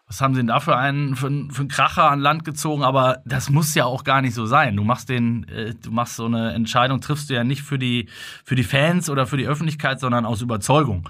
Was 0.09 0.21
haben 0.21 0.35
sie 0.35 0.41
denn 0.41 0.47
da 0.47 0.61
für 0.61 0.77
einen, 0.77 1.17
für, 1.17 1.29
für 1.51 1.61
einen 1.61 1.69
Kracher 1.69 2.09
an 2.09 2.21
Land 2.21 2.45
gezogen? 2.45 2.85
Aber 2.85 3.23
das 3.25 3.51
muss 3.51 3.75
ja 3.75 3.87
auch 3.87 4.05
gar 4.05 4.23
nicht 4.23 4.35
so 4.35 4.47
sein. 4.47 4.77
Du 4.77 4.85
machst 4.85 5.09
den, 5.09 5.49
äh, 5.49 5.75
du 5.75 5.91
machst 5.91 6.15
so 6.15 6.27
eine 6.27 6.53
Entscheidung, 6.53 7.01
triffst 7.01 7.29
du 7.29 7.35
ja 7.35 7.43
nicht 7.43 7.63
für 7.63 7.79
die, 7.79 8.09
für 8.45 8.55
die 8.55 8.63
Fans 8.63 9.11
oder 9.11 9.27
für 9.27 9.37
die 9.37 9.49
Öffentlichkeit, 9.49 9.99
sondern 9.99 10.25
aus 10.25 10.43
Überzeugung. 10.43 11.09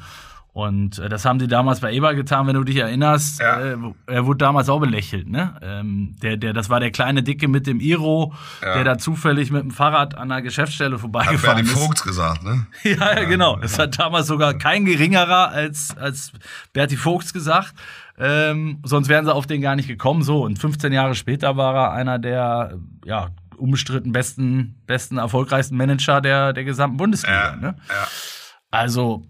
Und 0.57 0.99
äh, 1.01 1.11
das 1.11 1.27
haben 1.27 1.39
sie 1.39 1.49
damals 1.49 1.81
bei 1.81 1.93
Eber 1.93 2.15
getan, 2.15 2.47
wenn 2.47 2.55
du 2.55 2.65
dich 2.65 2.77
erinnerst. 2.77 3.41
Ja. 3.41 3.61
Äh, 3.61 3.77
er 4.07 4.25
wurde 4.25 4.39
damals 4.39 4.71
auch 4.71 4.81
belächelt, 4.81 5.29
ne? 5.29 5.55
Ähm, 5.61 6.17
der, 6.23 6.39
der, 6.39 6.55
das 6.55 6.71
war 6.71 6.81
der 6.81 6.91
kleine 6.91 7.23
Dicke 7.23 7.47
mit 7.47 7.67
dem 7.67 7.79
Iro, 7.79 8.33
Ja. 8.63 8.73
der 8.73 8.85
da 8.85 8.97
zufällig 8.97 9.51
mit 9.51 9.63
dem 9.65 9.71
Fahrrad 9.71 10.17
an 10.17 10.31
der 10.31 10.41
Geschäftsstelle 10.41 10.95
Hat 10.95 11.01
vorbeigefahren 11.03 11.57
Bernie 11.57 11.69
ist. 11.71 11.79
Vogts 11.79 12.03
gesagt, 12.03 12.43
ne? 12.43 12.67
Ja, 12.85 13.19
ja, 13.21 13.25
genau. 13.25 13.57
Das 13.57 13.79
hat 13.79 13.99
damals 13.99 14.29
sogar 14.29 14.55
kein 14.55 14.87
geringerer 14.87 15.51
als, 15.51 15.95
als 15.99 16.33
Berti 16.73 16.97
Vogts 16.97 17.35
gesagt. 17.35 17.75
Ähm, 18.19 18.79
sonst 18.83 19.11
wären 19.11 19.27
sie 19.27 19.35
auf 19.35 19.47
den 19.47 19.61
gar 19.61 19.77
nicht 19.77 19.89
gekommen. 19.89 20.23
So, 20.23 20.43
und 20.43 20.59
15 20.59 20.91
Jahre 20.91 21.15
später 21.15 21.59
war 21.59 21.75
er 21.75 21.93
einer 21.93 22.19
der, 22.19 22.79
ja, 23.05 23.29
unbestritten 23.59 24.11
besten, 24.13 24.77
besten, 24.87 25.19
erfolgreichsten 25.19 25.77
Manager 25.77 26.23
der, 26.23 26.55
der 26.55 26.65
gesamten 26.65 26.97
Bundesliga. 26.97 27.51
Ja, 27.51 27.57
Ne? 27.57 27.75
ja. 27.91 28.09
Also, 28.71 29.27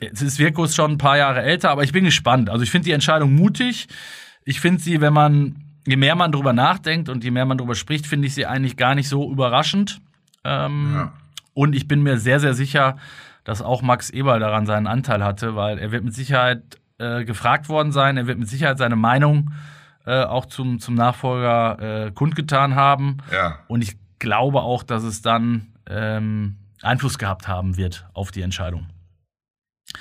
jetzt 0.00 0.22
ist 0.22 0.38
Wirkus 0.38 0.74
schon 0.74 0.92
ein 0.92 0.98
paar 0.98 1.16
Jahre 1.16 1.42
älter, 1.42 1.70
aber 1.70 1.84
ich 1.84 1.92
bin 1.92 2.04
gespannt. 2.04 2.50
Also, 2.50 2.62
ich 2.62 2.70
finde 2.70 2.86
die 2.86 2.92
Entscheidung 2.92 3.34
mutig. 3.34 3.88
Ich 4.44 4.60
finde 4.60 4.80
sie, 4.80 5.00
wenn 5.00 5.12
man, 5.12 5.56
je 5.86 5.96
mehr 5.96 6.14
man 6.14 6.32
drüber 6.32 6.52
nachdenkt 6.52 7.08
und 7.08 7.24
je 7.24 7.30
mehr 7.30 7.44
man 7.46 7.58
drüber 7.58 7.74
spricht, 7.74 8.06
finde 8.06 8.26
ich 8.26 8.34
sie 8.34 8.46
eigentlich 8.46 8.76
gar 8.76 8.94
nicht 8.94 9.08
so 9.08 9.30
überraschend. 9.30 10.00
Ähm, 10.44 10.92
Ja. 10.94 11.12
Und 11.52 11.74
ich 11.74 11.88
bin 11.88 12.02
mir 12.02 12.18
sehr, 12.18 12.40
sehr 12.40 12.54
sicher, 12.54 12.96
dass 13.44 13.60
auch 13.60 13.82
Max 13.82 14.10
Eberl 14.10 14.40
daran 14.40 14.66
seinen 14.66 14.86
Anteil 14.86 15.22
hatte, 15.24 15.56
weil 15.56 15.78
er 15.78 15.92
wird 15.92 16.04
mit 16.04 16.14
Sicherheit 16.14 16.62
äh, 16.98 17.24
gefragt 17.24 17.68
worden 17.68 17.92
sein, 17.92 18.16
er 18.16 18.26
wird 18.26 18.38
mit 18.38 18.48
Sicherheit 18.48 18.78
seine 18.78 18.96
Meinung 18.96 19.50
äh, 20.06 20.22
auch 20.22 20.46
zum, 20.46 20.78
zum 20.78 20.94
Nachfolger 20.94 22.06
äh, 22.06 22.12
kundgetan 22.12 22.74
haben. 22.74 23.18
Ja. 23.32 23.58
Und 23.68 23.82
ich 23.82 23.96
glaube 24.18 24.62
auch, 24.62 24.82
dass 24.82 25.02
es 25.02 25.22
dann 25.22 25.74
ähm, 25.88 26.56
Einfluss 26.82 27.18
gehabt 27.18 27.48
haben 27.48 27.76
wird 27.76 28.06
auf 28.14 28.30
die 28.30 28.42
Entscheidung. 28.42 28.86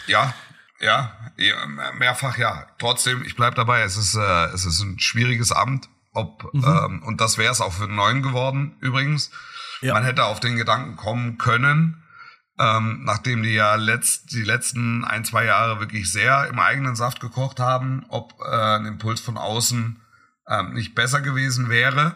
Ja, 0.08 0.34
ja, 0.80 1.12
mehrfach 1.98 2.38
ja. 2.38 2.66
Trotzdem, 2.80 3.24
ich 3.26 3.36
bleib 3.36 3.56
dabei, 3.56 3.82
es 3.82 3.98
ist, 3.98 4.16
äh, 4.16 4.46
es 4.54 4.66
ist 4.66 4.80
ein 4.82 5.00
schwieriges 5.00 5.52
Amt. 5.52 5.90
Ob, 6.14 6.52
Mhm. 6.54 6.64
ähm, 6.66 7.04
und 7.04 7.22
das 7.22 7.38
wäre 7.38 7.52
es 7.52 7.62
auch 7.62 7.74
für 7.74 7.86
den 7.86 7.96
Neuen 7.96 8.24
geworden, 8.24 8.76
übrigens. 8.82 9.30
Ja. 9.82 9.94
Man 9.94 10.04
hätte 10.04 10.26
auf 10.26 10.40
den 10.40 10.56
Gedanken 10.58 10.96
kommen 10.96 11.38
können, 11.38 12.04
ähm, 12.58 13.04
nachdem 13.04 13.44
die 13.44 13.54
ja 13.54 13.76
letzt, 13.76 14.32
die 14.34 14.44
letzten 14.44 15.06
ein, 15.06 15.24
zwei 15.24 15.46
Jahre 15.46 15.80
wirklich 15.80 16.12
sehr 16.12 16.48
im 16.48 16.60
eigenen 16.60 16.96
Saft 16.96 17.20
gekocht 17.20 17.60
haben, 17.60 18.06
ob 18.10 18.34
äh, 18.42 18.76
ein 18.78 18.86
Impuls 18.86 19.22
von 19.22 19.38
außen 19.38 20.02
ähm, 20.50 20.74
nicht 20.74 20.96
besser 20.96 21.22
gewesen 21.22 21.70
wäre. 21.70 22.16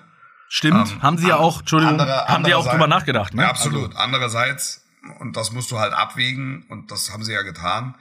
Stimmt, 0.49 0.91
Ähm, 0.91 1.01
haben 1.03 1.17
sie 1.19 1.27
ja 1.27 1.37
auch, 1.37 1.59
Entschuldigung, 1.59 1.99
andere- 1.99 2.25
haben 2.27 2.43
die 2.43 2.55
auch 2.55 2.67
drüber 2.69 2.87
nachgedacht, 2.87 3.33
ne? 3.35 3.43
Ja, 3.43 3.49
absolut. 3.49 3.95
Andererseits, 3.95 4.82
und 5.19 5.35
das 5.37 5.51
musst 5.51 5.71
du 5.71 5.79
halt 5.79 5.93
abwiegen, 5.93 6.65
und 6.69 6.91
das 6.91 7.11
haben 7.11 7.23
sie 7.23 7.33
ja 7.33 7.41
getan, 7.41 7.95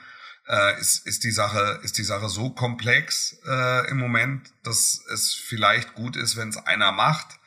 äh, 0.49 0.81
ist, 0.81 1.07
ist, 1.07 1.25
die 1.25 1.31
Sache, 1.31 1.81
ist 1.83 1.99
die 1.99 2.05
Sache 2.05 2.29
so 2.29 2.51
komplex 2.51 3.39
äh, 3.47 3.91
im 3.91 3.99
Moment, 3.99 4.53
dass 4.65 5.01
es 5.13 5.35
vielleicht 5.35 5.95
gut 5.95 6.17
ist, 6.17 6.37
wenn 6.37 6.49
es 6.49 6.57
einer 6.57 6.93
macht, 6.93 7.39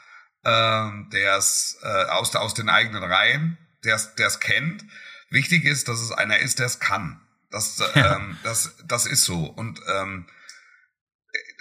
äh, 0.43 0.89
der 1.11 1.37
es 1.37 1.77
äh, 1.83 2.05
aus, 2.05 2.35
aus 2.35 2.53
den 2.53 2.69
eigenen 2.69 3.03
Reihen, 3.03 3.57
der 3.83 3.95
es 4.17 4.39
kennt. 4.39 4.85
Wichtig 5.29 5.65
ist, 5.65 5.87
dass 5.87 5.99
es 5.99 6.11
einer 6.11 6.39
ist, 6.39 6.59
der 6.59 6.67
es 6.67 6.79
kann. 6.79 7.21
Das, 7.51 7.77
Ja. 7.95 8.15
ähm, 8.15 8.37
das, 8.43 8.75
das 8.85 9.05
ist 9.05 9.23
so. 9.23 9.45
Und 9.45 9.81
ähm, 9.87 10.27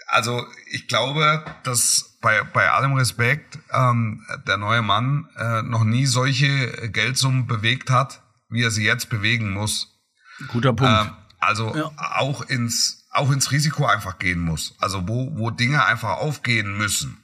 also 0.07 0.47
ich 0.67 0.87
glaube, 0.89 1.45
dass 1.65 2.14
bei, 2.25 2.43
bei 2.43 2.71
allem 2.71 2.95
Respekt 2.95 3.59
ähm, 3.71 4.25
der 4.47 4.57
neue 4.57 4.81
Mann 4.81 5.29
äh, 5.37 5.61
noch 5.61 5.85
nie 5.85 6.07
solche 6.07 6.89
Geldsummen 6.91 7.47
bewegt 7.47 7.91
hat, 7.91 8.23
wie 8.49 8.63
er 8.63 8.71
sie 8.71 8.83
jetzt 8.85 9.11
bewegen 9.11 9.51
muss. 9.53 10.01
Guter 10.49 10.73
Punkt. 10.73 11.05
Ähm, 11.05 11.11
also 11.39 11.77
Ja. 11.77 11.91
auch 11.99 12.41
ins 12.49 13.07
auch 13.13 13.31
ins 13.31 13.53
Risiko 13.53 13.85
einfach 13.87 14.19
gehen 14.19 14.41
muss. 14.41 14.75
Also 14.81 15.07
wo 15.07 15.37
wo 15.39 15.51
Dinge 15.51 15.85
einfach 15.85 16.17
aufgehen 16.17 16.79
müssen. 16.79 17.19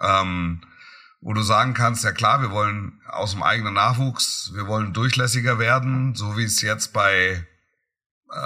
Ähm, 0.00 0.60
wo 1.20 1.32
du 1.34 1.42
sagen 1.42 1.74
kannst, 1.74 2.04
ja 2.04 2.12
klar, 2.12 2.40
wir 2.40 2.52
wollen 2.52 3.00
aus 3.08 3.32
dem 3.32 3.42
eigenen 3.42 3.74
Nachwuchs, 3.74 4.52
wir 4.54 4.68
wollen 4.68 4.92
durchlässiger 4.92 5.58
werden, 5.58 6.14
so 6.14 6.36
wie 6.38 6.44
es 6.44 6.62
jetzt 6.62 6.92
bei 6.92 7.44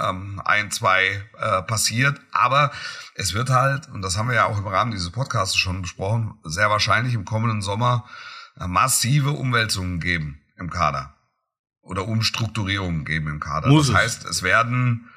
ähm, 0.03 0.41
ein, 0.45 0.71
zwei 0.71 1.23
äh, 1.37 1.61
passiert. 1.63 2.19
Aber 2.31 2.71
es 3.15 3.33
wird 3.33 3.49
halt, 3.49 3.87
und 3.89 4.01
das 4.01 4.17
haben 4.17 4.29
wir 4.29 4.35
ja 4.35 4.45
auch 4.45 4.57
im 4.57 4.67
Rahmen 4.67 4.91
dieses 4.91 5.11
Podcasts 5.11 5.57
schon 5.57 5.81
besprochen, 5.81 6.39
sehr 6.43 6.69
wahrscheinlich 6.69 7.13
im 7.13 7.25
kommenden 7.25 7.61
Sommer 7.61 8.05
äh, 8.59 8.67
massive 8.67 9.31
Umwälzungen 9.31 9.99
geben 9.99 10.41
im 10.57 10.69
Kader. 10.69 11.15
Oder 11.81 12.07
Umstrukturierungen 12.07 13.05
geben 13.05 13.27
im 13.27 13.39
Kader. 13.39 13.69
Muss 13.69 13.87
das 13.87 13.95
heißt, 13.95 14.25
es 14.25 14.43
werden 14.43 15.09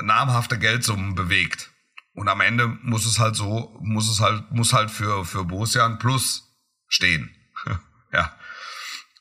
namhafte 0.00 0.58
Geldsummen 0.58 1.14
bewegt. 1.14 1.70
Und 2.14 2.28
am 2.28 2.40
Ende 2.40 2.68
muss 2.82 3.06
es 3.06 3.18
halt 3.18 3.34
so, 3.34 3.76
muss 3.80 4.08
es 4.08 4.20
halt, 4.20 4.50
muss 4.52 4.72
halt 4.72 4.90
für, 4.90 5.24
für 5.24 5.44
Borussia 5.44 5.84
ein 5.84 5.98
Plus 5.98 6.54
stehen. 6.86 7.34
ja. 8.12 8.32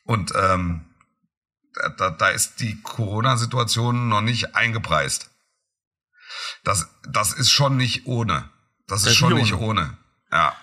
Und 0.03 0.33
ähm, 0.35 0.85
da, 1.97 2.09
da 2.11 2.29
ist 2.29 2.59
die 2.59 2.81
Corona-Situation 2.81 4.09
noch 4.09 4.21
nicht 4.21 4.55
eingepreist. 4.55 5.29
Das, 6.63 6.89
das 7.07 7.33
ist 7.33 7.51
schon 7.51 7.77
nicht 7.77 8.05
ohne. 8.07 8.49
Das, 8.87 9.03
Das 9.03 9.11
ist 9.11 9.17
schon 9.17 9.33
nicht 9.33 9.51
nicht 9.51 9.55
ohne. 9.55 9.97
Ja. 10.31 10.53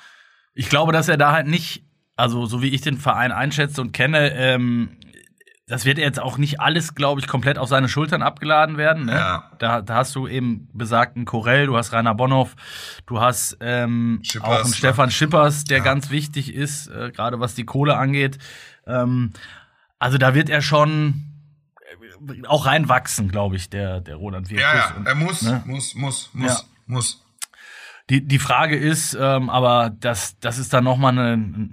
Ich 0.54 0.68
glaube, 0.68 0.92
dass 0.92 1.08
er 1.08 1.16
da 1.16 1.32
halt 1.32 1.46
nicht, 1.46 1.84
also 2.16 2.46
so 2.46 2.62
wie 2.62 2.68
ich 2.68 2.80
den 2.80 2.98
Verein 2.98 3.32
einschätze 3.32 3.80
und 3.80 3.92
kenne, 3.92 4.32
ähm, 4.34 4.96
das 5.66 5.84
wird 5.84 5.98
jetzt 5.98 6.18
auch 6.18 6.36
nicht 6.36 6.60
alles, 6.60 6.96
glaube 6.96 7.20
ich, 7.20 7.28
komplett 7.28 7.56
auf 7.56 7.68
seine 7.68 7.88
Schultern 7.88 8.22
abgeladen 8.22 8.76
werden. 8.76 9.04
Ne? 9.06 9.12
Ja. 9.12 9.50
Da, 9.60 9.80
da 9.82 9.94
hast 9.94 10.16
du 10.16 10.26
eben 10.26 10.68
besagten 10.72 11.24
Korell, 11.24 11.66
du 11.66 11.76
hast 11.76 11.92
Rainer 11.92 12.14
Bonhoff, 12.16 12.56
du 13.06 13.20
hast 13.20 13.56
ähm, 13.60 14.18
Schippers, 14.24 14.48
auch 14.48 14.54
einen 14.62 14.70
ne? 14.70 14.74
Stefan 14.76 15.10
Schippers, 15.12 15.62
der 15.64 15.78
Ja. 15.78 15.84
ganz 15.84 16.10
wichtig 16.10 16.52
ist, 16.52 16.88
äh, 16.88 17.12
gerade 17.12 17.38
was 17.38 17.54
die 17.54 17.64
Kohle 17.64 17.96
angeht. 17.96 18.38
Ähm, 18.86 19.32
also 20.00 20.18
da 20.18 20.34
wird 20.34 20.48
er 20.50 20.60
schon 20.62 21.22
äh, 22.28 22.46
auch 22.48 22.66
reinwachsen, 22.66 23.28
glaube 23.28 23.54
ich, 23.56 23.70
der, 23.70 24.00
der 24.00 24.16
Roland 24.16 24.50
Wirkus. 24.50 24.62
Ja, 24.62 24.74
ja. 24.76 24.94
Und- 24.96 25.06
Er 25.06 25.14
muss, 25.14 25.42
ne? 25.42 25.62
muss, 25.66 25.94
muss, 25.94 26.30
muss, 26.32 26.50
Ja. 26.50 26.60
muss. 26.86 27.24
Die, 28.10 28.26
die 28.26 28.40
Frage 28.40 28.76
ist, 28.76 29.14
ähm, 29.14 29.48
aber 29.48 29.90
das, 29.90 30.36
das 30.40 30.58
ist 30.58 30.72
dann 30.72 30.82
nochmal 30.82 31.16
eine, 31.16 31.70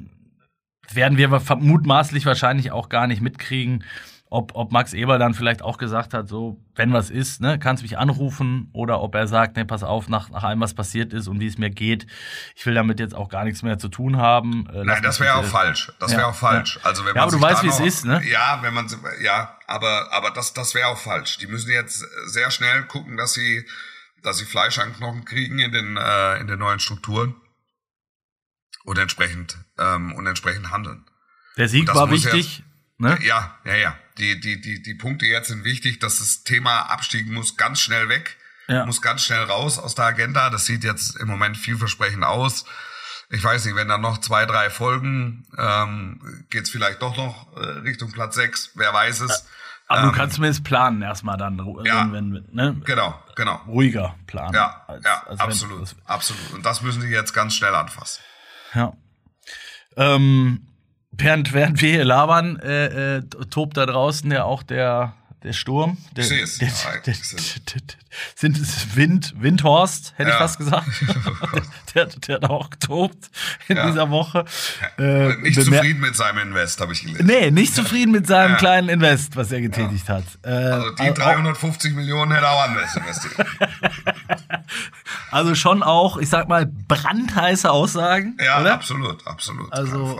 werden 0.93 1.17
wir 1.17 1.29
mutmaßlich 1.57 2.25
wahrscheinlich 2.27 2.71
auch 2.71 2.89
gar 2.89 3.07
nicht 3.07 3.21
mitkriegen, 3.21 3.83
ob, 4.29 4.55
ob 4.55 4.71
Max 4.71 4.93
Eber 4.93 5.17
dann 5.19 5.33
vielleicht 5.33 5.61
auch 5.61 5.77
gesagt 5.77 6.13
hat, 6.13 6.27
so, 6.27 6.59
wenn 6.75 6.91
was 6.91 7.09
ist, 7.09 7.39
ne, 7.39 7.57
kannst 7.59 7.83
mich 7.83 7.97
anrufen, 7.97 8.69
oder 8.73 9.01
ob 9.01 9.15
er 9.15 9.27
sagt, 9.27 9.55
ne, 9.55 9.65
pass 9.65 9.83
auf, 9.83 10.09
nach, 10.09 10.29
nach 10.29 10.43
allem, 10.43 10.59
was 10.59 10.73
passiert 10.73 11.13
ist 11.13 11.27
und 11.27 11.39
wie 11.39 11.47
es 11.47 11.57
mir 11.57 11.69
geht, 11.69 12.07
ich 12.55 12.65
will 12.65 12.73
damit 12.73 12.99
jetzt 12.99 13.15
auch 13.15 13.29
gar 13.29 13.45
nichts 13.45 13.63
mehr 13.63 13.79
zu 13.79 13.87
tun 13.87 14.17
haben. 14.17 14.67
Äh, 14.69 14.83
Nein, 14.83 15.01
das 15.01 15.19
wäre 15.19 15.35
auch 15.35 15.45
falsch. 15.45 15.91
Das 15.99 16.11
Ja, 16.11 16.17
wäre 16.17 16.27
auch 16.27 16.35
falsch. 16.35 16.77
Also 16.83 17.03
wenn 17.05 17.15
Ja, 17.15 17.21
man 17.21 17.29
aber 17.29 17.31
du 17.31 17.41
weißt, 17.41 17.63
wie 17.63 17.67
es 17.67 17.79
ist, 17.79 18.05
ne? 18.05 18.21
Ja, 18.25 18.59
wenn 18.61 18.73
man, 18.73 18.89
ja, 19.21 19.57
aber, 19.65 20.11
aber 20.11 20.31
das, 20.31 20.53
das 20.53 20.75
wäre 20.75 20.87
auch 20.87 20.97
falsch. 20.97 21.37
Die 21.37 21.47
müssen 21.47 21.71
jetzt 21.71 22.05
sehr 22.25 22.51
schnell 22.51 22.83
gucken, 22.83 23.15
dass 23.15 23.33
sie, 23.33 23.65
dass 24.23 24.39
sie 24.39 24.45
Fleisch 24.45 24.77
an 24.79 24.93
Knochen 24.93 25.23
kriegen 25.23 25.59
in 25.59 25.71
den, 25.71 25.95
äh, 25.95 26.39
in 26.39 26.47
den 26.47 26.59
neuen 26.59 26.79
Strukturen 26.79 27.35
und 28.83 28.97
entsprechend, 28.97 29.57
ähm, 29.79 30.13
und 30.13 30.27
entsprechend 30.27 30.69
handeln. 30.71 31.05
Der 31.55 31.67
Sieg 31.69 31.93
war 31.95 32.11
wichtig, 32.11 32.63
ne? 32.97 33.17
Ja, 33.21 33.57
ja, 33.65 33.75
ja. 33.75 33.95
Die, 34.17 34.39
die, 34.39 34.59
die, 34.61 34.81
die 34.81 34.93
Punkte 34.95 35.25
jetzt 35.25 35.47
sind 35.49 35.63
wichtig. 35.63 35.99
dass 35.99 36.19
Das 36.19 36.43
Thema 36.43 36.81
Abstieg 36.89 37.27
muss 37.29 37.57
ganz 37.57 37.79
schnell 37.81 38.09
weg. 38.09 38.37
Ja. 38.67 38.85
Muss 38.85 39.01
ganz 39.01 39.23
schnell 39.23 39.43
raus 39.43 39.79
aus 39.79 39.95
der 39.95 40.05
Agenda. 40.05 40.49
Das 40.49 40.65
sieht 40.65 40.83
jetzt 40.83 41.15
im 41.17 41.27
Moment 41.27 41.55
vielversprechend 41.57 42.23
aus. 42.23 42.65
Ich 43.29 43.43
weiß 43.43 43.65
nicht, 43.65 43.75
wenn 43.75 43.87
dann 43.89 44.01
noch 44.01 44.19
zwei, 44.19 44.45
drei 44.45 44.69
Folgen, 44.69 45.45
ähm, 45.57 46.45
geht's 46.49 46.69
vielleicht 46.69 47.01
doch 47.01 47.15
noch 47.17 47.55
äh, 47.57 47.59
Richtung 47.79 48.11
Platz 48.11 48.35
sechs. 48.35 48.71
Wer 48.75 48.93
weiß 48.93 49.21
es. 49.21 49.45
Aber 49.89 50.01
Ähm, 50.01 50.09
du 50.09 50.11
kannst 50.17 50.35
zumindest 50.35 50.63
planen 50.65 51.01
erstmal 51.01 51.37
dann, 51.37 51.57
Ja. 51.85 52.09
wenn, 52.11 52.33
wenn, 52.33 52.45
ne? 52.51 52.81
Genau, 52.85 53.21
genau. 53.35 53.55
ruhiger 53.67 54.15
planen. 54.27 54.53
Ja, 54.53 54.83
als- 54.87 55.05
ja, 55.05 55.23
als 55.27 55.39
absolut, 55.39 55.81
das- 55.83 55.95
absolut. 56.05 56.53
Und 56.53 56.65
das 56.65 56.81
müssen 56.81 57.01
die 57.01 57.07
jetzt 57.07 57.33
ganz 57.33 57.55
schnell 57.55 57.73
anfassen. 57.75 58.21
Ja. 58.73 58.93
Ähm, 59.95 60.67
während, 61.17 61.53
während 61.53 61.81
wir 61.81 61.89
hier 61.89 62.05
labern, 62.05 62.57
äh, 62.59 63.17
äh, 63.17 63.21
tobt 63.49 63.77
da 63.77 63.85
draußen 63.85 64.31
ja 64.31 64.43
auch 64.43 64.63
der, 64.63 65.13
der 65.43 65.53
Sturm. 65.53 65.97
Der, 66.15 66.23
Ich 66.23 66.29
sehe 66.29 66.43
es. 66.43 66.57
Der, 66.57 66.67
der, 67.05 67.13
ich 67.13 67.63
der, 67.65 67.81
sind 68.35 68.57
es 68.57 68.95
Wind, 68.95 69.33
Windhorst, 69.37 70.13
hätte 70.17 70.29
ich 70.29 70.33
Ja. 70.33 70.39
fast 70.39 70.57
gesagt. 70.57 70.87
der, 71.95 72.05
der, 72.07 72.35
hat 72.35 72.45
auch 72.49 72.69
getobt 72.71 73.29
in 73.67 73.77
Ja. 73.77 73.85
dieser 73.87 74.09
Woche. 74.09 74.45
Äh, 74.97 75.35
Nicht 75.37 75.61
zufrieden 75.61 75.99
mit 76.01 76.15
seinem 76.15 76.39
Invest, 76.39 76.81
habe 76.81 76.93
ich 76.93 77.01
gelesen. 77.03 77.25
Nee, 77.27 77.51
nicht 77.51 77.75
zufrieden 77.75 78.11
mit 78.11 78.25
seinem 78.25 78.57
kleinen 78.57 78.89
Invest, 78.89 79.35
was 79.35 79.51
er 79.51 79.61
getätigt 79.61 80.09
hat. 80.09 80.23
Äh, 80.41 80.49
Also 80.49 80.89
die 80.95 81.09
au- 81.09 81.13
350 81.13 81.93
Millionen 81.93 82.31
hätte 82.31 82.45
er 82.45 82.51
auch 82.53 82.63
anders 82.63 82.95
investiert. 82.95 83.35
also 85.31 85.55
schon 85.55 85.83
auch, 85.83 86.17
ich 86.17 86.29
sag 86.29 86.47
mal, 86.47 86.65
brandheiße 86.65 87.69
Aussagen, 87.69 88.37
Ja, 88.43 88.61
oder? 88.61 88.73
absolut, 88.73 89.25
absolut. 89.27 89.71
Also 89.71 90.19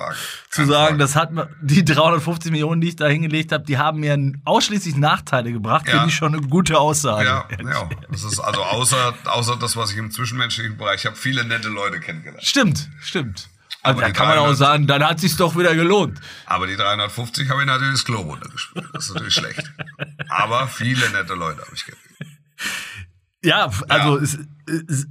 zu 0.50 0.66
sagen, 0.66 0.88
Frage. 0.90 0.98
das 0.98 1.16
hat 1.16 1.32
die 1.62 1.84
350 1.84 2.52
Millionen, 2.52 2.82
die 2.82 2.90
ich 2.90 2.96
da 2.96 3.08
hingelegt 3.08 3.52
habe, 3.52 3.64
die 3.66 3.78
haben 3.78 4.00
mir 4.00 4.18
ausschließlich 4.46 4.96
Nachteile 5.08 5.52
gebracht, 5.52 5.86
Ja. 5.88 5.94
finde 5.94 6.08
ich 6.10 6.16
schon 6.16 6.34
eine 6.36 6.46
gute 6.48 6.78
Aussage. 6.80 7.26
Ja, 7.26 7.48
ja. 7.64 7.90
Das 8.12 8.24
ist 8.24 8.40
also 8.40 8.62
außer, 8.64 9.14
außer 9.26 9.56
das, 9.58 9.76
was 9.78 9.92
ich 9.92 9.98
im 9.98 10.12
zwischenmenschlichen 10.12 10.78
Bereich 10.78 11.06
habe, 11.06 11.16
viele 11.16 11.44
nette 11.46 11.70
Leute 11.70 12.00
kennengelernt. 12.00 12.44
Stimmt, 12.44 12.90
stimmt. 13.02 13.50
Also 13.84 14.00
Aber 14.00 14.08
da 14.08 14.14
kann 14.14 14.28
man 14.28 14.38
auch 14.40 14.44
300 14.56 14.58
sagen, 14.58 14.88
dann 14.88 15.04
hat 15.04 15.20
sich's 15.20 15.38
doch 15.38 15.56
wieder 15.58 15.74
gelohnt. 15.76 16.20
Aber 16.46 16.68
die 16.68 16.76
350 16.76 17.50
habe 17.50 17.62
ich 17.62 17.68
natürlich 17.68 17.94
das 17.94 18.06
Klo 18.06 18.22
runtergespült. 18.22 18.90
Das 18.94 19.06
ist 19.06 19.14
natürlich 19.14 19.34
schlecht. 19.36 19.64
Aber 20.30 20.68
viele 20.68 21.10
nette 21.12 21.36
Leute 21.36 21.62
habe 21.62 21.72
ich 21.74 21.86
kennengelernt. 21.86 22.40
Ja, 23.44 23.70
also 23.88 24.18
Es, 24.18 24.38
es, 24.90 25.08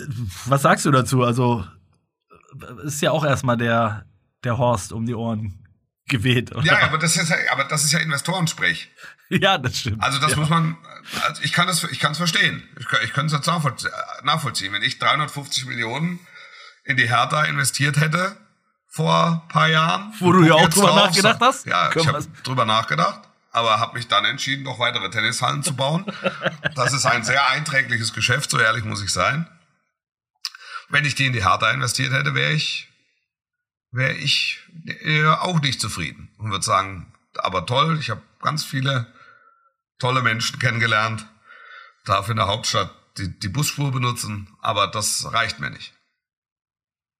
was 0.46 0.62
sagst 0.62 0.84
du 0.84 0.90
dazu? 0.90 1.22
Also 1.22 1.64
ist 2.84 3.00
ja 3.02 3.10
auch 3.12 3.24
erstmal 3.24 3.56
der 3.56 4.04
der 4.44 4.58
Horst 4.58 4.92
um 4.92 5.06
die 5.06 5.14
Ohren 5.14 5.65
geweht. 6.08 6.54
Oder? 6.54 6.64
Ja, 6.64 6.82
aber 6.82 6.98
das 6.98 7.16
ist 7.16 7.28
ja, 7.28 7.36
aber 7.50 7.64
das 7.64 7.84
ist 7.84 7.92
ja 7.92 7.98
Investorensprech. 8.00 8.90
ja, 9.28 9.58
das 9.58 9.80
stimmt. 9.80 10.02
Also 10.02 10.18
das 10.18 10.32
ja. 10.32 10.36
muss 10.38 10.48
man, 10.48 10.76
also 11.22 11.42
ich 11.42 11.52
kann 11.52 11.66
das, 11.66 11.82
ich 11.84 11.98
kann 12.00 12.12
es 12.12 12.18
verstehen. 12.18 12.62
Ich 12.78 12.86
kann, 12.88 13.00
ich 13.04 13.12
kann 13.12 13.26
es 13.26 13.32
jetzt 13.32 13.48
nachvollzie- 13.48 13.90
nachvollziehen. 14.24 14.72
Wenn 14.72 14.82
ich 14.82 14.98
350 14.98 15.66
Millionen 15.66 16.20
in 16.84 16.96
die 16.96 17.08
Hertha 17.08 17.44
investiert 17.44 17.96
hätte 18.00 18.36
vor 18.88 19.42
ein 19.44 19.48
paar 19.48 19.68
Jahren. 19.68 20.12
Wo 20.20 20.32
du 20.32 20.44
ja 20.44 20.54
auch 20.54 20.68
drüber 20.68 20.86
drauf, 20.88 20.96
nachgedacht 21.06 21.38
sag- 21.40 21.48
hast? 21.48 21.66
Ja, 21.66 21.90
Komm, 21.92 22.02
ich 22.02 22.08
habe 22.08 22.26
drüber 22.44 22.64
nachgedacht. 22.64 23.20
aber 23.52 23.78
habe 23.80 23.94
mich 23.96 24.06
dann 24.08 24.24
entschieden, 24.24 24.62
noch 24.62 24.78
weitere 24.78 25.10
Tennishallen 25.10 25.62
zu 25.62 25.74
bauen. 25.74 26.06
Das 26.76 26.92
ist 26.92 27.06
ein 27.06 27.24
sehr 27.24 27.48
einträgliches 27.48 28.12
Geschäft, 28.12 28.50
so 28.50 28.58
ehrlich 28.58 28.84
muss 28.84 29.02
ich 29.02 29.10
sein. 29.10 29.48
Wenn 30.88 31.04
ich 31.04 31.14
die 31.14 31.26
in 31.26 31.32
die 31.32 31.42
Hertha 31.44 31.70
investiert 31.70 32.12
hätte, 32.12 32.34
wäre 32.34 32.52
ich, 32.52 32.88
wäre 33.92 34.14
ich 34.14 34.58
äh, 34.86 35.26
auch 35.26 35.60
nicht 35.60 35.80
zufrieden 35.80 36.30
und 36.38 36.50
würde 36.50 36.64
sagen, 36.64 37.12
aber 37.38 37.66
toll, 37.66 37.98
ich 38.00 38.10
habe 38.10 38.22
ganz 38.40 38.64
viele 38.64 39.06
tolle 39.98 40.22
Menschen 40.22 40.58
kennengelernt, 40.58 41.26
darf 42.04 42.28
in 42.28 42.36
der 42.36 42.48
Hauptstadt 42.48 42.90
die, 43.18 43.38
die 43.38 43.48
Busspur 43.48 43.92
benutzen, 43.92 44.48
aber 44.60 44.86
das 44.88 45.32
reicht 45.32 45.58
mir 45.58 45.70
nicht. 45.70 45.94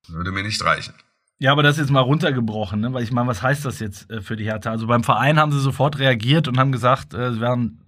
Würde 0.09 0.31
mir 0.31 0.43
nicht 0.43 0.63
reichen. 0.63 0.95
Ja, 1.39 1.53
aber 1.53 1.63
das 1.63 1.77
ist 1.77 1.83
jetzt 1.83 1.91
mal 1.91 2.01
runtergebrochen, 2.01 2.81
ne? 2.81 2.93
weil 2.95 3.03
ich 3.03 3.13
meine, 3.13 3.29
was 3.29 3.43
heißt 3.43 3.65
das 3.65 3.79
jetzt 3.81 4.11
äh, 4.11 4.23
für 4.23 4.37
die 4.37 4.45
Hertha? 4.45 4.71
Also 4.71 4.87
beim 4.87 5.05
Verein 5.05 5.39
haben 5.39 5.53
sie 5.53 5.61
sofort 5.61 5.99
reagiert 5.99 6.49
und 6.49 6.59
haben 6.59 6.73
gesagt, 6.73 7.13
äh, 7.13 7.33
sie 7.33 7.41
wären 7.41 7.87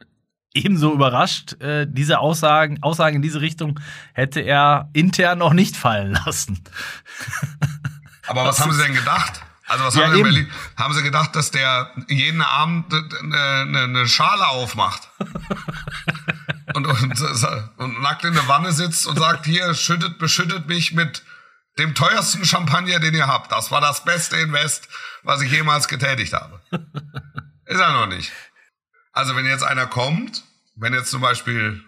ebenso 0.52 0.92
überrascht. 0.92 1.60
Äh, 1.62 1.86
diese 1.88 2.18
Aussagen, 2.18 2.82
Aussagen 2.82 3.16
in 3.16 3.22
diese 3.22 3.40
Richtung 3.40 3.80
hätte 4.12 4.40
er 4.40 4.90
intern 4.92 5.38
noch 5.38 5.54
nicht 5.54 5.76
fallen 5.76 6.18
lassen. 6.26 6.60
Aber 8.28 8.44
was, 8.44 8.60
haben 8.60 8.72
sie 8.72 8.82
denn 8.82 8.94
gedacht? 8.94 9.42
Also 9.66 9.84
was 9.84 9.94
Ja, 9.94 10.04
haben, 10.04 10.12
sie 10.12 10.20
in 10.20 10.26
eben. 10.26 10.34
Berlin, 10.34 10.52
haben 10.76 10.94
sie 10.94 11.02
gedacht, 11.02 11.36
dass 11.36 11.50
der 11.50 11.92
jeden 12.08 12.40
Abend 12.40 12.92
eine, 12.92 13.36
eine, 13.38 13.82
eine 13.82 14.08
Schale 14.08 14.46
aufmacht 14.48 15.10
und, 16.74 16.86
und, 16.86 17.20
und 17.76 18.02
nackt 18.02 18.24
in 18.24 18.34
der 18.34 18.48
Wanne 18.48 18.72
sitzt 18.72 19.06
und 19.06 19.18
sagt, 19.18 19.44
hier, 19.44 19.74
schüttet, 19.74 20.18
beschüttet 20.18 20.68
mich 20.68 20.92
mit 20.92 21.22
dem 21.78 21.94
teuersten 21.94 22.44
Champagner, 22.44 22.98
den 22.98 23.14
ihr 23.14 23.26
habt. 23.26 23.52
Das 23.52 23.70
war 23.70 23.80
das 23.80 24.04
beste 24.04 24.36
Invest, 24.36 24.88
was 25.22 25.40
ich 25.42 25.52
jemals 25.52 25.86
getätigt 25.86 26.32
habe. 26.32 26.60
Ist 27.66 27.80
er 27.80 27.92
noch 27.92 28.06
nicht. 28.06 28.32
Also 29.12 29.36
wenn 29.36 29.46
jetzt 29.46 29.64
einer 29.64 29.86
kommt, 29.86 30.44
wenn 30.76 30.94
jetzt 30.94 31.10
zum 31.10 31.20
Beispiel, 31.20 31.82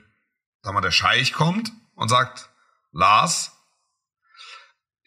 sag 0.63 0.75
mal, 0.75 0.81
der 0.81 0.91
Scheich 0.91 1.33
kommt 1.33 1.73
und 1.95 2.09
sagt, 2.09 2.51
Lars, 2.93 3.53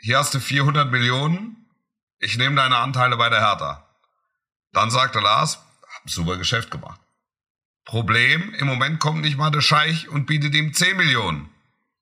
hier 0.04 0.18
hast 0.18 0.34
du 0.34 0.39
400 0.39 0.91
Millionen, 0.91 1.66
ich 2.20 2.38
nehme 2.38 2.56
deine 2.58 2.78
Anteile 2.78 3.16
bei 3.18 3.30
der 3.30 3.39
Hertha. 3.39 3.88
Dann 4.74 4.91
sagte 4.91 5.20
Lars, 5.20 5.60
hab 5.95 6.10
super 6.10 6.38
Geschäft 6.38 6.72
gemacht. 6.72 6.99
Problem, 7.86 8.54
im 8.56 8.68
Moment 8.68 8.99
kommt 8.99 9.22
nicht 9.22 9.38
mal 9.38 9.49
der 9.49 9.62
Scheich 9.62 10.10
und 10.10 10.26
bietet 10.26 10.54
ihm 10.56 10.74
10 10.74 10.97
Millionen. 10.97 11.49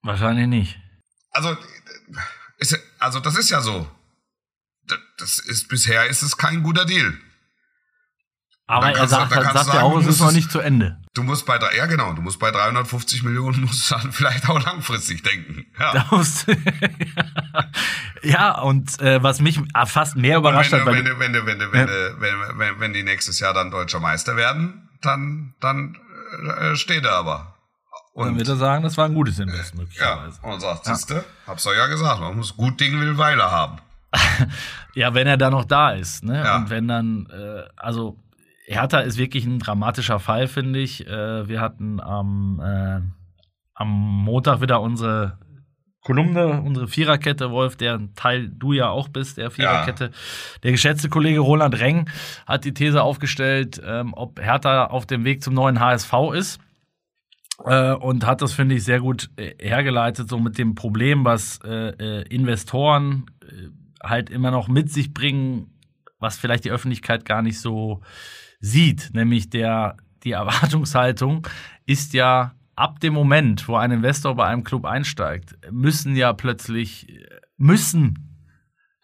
Wahrscheinlich 0.01 0.47
nicht. 0.47 0.79
Also, 1.31 1.55
ist, 2.57 2.79
also 2.99 3.19
das 3.19 3.35
ist 3.37 3.49
ja 3.49 3.61
so. 3.61 3.89
Das- 5.17 5.39
ist, 5.39 5.67
bisher 5.69 6.07
ist 6.07 6.23
es 6.23 6.37
kein 6.37 6.63
guter 6.63 6.85
Deal. 6.85 7.15
Aber 8.65 8.91
er 8.91 9.07
sagt, 9.07 9.31
dann 9.31 9.43
kannst 9.43 9.65
sagt 9.65 9.73
ja 9.75 9.81
auch, 9.83 9.97
es 9.99 10.07
ist 10.07 10.19
noch 10.19 10.31
nicht 10.31 10.51
zu 10.51 10.59
Ende. 10.59 11.00
Du 11.13 11.23
musst 11.23 11.45
bei, 11.45 11.59
ja 11.75 11.87
genau, 11.87 12.13
du 12.13 12.21
musst 12.21 12.39
bei 12.39 12.51
350 12.51 13.23
Millionen 13.23 13.61
musst 13.65 13.91
du 13.91 13.95
dann 13.95 14.11
vielleicht 14.11 14.47
auch 14.49 14.63
langfristig 14.63 15.23
denken. 15.23 15.65
Ja. 15.79 16.05
Ja, 18.23 18.61
und 18.61 19.01
äh, 19.01 19.23
was 19.23 19.41
mich 19.41 19.59
fast 19.87 20.15
mehr 20.15 20.37
überrascht 20.37 20.71
wenn, 20.71 20.81
hat, 20.81 20.85
wenn, 20.85 21.05
wenn, 21.05 21.19
wenn, 21.19 21.45
wenn, 21.45 21.59
du, 21.59 21.71
wenn, 21.71 22.59
wenn, 22.59 22.79
wenn 22.79 22.93
die 22.93 23.01
nächstes 23.01 23.39
Jahr 23.39 23.51
dann 23.51 23.71
deutscher 23.71 23.99
Meister 23.99 24.35
werden, 24.35 24.89
dann, 25.01 25.55
dann 25.59 25.97
äh, 26.59 26.75
steht 26.75 27.03
er 27.03 27.13
aber. 27.13 27.55
dann 28.13 28.29
Und, 28.29 28.37
wird 28.37 28.47
er 28.47 28.57
sagen, 28.57 28.83
das 28.83 28.95
war 28.97 29.05
ein 29.05 29.15
gutes 29.15 29.39
Invest 29.39 29.73
ja, 29.73 29.79
möglicherweise. 29.79 30.39
und 30.43 30.59
sagt, 30.59 30.85
siehste, 30.85 31.23
hab's 31.47 31.63
doch 31.63 31.73
ja 31.73 31.87
gesagt, 31.87 32.21
man 32.21 32.37
muss 32.37 32.55
gut 32.55 32.79
Ding 32.79 32.99
will 32.99 33.17
Weile 33.17 33.49
haben. 33.49 33.79
Ja, 34.93 35.13
wenn 35.13 35.25
er 35.25 35.37
da 35.37 35.49
noch 35.49 35.63
da 35.63 35.91
ist, 35.91 36.25
ne? 36.25 36.43
Ja. 36.43 36.57
Und 36.57 36.69
wenn 36.69 36.85
dann, 36.85 37.25
äh, 37.27 37.63
also 37.77 38.17
Hertha 38.65 38.99
ist 38.99 39.17
wirklich 39.17 39.45
ein 39.45 39.59
dramatischer 39.59 40.19
Fall, 40.19 40.47
finde 40.47 40.79
ich. 40.79 41.07
Äh, 41.07 41.47
wir 41.47 41.61
hatten 41.61 41.99
am, 41.99 42.61
äh, 42.63 43.01
am 43.73 43.89
Montag 43.89 44.61
wieder 44.61 44.81
unsere 44.81 45.39
Kolumne, 46.03 46.61
unsere 46.61 46.87
Viererkette, 46.87 47.51
Wolf, 47.51 47.75
deren 47.75 48.15
Teil 48.15 48.49
du 48.49 48.73
ja 48.73 48.89
auch 48.89 49.07
bist, 49.07 49.37
der 49.37 49.51
Viererkette. 49.51 50.11
Der 50.63 50.71
geschätzte 50.71 51.09
Kollege 51.09 51.39
Roland 51.39 51.79
Reng 51.79 52.09
hat 52.47 52.65
die 52.65 52.73
These 52.73 53.03
aufgestellt, 53.03 53.79
ähm, 53.85 54.13
ob 54.15 54.39
Hertha 54.39 54.85
auf 54.85 55.05
dem 55.05 55.25
Weg 55.25 55.43
zum 55.43 55.53
neuen 55.53 55.79
HSV 55.79 56.13
ist. 56.33 56.59
Äh, 57.65 57.93
und 57.93 58.25
hat 58.25 58.41
das, 58.41 58.53
finde 58.53 58.75
ich, 58.75 58.83
sehr 58.83 58.99
gut 58.99 59.29
äh, 59.35 59.53
hergeleitet, 59.59 60.27
so 60.27 60.39
mit 60.39 60.57
dem 60.57 60.73
Problem, 60.73 61.23
was 61.23 61.59
äh, 61.63 61.89
äh, 61.89 62.21
Investoren 62.29 63.25
halt 64.03 64.31
immer 64.31 64.49
noch 64.49 64.67
mit 64.67 64.91
sich 64.91 65.13
bringen, 65.13 65.77
was 66.19 66.37
vielleicht 66.37 66.65
die 66.65 66.71
Öffentlichkeit 66.71 67.25
gar 67.25 67.43
nicht 67.43 67.59
so 67.59 68.01
sieht, 68.61 69.09
nämlich 69.13 69.49
der, 69.49 69.97
die 70.23 70.31
Erwartungshaltung 70.31 71.47
ist 71.85 72.13
ja 72.13 72.53
ab 72.75 72.99
dem 73.01 73.13
Moment, 73.13 73.67
wo 73.67 73.75
ein 73.75 73.91
Investor 73.91 74.35
bei 74.35 74.45
einem 74.45 74.63
Club 74.63 74.85
einsteigt, 74.85 75.55
müssen 75.71 76.15
ja 76.15 76.31
plötzlich, 76.33 77.07
müssen 77.57 78.27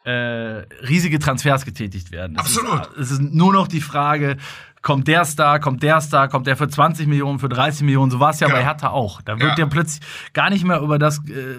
äh, 0.04 0.64
riesige 0.88 1.20
Transfers 1.20 1.66
getätigt 1.66 2.12
werden. 2.12 2.38
Es 2.40 2.58
Absolut. 2.58 2.88
Ist, 2.88 2.98
es 2.98 3.12
ist 3.12 3.22
nur 3.22 3.52
noch 3.54 3.68
die 3.68 3.82
Frage, 3.82 4.38
kommt 4.82 5.08
der 5.08 5.26
Star, 5.26 5.60
kommt 5.60 5.84
der 5.84 6.00
Star, 6.02 6.30
kommt 6.30 6.48
der 6.48 6.56
für 6.56 6.70
20 6.70 7.08
Millionen, 7.08 7.40
für 7.40 7.50
30 7.50 7.82
Millionen, 7.84 8.10
so 8.10 8.20
war 8.20 8.30
es 8.30 8.40
ja 8.40 8.48
Genau. 8.48 8.60
bei 8.60 8.64
Hertha 8.66 8.90
auch. 8.90 9.22
Da 9.22 9.34
wird 9.40 9.58
Ja. 9.58 9.66
ja 9.66 9.70
plötzlich 9.70 10.02
gar 10.34 10.50
nicht 10.50 10.64
mehr 10.64 10.80
über 10.80 10.98
das, 10.98 11.18
äh, 11.28 11.58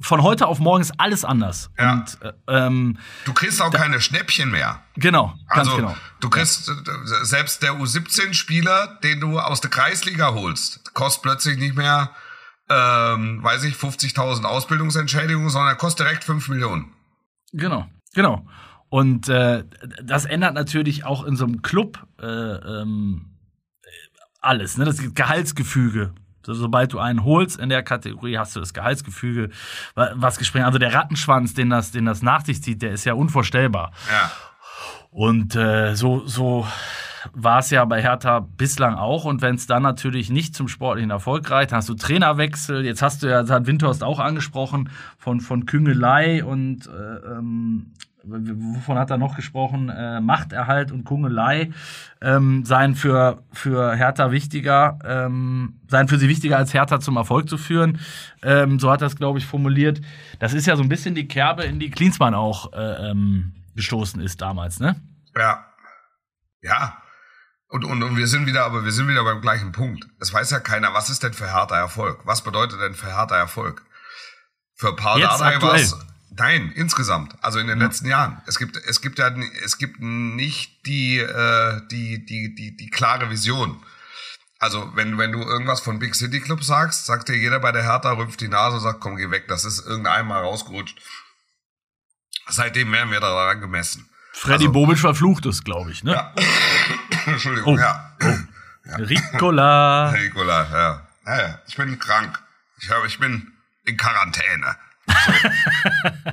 von 0.00 0.22
heute 0.22 0.46
auf 0.46 0.58
morgen 0.58 0.80
ist 0.82 0.98
alles 0.98 1.24
anders. 1.24 1.70
Ja. 1.78 1.92
Und 1.92 2.18
äh, 2.22 2.32
ähm, 2.48 2.98
Du 3.24 3.32
kriegst 3.32 3.62
auch 3.62 3.70
keine 3.70 4.00
Schnäppchen 4.00 4.50
mehr. 4.50 4.82
genau, 4.96 5.34
ganz 5.48 5.68
Also 5.68 5.76
genau. 5.76 5.96
du 6.20 6.30
kriegst 6.30 6.68
äh, 6.68 6.72
selbst 7.24 7.62
der 7.62 7.74
U17-Spieler, 7.74 8.98
den 9.02 9.20
du 9.20 9.38
aus 9.38 9.60
der 9.60 9.70
Kreisliga 9.70 10.34
holst, 10.34 10.92
kostet 10.94 11.22
plötzlich 11.22 11.58
nicht 11.58 11.76
mehr, 11.76 12.10
ähm, 12.68 13.42
weiß 13.42 13.64
ich, 13.64 13.74
50.000 13.76 14.44
Ausbildungsentschädigungen, 14.44 15.50
sondern 15.50 15.76
kostet 15.76 16.06
direkt 16.06 16.24
5 16.24 16.48
Millionen. 16.48 16.92
Genau, 17.52 17.86
genau. 18.14 18.46
Und 18.88 19.28
äh, 19.28 19.64
das 20.02 20.24
ändert 20.24 20.54
natürlich 20.54 21.04
auch 21.04 21.24
in 21.24 21.36
so 21.36 21.44
einem 21.44 21.62
Club 21.62 22.06
äh, 22.20 22.26
ähm, 22.26 23.36
alles, 24.40 24.76
ne? 24.76 24.84
Das 24.84 24.98
Gehaltsgefüge. 25.14 26.14
So, 26.46 26.54
sobald 26.54 26.92
du 26.92 26.98
einen 26.98 27.24
holst 27.24 27.58
in 27.58 27.68
der 27.68 27.82
Kategorie, 27.82 28.38
hast 28.38 28.54
du 28.56 28.60
das 28.60 28.74
Gehaltsgefüge, 28.74 29.50
wa- 29.94 30.10
was 30.14 30.38
gesprengt. 30.38 30.66
Also 30.66 30.78
der 30.78 30.92
Rattenschwanz, 30.94 31.54
den 31.54 31.70
das, 31.70 31.90
den 31.90 32.04
das 32.04 32.22
nach 32.22 32.44
sich 32.44 32.62
zieht, 32.62 32.82
der 32.82 32.92
ist 32.92 33.04
ja 33.04 33.14
unvorstellbar. 33.14 33.92
Ja. 34.10 34.30
Und 35.10 35.54
äh, 35.54 35.94
so, 35.94 36.26
so 36.26 36.66
war 37.32 37.60
es 37.60 37.70
ja 37.70 37.84
bei 37.84 38.02
Hertha 38.02 38.40
bislang 38.40 38.96
auch. 38.96 39.24
Und 39.24 39.40
wenn 39.42 39.54
es 39.54 39.66
dann 39.66 39.82
natürlich 39.82 40.28
nicht 40.28 40.54
zum 40.54 40.68
sportlichen 40.68 41.10
Erfolg 41.10 41.48
reicht, 41.50 41.70
dann 41.72 41.78
hast 41.78 41.88
du 41.88 41.94
Trainerwechsel. 41.94 42.84
Jetzt 42.84 43.00
hast 43.00 43.22
du 43.22 43.28
ja, 43.28 43.40
das 43.42 43.50
hat 43.50 43.66
Windhorst 43.66 44.02
auch 44.02 44.18
angesprochen, 44.18 44.90
von, 45.16 45.40
von 45.40 45.66
Küngelei 45.66 46.44
und 46.44 46.86
äh, 46.88 46.90
ähm, 47.38 47.92
wovon 48.26 48.98
hat 48.98 49.10
er 49.10 49.18
noch 49.18 49.36
gesprochen? 49.36 49.88
Äh, 49.88 50.20
Machterhalt 50.20 50.92
und 50.92 51.04
Kungelei 51.04 51.70
ähm, 52.20 52.64
seien 52.64 52.94
für, 52.94 53.42
für 53.52 53.94
Hertha 53.94 54.30
wichtiger, 54.30 54.98
ähm, 55.04 55.80
seien 55.88 56.08
für 56.08 56.18
sie 56.18 56.28
wichtiger, 56.28 56.56
als 56.56 56.74
Hertha 56.74 57.00
zum 57.00 57.16
Erfolg 57.16 57.48
zu 57.48 57.58
führen. 57.58 58.00
Ähm, 58.42 58.78
so 58.78 58.90
hat 58.90 59.02
er 59.02 59.06
es, 59.06 59.16
glaube 59.16 59.38
ich, 59.38 59.46
formuliert. 59.46 60.00
Das 60.38 60.52
ist 60.52 60.66
ja 60.66 60.76
so 60.76 60.82
ein 60.82 60.88
bisschen 60.88 61.14
die 61.14 61.28
Kerbe, 61.28 61.64
in 61.64 61.78
die 61.78 61.90
Klinsmann 61.90 62.34
auch 62.34 62.72
äh, 62.72 63.10
ähm, 63.10 63.52
gestoßen 63.74 64.20
ist 64.20 64.40
damals, 64.40 64.80
ne? 64.80 64.96
Ja. 65.36 65.66
Ja. 66.62 66.98
Und, 67.68 67.84
und, 67.84 68.02
und 68.02 68.16
wir 68.16 68.28
sind 68.28 68.46
wieder, 68.46 68.64
aber 68.64 68.84
wir 68.84 68.92
sind 68.92 69.08
wieder 69.08 69.24
beim 69.24 69.40
gleichen 69.40 69.72
Punkt. 69.72 70.06
Es 70.20 70.32
weiß 70.32 70.50
ja 70.50 70.60
keiner, 70.60 70.94
was 70.94 71.10
ist 71.10 71.22
denn 71.22 71.32
für 71.32 71.52
harter 71.52 71.74
Erfolg? 71.74 72.20
Was 72.24 72.42
bedeutet 72.42 72.80
denn 72.80 72.94
für 72.94 73.12
harter 73.12 73.36
Erfolg? 73.36 73.84
Für 74.74 74.94
Paul 74.94 75.20
Jetzt 75.20 75.40
Dardai 75.40 75.62
war 75.62 75.74
es. 75.74 75.98
Nein, 76.30 76.72
insgesamt. 76.74 77.36
Also 77.42 77.58
in 77.60 77.66
den 77.68 77.78
letzten 77.78 78.06
Jahren. 78.08 78.42
Es 78.46 78.58
gibt, 78.58 78.76
es 78.76 79.00
gibt 79.00 79.18
ja, 79.18 79.28
es 79.64 79.78
gibt 79.78 80.00
nicht 80.00 80.84
die, 80.86 81.18
äh, 81.18 81.80
die, 81.90 82.24
die, 82.24 82.54
die, 82.54 82.76
die 82.76 82.90
klare 82.90 83.30
Vision. 83.30 83.80
Also 84.58 84.90
wenn, 84.96 85.16
wenn 85.18 85.30
du 85.32 85.40
irgendwas 85.42 85.80
von 85.80 85.98
Big 85.98 86.14
City 86.14 86.40
Club 86.40 86.64
sagst, 86.64 87.06
sagt 87.06 87.28
dir 87.28 87.36
jeder 87.36 87.60
bei 87.60 87.70
der 87.70 87.82
Hertha, 87.84 88.12
rümpft 88.12 88.40
die 88.40 88.48
Nase 88.48 88.76
und 88.76 88.82
sagt, 88.82 89.00
komm, 89.00 89.16
geh 89.16 89.30
weg. 89.30 89.46
Das 89.48 89.64
ist 89.64 89.86
irgendein 89.86 90.26
Mal 90.26 90.40
rausgerutscht. 90.40 90.98
Seitdem 92.48 92.90
werden 92.92 93.10
wir 93.10 93.20
daran 93.20 93.60
gemessen. 93.60 94.08
Freddy 94.32 94.64
Also- 94.66 94.72
Bobic 94.72 94.98
verflucht 94.98 95.46
es, 95.46 95.62
glaube 95.64 95.92
ich, 95.92 96.02
ne? 96.02 96.12
Ja. 96.12 96.34
Entschuldigung, 97.26 97.74
Oh. 97.74 97.78
ja. 97.78 98.16
Ricola. 98.98 100.10
Herr 100.12 100.20
Nicola, 100.22 100.68
ja. 100.70 101.08
ja. 101.26 101.38
ja. 101.48 101.58
Ich 101.66 101.76
bin 101.76 101.98
krank. 101.98 102.38
Ich, 102.80 102.90
habe, 102.90 103.06
ich 103.06 103.18
bin 103.18 103.52
in 103.84 103.96
Quarantäne. 103.96 104.76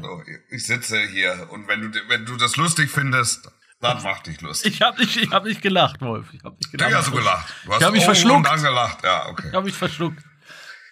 So. 0.02 0.24
ich 0.50 0.66
sitze 0.66 1.00
hier 1.08 1.48
und 1.52 1.68
wenn 1.68 1.92
du, 1.92 2.00
wenn 2.10 2.26
du 2.26 2.36
das 2.38 2.56
lustig 2.58 2.90
findest, 2.90 3.50
dann 3.80 4.02
mach 4.04 4.20
dich 4.20 4.40
lustig. 4.42 4.74
Ich 4.76 4.82
habe 4.82 5.00
nicht, 5.02 5.18
ich 5.18 5.32
hab 5.32 5.44
nicht 5.44 5.62
gelacht, 5.62 6.02
Wolf. 6.02 6.28
Ich 6.34 6.44
habe 6.44 6.56
nicht 6.56 6.74
Du 6.74 6.78
gelacht. 6.78 6.94
hast 6.96 7.06
so 7.06 7.12
gelacht. 7.12 7.54
Du 7.66 7.74
hast 7.74 7.82
Ich 7.82 7.92
mich 7.92 8.06
verschluckt. 8.06 8.38
und 8.38 8.48
dann 8.48 8.62
gelacht. 8.62 9.04
Ja, 9.04 9.28
okay. 9.28 9.48
Ich 9.50 9.54
habe 9.54 9.66
mich 9.66 9.76
verschluckt. 9.76 10.24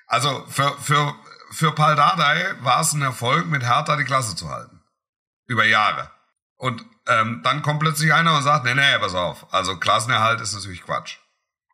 Also 0.07 0.45
für, 0.49 0.75
für, 0.81 1.13
für 1.51 1.71
Paul 1.73 1.95
Dardai 1.95 2.53
war 2.61 2.81
es 2.81 2.93
ein 2.93 3.01
Erfolg, 3.01 3.45
mit 3.47 3.63
Hertha 3.63 3.95
die 3.95 4.05
Klasse 4.05 4.35
zu 4.35 4.49
halten. 4.49 4.81
Über 5.47 5.65
Jahre. 5.65 6.09
Und 6.57 6.83
ähm, 7.07 7.41
dann 7.43 7.61
kommt 7.61 7.79
plötzlich 7.79 8.13
einer 8.13 8.35
und 8.35 8.43
sagt, 8.43 8.65
nee, 8.65 8.73
nee, 8.73 8.97
pass 8.99 9.13
auf. 9.15 9.51
Also 9.53 9.77
Klassenerhalt 9.77 10.41
ist 10.41 10.53
natürlich 10.53 10.83
Quatsch. 10.83 11.17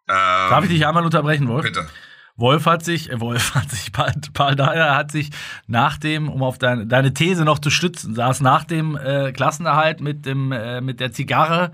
Ähm, 0.08 0.16
Darf 0.50 0.64
ich 0.66 0.70
dich 0.70 0.86
einmal 0.86 1.04
unterbrechen, 1.06 1.48
Wolf? 1.48 1.64
Bitte. 1.64 1.90
Wolf 2.38 2.66
hat 2.66 2.84
sich, 2.84 3.12
äh, 3.12 3.20
Wolf 3.22 3.56
hat 3.56 3.70
sich, 3.72 3.92
Paul, 3.92 4.56
Dahler 4.56 4.96
hat 4.96 5.12
sich 5.12 5.30
nach 5.68 5.98
dem, 5.98 6.30
um 6.30 6.44
auf 6.44 6.58
deine, 6.58 6.86
deine 6.86 7.14
These 7.14 7.46
noch 7.46 7.60
zu 7.60 7.70
stützen, 7.70 8.14
saß 8.16 8.42
nach 8.42 8.64
dem 8.66 8.98
äh, 8.98 9.32
Klassenerhalt 9.32 10.02
mit 10.02 10.26
dem, 10.26 10.52
äh, 10.52 10.82
mit 10.82 11.00
der 11.00 11.12
Zigarre 11.14 11.72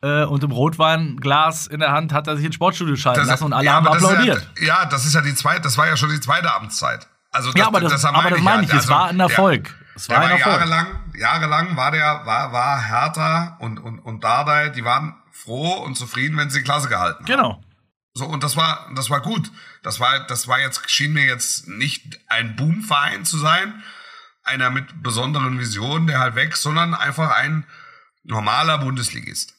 äh, 0.00 0.24
und 0.24 0.42
dem 0.42 0.50
Rotweinglas 0.52 1.66
in 1.66 1.80
der 1.80 1.92
Hand, 1.92 2.12
hat 2.12 2.26
er 2.26 2.36
sich 2.36 2.46
ins 2.46 2.54
Sportstudio 2.54 2.96
schalten 2.96 3.26
lassen 3.26 3.44
und 3.44 3.52
alle 3.52 3.64
ja, 3.66 3.72
haben 3.74 3.84
das 3.86 3.96
applaudiert. 4.02 4.48
Ja, 4.60 4.66
ja, 4.66 4.84
das 4.86 5.04
ist 5.04 5.14
ja 5.14 5.20
die 5.20 5.34
zweite, 5.34 5.62
das 5.62 5.76
war 5.76 5.86
ja 5.86 5.96
schon 5.96 6.10
die 6.10 6.20
zweite 6.20 6.52
Amtszeit. 6.54 7.06
Also 7.30 7.50
Ja, 7.54 7.66
aber 7.66 7.80
das- 7.80 8.04
aber 8.04 8.30
das 8.30 8.40
meine 8.40 8.62
ich, 8.64 8.72
es 8.72 8.88
war 8.88 9.08
ein 9.08 9.20
Erfolg. 9.20 9.74
Es 9.94 10.08
war 10.08 10.18
ein 10.20 10.30
Erfolg. 10.30 10.46
jahrelang, 10.60 10.86
jahrelang 11.18 11.76
war 11.76 11.90
der, 11.90 12.22
war, 12.24 12.52
war 12.52 12.80
Hertha 12.80 13.56
und, 13.60 13.78
und, 13.78 13.98
und 13.98 14.22
Dardai, 14.24 14.70
die 14.70 14.84
waren 14.84 15.16
froh 15.32 15.72
und 15.84 15.96
zufrieden, 15.96 16.36
wenn 16.38 16.48
sie 16.50 16.58
die 16.60 16.64
Klasse 16.64 16.88
gehalten 16.88 17.18
haben. 17.18 17.26
Genau. 17.26 17.60
So, 18.14 18.26
und 18.26 18.42
das 18.42 18.56
war, 18.56 18.90
das 18.94 19.10
war 19.10 19.20
gut. 19.20 19.50
Das 19.82 20.00
war, 20.00 20.26
das 20.26 20.48
war 20.48 20.60
jetzt, 20.60 20.90
schien 20.90 21.12
mir 21.12 21.24
jetzt 21.24 21.68
nicht 21.68 22.20
ein 22.28 22.56
Boomverein 22.56 23.24
zu 23.24 23.38
sein, 23.38 23.82
einer 24.42 24.70
mit 24.70 25.02
besonderen 25.02 25.58
Visionen, 25.58 26.06
der 26.06 26.18
halt 26.18 26.34
wächst, 26.34 26.62
sondern 26.62 26.94
einfach 26.94 27.30
ein 27.30 27.66
normaler 28.24 28.78
Bundesligist. 28.78 29.54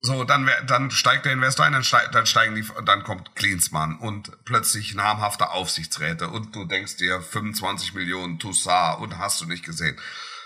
So, 0.00 0.24
dann, 0.24 0.48
dann 0.66 0.90
steigt 0.90 1.24
der 1.24 1.32
Investor 1.32 1.64
ein, 1.64 1.72
dann, 1.72 1.82
steig, 1.82 2.12
dann 2.12 2.26
steigen 2.26 2.54
die, 2.54 2.64
dann 2.84 3.02
kommt 3.02 3.34
Klinsmann 3.34 3.98
und 3.98 4.30
plötzlich 4.44 4.94
namhafte 4.94 5.50
Aufsichtsräte 5.50 6.28
und 6.28 6.54
du 6.54 6.64
denkst 6.64 6.96
dir 6.98 7.20
25 7.20 7.94
Millionen 7.94 8.38
Toussaint 8.38 9.00
und 9.00 9.18
hast 9.18 9.40
du 9.40 9.46
nicht 9.46 9.64
gesehen. 9.64 9.98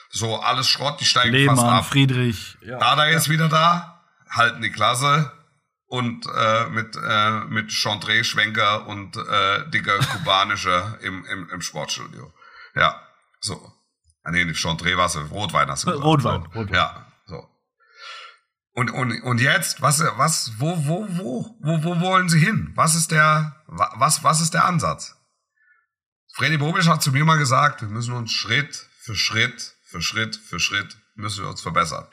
So, 0.08 0.40
alles 0.40 0.68
Schrott, 0.68 1.00
die 1.00 1.04
steigen 1.04 1.46
fast 1.46 1.58
Lehmann, 1.60 1.74
ab. 1.74 1.86
Friedrich. 1.86 2.56
Ja. 2.62 2.78
Dada 2.78 3.04
ist 3.06 3.28
wieder 3.28 3.48
da, 3.48 4.02
halten 4.30 4.62
die 4.62 4.70
Klasse 4.70 5.32
und 5.90 6.24
äh, 6.26 6.68
mit 6.70 6.96
äh, 6.96 7.40
mit 7.46 7.72
Chantre 7.72 8.22
Schwenker 8.24 8.86
und 8.86 9.16
äh, 9.16 9.68
dicker 9.70 9.98
kubanische 9.98 10.98
im, 11.02 11.24
im 11.26 11.50
im 11.50 11.60
Sportstudio. 11.60 12.32
Ja, 12.74 13.00
so. 13.40 13.72
Ah, 14.22 14.30
nee, 14.30 14.44
nicht 14.44 14.60
Chantre 14.60 14.96
war 14.96 15.08
Rotwein 15.30 15.68
hast 15.68 15.82
du 15.84 15.88
gesagt. 15.88 16.04
Rotwein, 16.04 16.42
so. 16.52 16.58
Rotwein. 16.60 16.74
Ja, 16.74 17.12
so. 17.26 17.48
Und, 18.72 18.90
und, 18.90 19.20
und 19.22 19.40
jetzt, 19.40 19.82
was, 19.82 20.00
was, 20.16 20.52
wo, 20.58 20.76
wo, 20.86 21.06
wo, 21.08 21.56
wo, 21.60 21.82
wo 21.84 22.00
wollen 22.00 22.28
Sie 22.28 22.38
hin? 22.38 22.72
Was 22.76 22.94
ist 22.94 23.10
der, 23.10 23.56
wa- 23.66 23.92
was, 23.96 24.22
was 24.22 24.40
ist 24.40 24.54
der 24.54 24.66
Ansatz? 24.66 25.16
Freddy 26.34 26.58
Bobisch 26.58 26.86
hat 26.86 27.02
zu 27.02 27.10
mir 27.10 27.24
mal 27.24 27.38
gesagt, 27.38 27.80
wir 27.80 27.88
müssen 27.88 28.14
uns 28.14 28.30
Schritt 28.32 28.86
für 29.00 29.16
Schritt, 29.16 29.74
für 29.86 30.00
Schritt, 30.00 30.36
für 30.36 30.60
Schritt, 30.60 30.96
müssen 31.16 31.42
wir 31.42 31.50
uns 31.50 31.62
verbessern. 31.62 32.06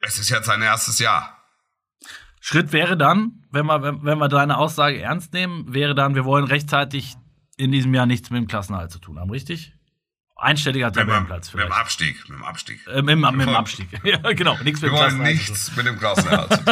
Es 0.00 0.18
ist 0.18 0.30
jetzt 0.30 0.46
sein 0.46 0.62
erstes 0.62 0.98
Jahr. 0.98 1.35
Schritt 2.48 2.72
wäre 2.72 2.96
dann, 2.96 3.42
wenn 3.50 3.66
wir, 3.66 3.82
wenn, 4.04 4.18
wir 4.18 4.28
deine 4.28 4.56
Aussage 4.56 5.00
ernst 5.02 5.32
nehmen, 5.32 5.74
wäre 5.74 5.96
dann, 5.96 6.14
wir 6.14 6.24
wollen 6.24 6.44
rechtzeitig 6.44 7.16
in 7.56 7.72
diesem 7.72 7.92
Jahr 7.92 8.06
nichts 8.06 8.30
mit 8.30 8.40
dem 8.40 8.46
Klassenerhalt 8.46 8.92
zu 8.92 9.00
tun 9.00 9.18
haben, 9.18 9.30
richtig? 9.32 9.72
Einstelliger 10.36 10.86
Mit 10.86 10.94
Tabellenplatz 10.94 11.52
mit 11.52 11.64
dem 11.64 11.66
vielleicht. 11.66 11.80
Abstieg, 11.80 12.28
mit 12.28 12.38
dem 12.38 12.44
Abstieg. 12.44 12.86
Äh, 12.86 13.02
mit, 13.02 13.08
dem- 13.08 13.36
mit 13.36 13.48
dem 13.48 13.56
Abstieg. 13.56 13.88
ja, 14.04 14.18
genau. 14.32 14.56
Nichts 14.62 14.80
Wir 14.80 14.92
mit 14.92 15.00
dem 15.00 15.10
wollen 15.10 15.18
Klassenerhalt 15.18 15.58
zu 15.58 15.74
tun. 15.74 15.74
nichts 15.74 15.76
mit 15.76 15.86
dem 15.86 15.98
Klassenerhalt 15.98 16.52
zu 16.52 16.64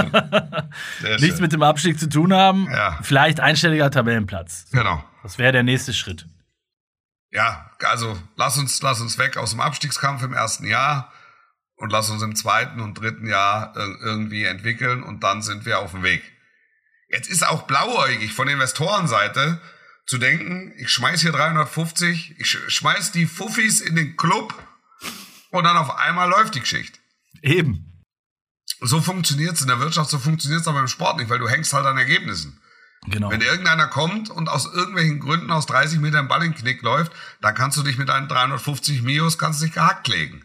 tun. 1.00 1.10
Nichts 1.10 1.26
schön. 1.26 1.40
mit 1.40 1.52
dem 1.54 1.62
Abstieg 1.64 1.98
zu 1.98 2.08
tun 2.08 2.32
haben. 2.32 2.68
Ja. 2.70 2.98
Vielleicht 3.02 3.40
einstelliger 3.40 3.90
Tabellenplatz. 3.90 4.66
Genau. 4.70 5.02
Das 5.24 5.38
wäre 5.38 5.50
der 5.50 5.64
nächste 5.64 5.92
Schritt. 5.92 6.26
Ja, 7.32 7.68
also 7.82 8.16
lass 8.36 8.58
uns, 8.58 8.80
lass 8.80 9.00
uns 9.00 9.18
weg 9.18 9.36
aus 9.38 9.50
dem 9.50 9.60
Abstiegskampf 9.60 10.22
im 10.22 10.34
ersten 10.34 10.66
Jahr 10.68 11.10
und 11.76 11.90
lass 11.90 12.10
uns 12.10 12.22
im 12.22 12.34
zweiten 12.36 12.80
und 12.80 12.94
dritten 12.94 13.26
Jahr 13.26 13.74
ir- 13.76 13.98
irgendwie 14.02 14.44
entwickeln 14.44 15.02
und 15.02 15.24
dann 15.24 15.42
sind 15.42 15.66
wir 15.66 15.78
auf 15.80 15.90
dem 15.92 16.02
Weg. 16.02 16.22
Jetzt 17.08 17.28
ist 17.28 17.46
auch 17.46 17.62
blauäugig 17.62 18.32
von 18.32 18.48
Investorenseite 18.48 19.60
zu 20.06 20.18
denken, 20.18 20.72
ich 20.78 20.90
schmeiß 20.90 21.20
hier 21.22 21.32
350, 21.32 22.36
ich 22.38 22.46
sch- 22.46 22.70
schmeiß 22.70 23.12
die 23.12 23.26
Fuffis 23.26 23.80
in 23.80 23.96
den 23.96 24.16
Club 24.16 24.54
und 25.50 25.64
dann 25.64 25.76
auf 25.76 25.96
einmal 25.96 26.28
läuft 26.28 26.54
die 26.54 26.60
Geschichte. 26.60 26.98
Eben. 27.42 28.02
So 28.80 29.00
funktioniert's 29.00 29.62
in 29.62 29.68
der 29.68 29.80
Wirtschaft, 29.80 30.10
so 30.10 30.18
funktioniert's 30.18 30.66
aber 30.68 30.80
im 30.80 30.88
Sport 30.88 31.18
nicht, 31.18 31.30
weil 31.30 31.38
du 31.38 31.48
hängst 31.48 31.72
halt 31.72 31.86
an 31.86 31.96
Ergebnissen. 31.96 32.60
Genau. 33.06 33.30
Wenn 33.30 33.42
irgendeiner 33.42 33.86
kommt 33.86 34.30
und 34.30 34.48
aus 34.48 34.72
irgendwelchen 34.72 35.20
Gründen 35.20 35.50
aus 35.50 35.66
30 35.66 36.00
Metern 36.00 36.26
Ball 36.26 36.42
in 36.42 36.52
den 36.52 36.58
Knick 36.58 36.82
läuft, 36.82 37.12
dann 37.42 37.54
kannst 37.54 37.76
du 37.76 37.82
dich 37.82 37.98
mit 37.98 38.08
deinen 38.08 38.28
350 38.28 39.02
Mios 39.02 39.36
kannst 39.36 39.62
dich 39.62 39.72
gehackt 39.72 40.08
legen. 40.08 40.42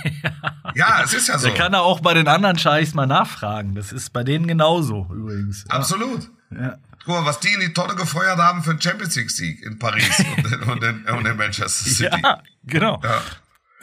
ja, 0.74 1.02
es 1.04 1.12
ist 1.12 1.28
ja 1.28 1.38
so. 1.38 1.48
Der 1.48 1.56
kann 1.56 1.74
er 1.74 1.82
auch 1.82 2.00
bei 2.00 2.14
den 2.14 2.28
anderen 2.28 2.58
Scheichs 2.58 2.94
mal 2.94 3.06
nachfragen. 3.06 3.74
Das 3.74 3.92
ist 3.92 4.12
bei 4.12 4.24
denen 4.24 4.46
genauso 4.46 5.08
übrigens. 5.12 5.68
Absolut. 5.68 6.30
Ja. 6.50 6.78
Guck 7.04 7.14
mal, 7.14 7.24
was 7.26 7.40
die 7.40 7.52
in 7.52 7.60
die 7.60 7.72
Tonne 7.74 7.94
gefeuert 7.94 8.38
haben 8.38 8.62
für 8.62 8.70
einen 8.70 8.80
Champions 8.80 9.16
League 9.16 9.30
Sieg 9.30 9.62
in 9.62 9.78
Paris 9.78 10.24
und, 10.66 10.82
in, 10.82 11.04
und, 11.04 11.26
in, 11.26 11.36
Manchester 11.36 11.68
City. 11.68 12.16
ja, 12.22 12.42
genau. 12.64 13.00
Ja. 13.02 13.20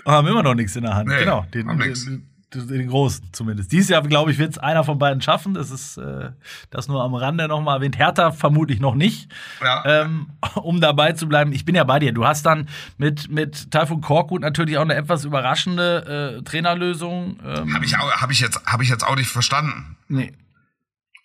Haben 0.05 0.27
immer 0.27 0.41
noch 0.41 0.55
nichts 0.55 0.75
in 0.75 0.83
der 0.83 0.95
Hand. 0.95 1.09
Nee, 1.09 1.19
genau. 1.19 1.45
Den, 1.53 1.67
haben 1.67 1.79
den. 1.79 2.28
Den, 2.53 2.87
großen 2.87 3.29
zumindest. 3.31 3.71
Dieses 3.71 3.89
Jahr, 3.89 4.01
glaube 4.01 4.31
ich, 4.31 4.37
wird 4.37 4.51
es 4.53 4.57
einer 4.57 4.83
von 4.83 4.97
beiden 4.97 5.21
schaffen. 5.21 5.53
Das 5.53 5.69
ist 5.71 5.97
äh, 5.97 6.31
das 6.71 6.87
nur 6.87 7.03
am 7.03 7.13
Rande 7.13 7.47
nochmal 7.47 7.77
erwähnt. 7.77 7.97
Hertha 7.97 8.31
vermutlich 8.31 8.79
noch 8.79 8.95
nicht. 8.95 9.29
Ja. 9.61 9.83
Ähm, 10.03 10.31
um 10.55 10.81
dabei 10.81 11.13
zu 11.13 11.27
bleiben, 11.27 11.53
ich 11.53 11.65
bin 11.65 11.75
ja 11.75 11.83
bei 11.83 11.99
dir. 11.99 12.11
Du 12.11 12.25
hast 12.25 12.45
dann 12.45 12.67
mit, 12.97 13.29
mit 13.29 13.71
Taifun 13.71 14.01
Korkut 14.01 14.41
natürlich 14.41 14.77
auch 14.77 14.81
eine 14.83 14.95
etwas 14.95 15.25
überraschende 15.25 16.39
äh, 16.39 16.43
Trainerlösung. 16.43 17.39
Ähm, 17.45 17.73
Habe 17.73 17.85
ich, 17.85 17.97
auch- 17.97 18.11
hab 18.21 18.31
ich, 18.31 18.39
jetzt, 18.39 18.59
hab 18.65 18.81
ich 18.81 18.89
jetzt 18.89 19.05
auch 19.05 19.15
nicht 19.15 19.29
verstanden. 19.29 19.97
nee. 20.07 20.33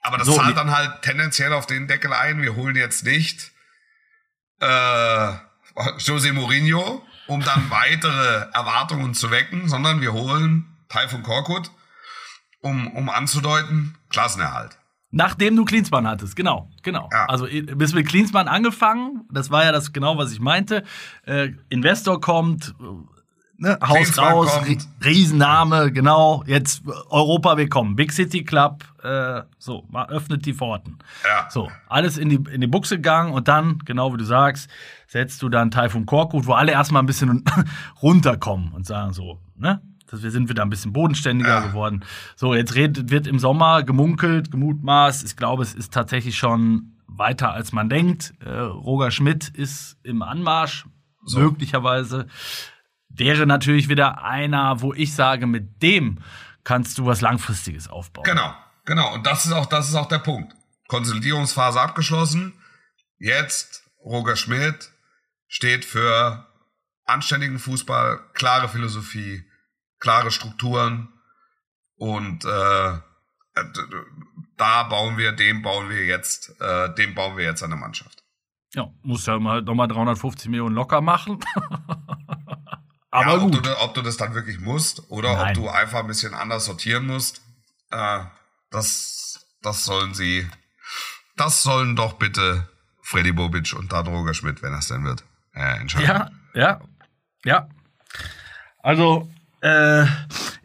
Aber 0.06 0.18
das 0.18 0.26
So, 0.26 0.34
zahlt 0.34 0.54
dann 0.58 0.70
halt 0.70 1.00
tendenziell 1.00 1.54
auf 1.54 1.64
den 1.64 1.88
Deckel 1.88 2.12
ein. 2.12 2.42
Wir 2.42 2.54
holen 2.56 2.76
jetzt 2.76 3.06
nicht 3.06 3.52
äh, 4.60 5.32
Jose 5.98 6.30
Mourinho, 6.34 7.02
um 7.26 7.42
dann 7.42 7.70
weitere 7.70 8.46
Erwartungen 8.52 9.14
zu 9.14 9.30
wecken, 9.30 9.66
sondern 9.66 10.02
wir 10.02 10.12
holen 10.12 10.66
Taifun 10.94 11.24
Korkut, 11.24 11.72
um, 12.60 12.86
um 12.92 13.10
anzudeuten, 13.10 13.96
Klassenerhalt. 14.10 14.78
Nachdem 15.10 15.56
du 15.56 15.64
Klinsmann 15.64 16.06
hattest, 16.06 16.36
genau, 16.36 16.70
genau. 16.82 17.08
Ja. 17.12 17.26
Also 17.26 17.46
bis 17.76 17.94
mit 17.94 18.06
Klinsmann 18.08 18.46
angefangen, 18.48 19.22
das 19.32 19.50
war 19.50 19.64
ja 19.64 19.72
das 19.72 19.92
genau, 19.92 20.18
was 20.18 20.32
ich 20.32 20.38
meinte. 20.40 20.84
Äh, 21.24 21.50
Investor 21.68 22.20
kommt, 22.20 22.74
äh, 22.80 22.84
ne, 23.58 23.78
Haus 23.84 24.16
raus, 24.18 24.52
kommt. 24.52 24.66
Rie- 24.68 24.78
Riesenname, 25.04 25.90
genau. 25.92 26.44
Jetzt 26.46 26.82
Europa 27.10 27.56
willkommen, 27.56 27.96
Big 27.96 28.12
City 28.12 28.44
Club, 28.44 28.84
äh, 29.02 29.42
so, 29.58 29.84
mal 29.90 30.08
öffnet 30.10 30.46
die 30.46 30.54
Pforten. 30.54 30.98
Ja. 31.24 31.48
So, 31.50 31.70
alles 31.88 32.18
in 32.18 32.28
die, 32.28 32.40
in 32.52 32.60
die 32.60 32.66
Buchse 32.68 32.96
gegangen 32.96 33.32
und 33.32 33.48
dann, 33.48 33.78
genau 33.84 34.12
wie 34.12 34.16
du 34.18 34.24
sagst, 34.24 34.68
setzt 35.08 35.42
du 35.42 35.48
dann 35.48 35.70
Taifun 35.72 36.06
Korkut, 36.06 36.46
wo 36.46 36.52
alle 36.54 36.70
erstmal 36.72 37.02
ein 37.02 37.06
bisschen 37.06 37.44
runterkommen 38.02 38.72
und 38.72 38.86
sagen 38.86 39.12
so, 39.12 39.40
ne? 39.56 39.80
Das, 40.10 40.22
wir 40.22 40.30
sind 40.30 40.48
wieder 40.48 40.62
ein 40.62 40.70
bisschen 40.70 40.92
bodenständiger 40.92 41.48
Ja. 41.48 41.60
geworden. 41.66 42.04
So, 42.36 42.54
jetzt 42.54 42.74
redet, 42.74 43.10
wird 43.10 43.26
im 43.26 43.38
Sommer 43.38 43.82
gemunkelt, 43.82 44.50
gemutmaßt. 44.50 45.24
Ich 45.24 45.36
glaube, 45.36 45.62
es 45.62 45.74
ist 45.74 45.92
tatsächlich 45.92 46.36
schon 46.36 46.96
weiter, 47.06 47.52
als 47.52 47.72
man 47.72 47.88
denkt. 47.88 48.34
Äh, 48.44 48.50
Roger 48.50 49.10
Schmidt 49.10 49.48
ist 49.48 49.96
im 50.02 50.22
Anmarsch, 50.22 50.84
So. 51.24 51.38
möglicherweise. 51.40 52.26
Wäre 53.08 53.46
natürlich 53.46 53.88
wieder 53.88 54.24
einer, 54.24 54.80
wo 54.82 54.92
ich 54.92 55.14
sage, 55.14 55.46
mit 55.46 55.82
dem 55.82 56.18
kannst 56.64 56.98
du 56.98 57.06
was 57.06 57.20
Langfristiges 57.20 57.88
aufbauen. 57.88 58.24
Genau, 58.24 58.52
genau. 58.84 59.14
Und 59.14 59.26
das 59.26 59.46
ist 59.46 59.52
auch, 59.52 59.66
das 59.66 59.88
ist 59.88 59.94
auch 59.94 60.08
der 60.08 60.18
Punkt. 60.18 60.52
Konsolidierungsphase 60.88 61.80
abgeschlossen. 61.80 62.52
Jetzt 63.18 63.84
Roger 64.04 64.36
Schmidt 64.36 64.90
steht 65.46 65.84
für 65.84 66.46
anständigen 67.06 67.58
Fußball, 67.58 68.18
klare 68.34 68.68
Philosophie, 68.68 69.44
klare 70.04 70.30
Strukturen 70.30 71.08
und 71.96 72.44
äh, 72.44 72.98
da 74.58 74.82
bauen 74.84 75.16
wir, 75.16 75.32
dem 75.32 75.62
bauen 75.62 75.88
wir 75.88 76.04
jetzt, 76.04 76.60
äh, 76.60 76.94
dem 76.94 77.14
bauen 77.14 77.38
wir 77.38 77.44
jetzt 77.44 77.62
eine 77.62 77.76
Mannschaft. 77.76 78.22
Ja, 78.74 78.90
muss 79.02 79.24
ja 79.24 79.38
mal 79.38 79.62
nochmal 79.62 79.88
350 79.88 80.50
Millionen 80.50 80.74
locker 80.74 81.00
machen. 81.00 81.40
Aber 83.10 83.30
ja, 83.30 83.34
ob, 83.34 83.40
gut. 83.52 83.64
du, 83.64 83.80
ob 83.80 83.94
du 83.94 84.02
das 84.02 84.18
dann 84.18 84.34
wirklich 84.34 84.60
musst 84.60 85.10
oder 85.10 85.32
Nein. 85.32 85.56
ob 85.56 85.62
du 85.62 85.68
einfach 85.70 86.00
ein 86.00 86.06
bisschen 86.06 86.34
anders 86.34 86.66
sortieren 86.66 87.06
musst, 87.06 87.40
äh, 87.90 88.24
das, 88.70 89.46
das 89.62 89.86
sollen 89.86 90.12
sie, 90.12 90.46
das 91.36 91.62
sollen 91.62 91.96
doch 91.96 92.14
bitte 92.14 92.68
Freddy 93.00 93.32
Bobic 93.32 93.72
und 93.72 93.90
Dan 93.90 94.06
Roger 94.08 94.34
Schmidt, 94.34 94.62
wenn 94.62 94.72
das 94.72 94.88
denn 94.88 95.04
wird, 95.04 95.24
äh, 95.54 95.80
entscheiden. 95.80 96.06
Ja, 96.06 96.30
ja, 96.54 96.80
ja. 97.44 97.68
Also, 98.82 99.30
äh, 99.64 100.06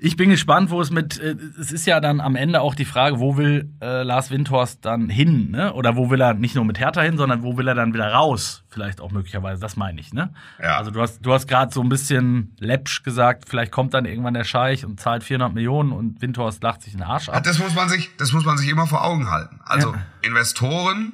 Ich 0.01 0.15
bin 0.15 0.29
gespannt, 0.29 0.69
wo 0.69 0.79
es 0.81 0.91
mit. 0.91 1.19
Äh, 1.19 1.35
es 1.59 1.71
ist 1.71 1.85
ja 1.85 1.99
dann 1.99 2.19
am 2.21 2.35
Ende 2.35 2.61
auch 2.61 2.75
die 2.75 2.85
Frage, 2.85 3.19
wo 3.19 3.37
will 3.37 3.69
äh, 3.81 4.03
Lars 4.03 4.29
Windhorst 4.31 4.83
dann 4.85 5.09
hin, 5.09 5.51
ne? 5.51 5.73
Oder 5.73 5.95
wo 5.95 6.09
will 6.09 6.21
er 6.21 6.33
nicht 6.33 6.55
nur 6.55 6.65
mit 6.65 6.79
Hertha 6.79 7.01
hin, 7.01 7.17
sondern 7.17 7.43
wo 7.43 7.57
will 7.57 7.67
er 7.67 7.75
dann 7.75 7.93
wieder 7.93 8.11
raus? 8.13 8.63
Vielleicht 8.69 9.01
auch 9.01 9.11
möglicherweise. 9.11 9.61
Das 9.61 9.75
meine 9.77 9.99
ich, 9.99 10.13
ne? 10.13 10.33
Ja. 10.61 10.77
Also 10.77 10.91
du 10.91 11.01
hast, 11.01 11.25
du 11.25 11.33
hast 11.33 11.47
gerade 11.47 11.73
so 11.73 11.81
ein 11.81 11.89
bisschen 11.89 12.55
läppsch 12.59 13.03
gesagt, 13.03 13.45
vielleicht 13.49 13.71
kommt 13.71 13.93
dann 13.93 14.05
irgendwann 14.05 14.33
der 14.33 14.43
Scheich 14.43 14.85
und 14.85 14.99
zahlt 14.99 15.23
400 15.23 15.53
Millionen 15.53 15.91
und 15.91 16.21
Windhorst 16.21 16.61
lacht 16.63 16.81
sich 16.81 16.93
den 16.93 17.03
Arsch 17.03 17.29
ab. 17.29 17.43
Das 17.43 17.59
muss 17.59 17.73
man 17.75 17.89
sich, 17.89 18.09
das 18.17 18.31
muss 18.33 18.45
man 18.45 18.57
sich 18.57 18.69
immer 18.69 18.87
vor 18.87 19.03
Augen 19.03 19.29
halten. 19.29 19.59
Also 19.65 19.93
Ja. 19.93 20.01
Investoren 20.21 21.13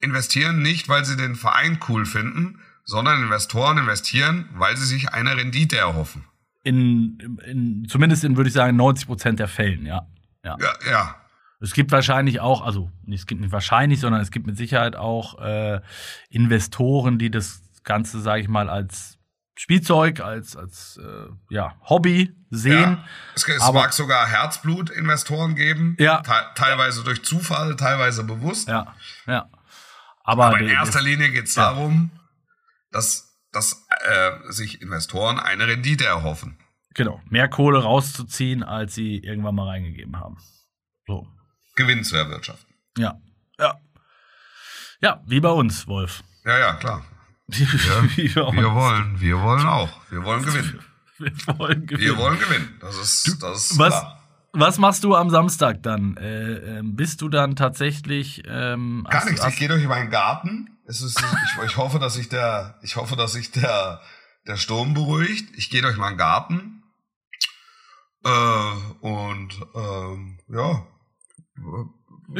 investieren 0.00 0.62
nicht, 0.62 0.88
weil 0.88 1.04
sie 1.04 1.16
den 1.16 1.34
Verein 1.36 1.78
cool 1.88 2.04
finden, 2.06 2.58
sondern 2.84 3.22
Investoren 3.22 3.78
investieren, 3.78 4.48
weil 4.54 4.76
sie 4.76 4.86
sich 4.86 5.12
eine 5.12 5.36
Rendite 5.36 5.76
erhoffen. 5.76 6.24
In, 6.64 7.38
in 7.44 7.86
zumindest 7.88 8.22
in, 8.24 8.36
würde 8.36 8.48
ich 8.48 8.54
sagen, 8.54 8.76
90 8.76 9.06
Prozent 9.06 9.40
der 9.40 9.48
Fällen, 9.48 9.84
ja. 9.86 10.06
ja. 10.44 10.56
Ja, 10.60 10.72
ja. 10.90 11.16
Es 11.60 11.72
gibt 11.74 11.92
wahrscheinlich 11.92 12.40
auch, 12.40 12.60
also 12.62 12.90
nicht- 13.04 13.20
es 13.20 13.26
gibt 13.26 13.40
nicht 13.40 13.52
wahrscheinlich, 13.52 14.00
sondern 14.00 14.20
es 14.20 14.30
gibt 14.30 14.46
mit 14.46 14.56
Sicherheit 14.56 14.96
auch 14.96 15.40
äh, 15.40 15.80
Investoren, 16.28 17.18
die 17.18 17.30
das 17.30 17.62
Ganze, 17.84 18.20
sage 18.20 18.42
ich 18.42 18.48
mal, 18.48 18.68
als 18.68 19.18
Spielzeug, 19.56 20.20
als, 20.20 20.56
als 20.56 20.98
äh, 21.02 21.26
ja, 21.50 21.74
Hobby 21.82 22.34
sehen. 22.50 22.80
ja. 22.98 23.04
Es, 23.34 23.46
es 23.46 23.60
aber- 23.60 23.80
mag 23.80 23.92
sogar 23.92 24.26
Herzblut-Investoren 24.26 25.54
geben, 25.54 25.96
Ja. 25.98 26.20
te 26.22 26.32
teilweise 26.54 27.04
durch 27.04 27.22
Zufall, 27.24 27.76
teilweise 27.76 28.24
bewusst. 28.24 28.68
Ja, 28.68 28.94
ja. 29.26 29.48
Aber, 30.24 30.46
Aber 30.46 30.58
in 30.60 30.68
erster 30.68 31.02
Linie 31.02 31.30
geht 31.30 31.46
es 31.46 31.54
darum, 31.54 32.10
dass, 32.92 33.31
dass 33.52 33.86
äh, 34.04 34.30
sich 34.52 34.80
Investoren 34.82 35.38
eine 35.38 35.66
Rendite 35.66 36.04
erhoffen. 36.06 36.58
genau, 36.94 37.20
mehr 37.28 37.48
Kohle 37.48 37.82
rauszuziehen, 37.82 38.62
als 38.62 38.94
sie 38.94 39.18
irgendwann 39.18 39.54
mal 39.54 39.68
reingegeben 39.68 40.16
haben. 40.18 40.36
So. 41.06 41.26
Gewinn 41.76 42.04
zu 42.04 42.16
erwirtschaften. 42.16 42.74
Ja. 42.98 43.20
Ja. 43.58 43.74
Ja, 45.00 45.20
wie 45.26 45.40
bei 45.40 45.48
uns, 45.50 45.86
Wolf. 45.86 46.22
Ja, 46.44 46.58
ja, 46.58 46.72
klar. 46.74 47.04
wie 47.48 48.28
bei 48.28 48.42
uns. 48.42 48.56
Wir 48.56 48.74
wollen, 48.74 49.20
wir 49.20 49.40
wollen 49.40 49.66
auch. 49.66 50.00
Wir 50.10 50.22
wollen 50.24 50.42
gewinnen. 50.44 50.80
Wir 51.18 51.30
wollen 51.58 51.86
gewinnen. 51.86 52.00
Wir 52.10 52.16
wollen 52.16 52.38
gewinnen. 52.40 52.78
Das 52.80 52.96
ist, 52.96 53.40
das 53.42 53.70
ist 53.70 53.78
Was, 53.78 53.90
klar. 54.00 54.18
was 54.54 54.78
machst 54.78 55.04
du 55.04 55.14
am 55.14 55.30
Samstag 55.30 55.80
dann? 55.82 56.16
Äh, 56.16 56.78
ähm, 56.78 56.96
bist 56.96 57.20
du 57.20 57.28
dann 57.28 57.54
tatsächlich. 57.54 58.42
Ähm, 58.48 59.06
Gar 59.08 59.20
hast- 59.20 59.26
nichts. 59.26 59.40
Ich 59.40 59.46
hast- 59.46 59.56
gehe 59.58 59.68
durch 59.68 59.86
meinen 59.86 60.10
Garten. 60.10 60.71
Es 60.86 61.00
ist, 61.00 61.18
ich, 61.20 61.62
ich 61.64 61.76
hoffe, 61.76 61.98
dass 61.98 62.14
sich 62.14 62.28
der, 62.28 62.78
ich 62.82 62.96
hoffe, 62.96 63.16
dass 63.16 63.32
sich 63.32 63.50
der, 63.52 64.00
der 64.46 64.56
Sturm 64.56 64.94
beruhigt. 64.94 65.48
Ich 65.56 65.70
gehe 65.70 65.82
durch 65.82 65.96
meinen 65.96 66.16
Garten. 66.16 66.82
Äh, 68.24 68.30
und 69.00 69.48
ähm, 69.74 70.38
ja. 70.48 70.86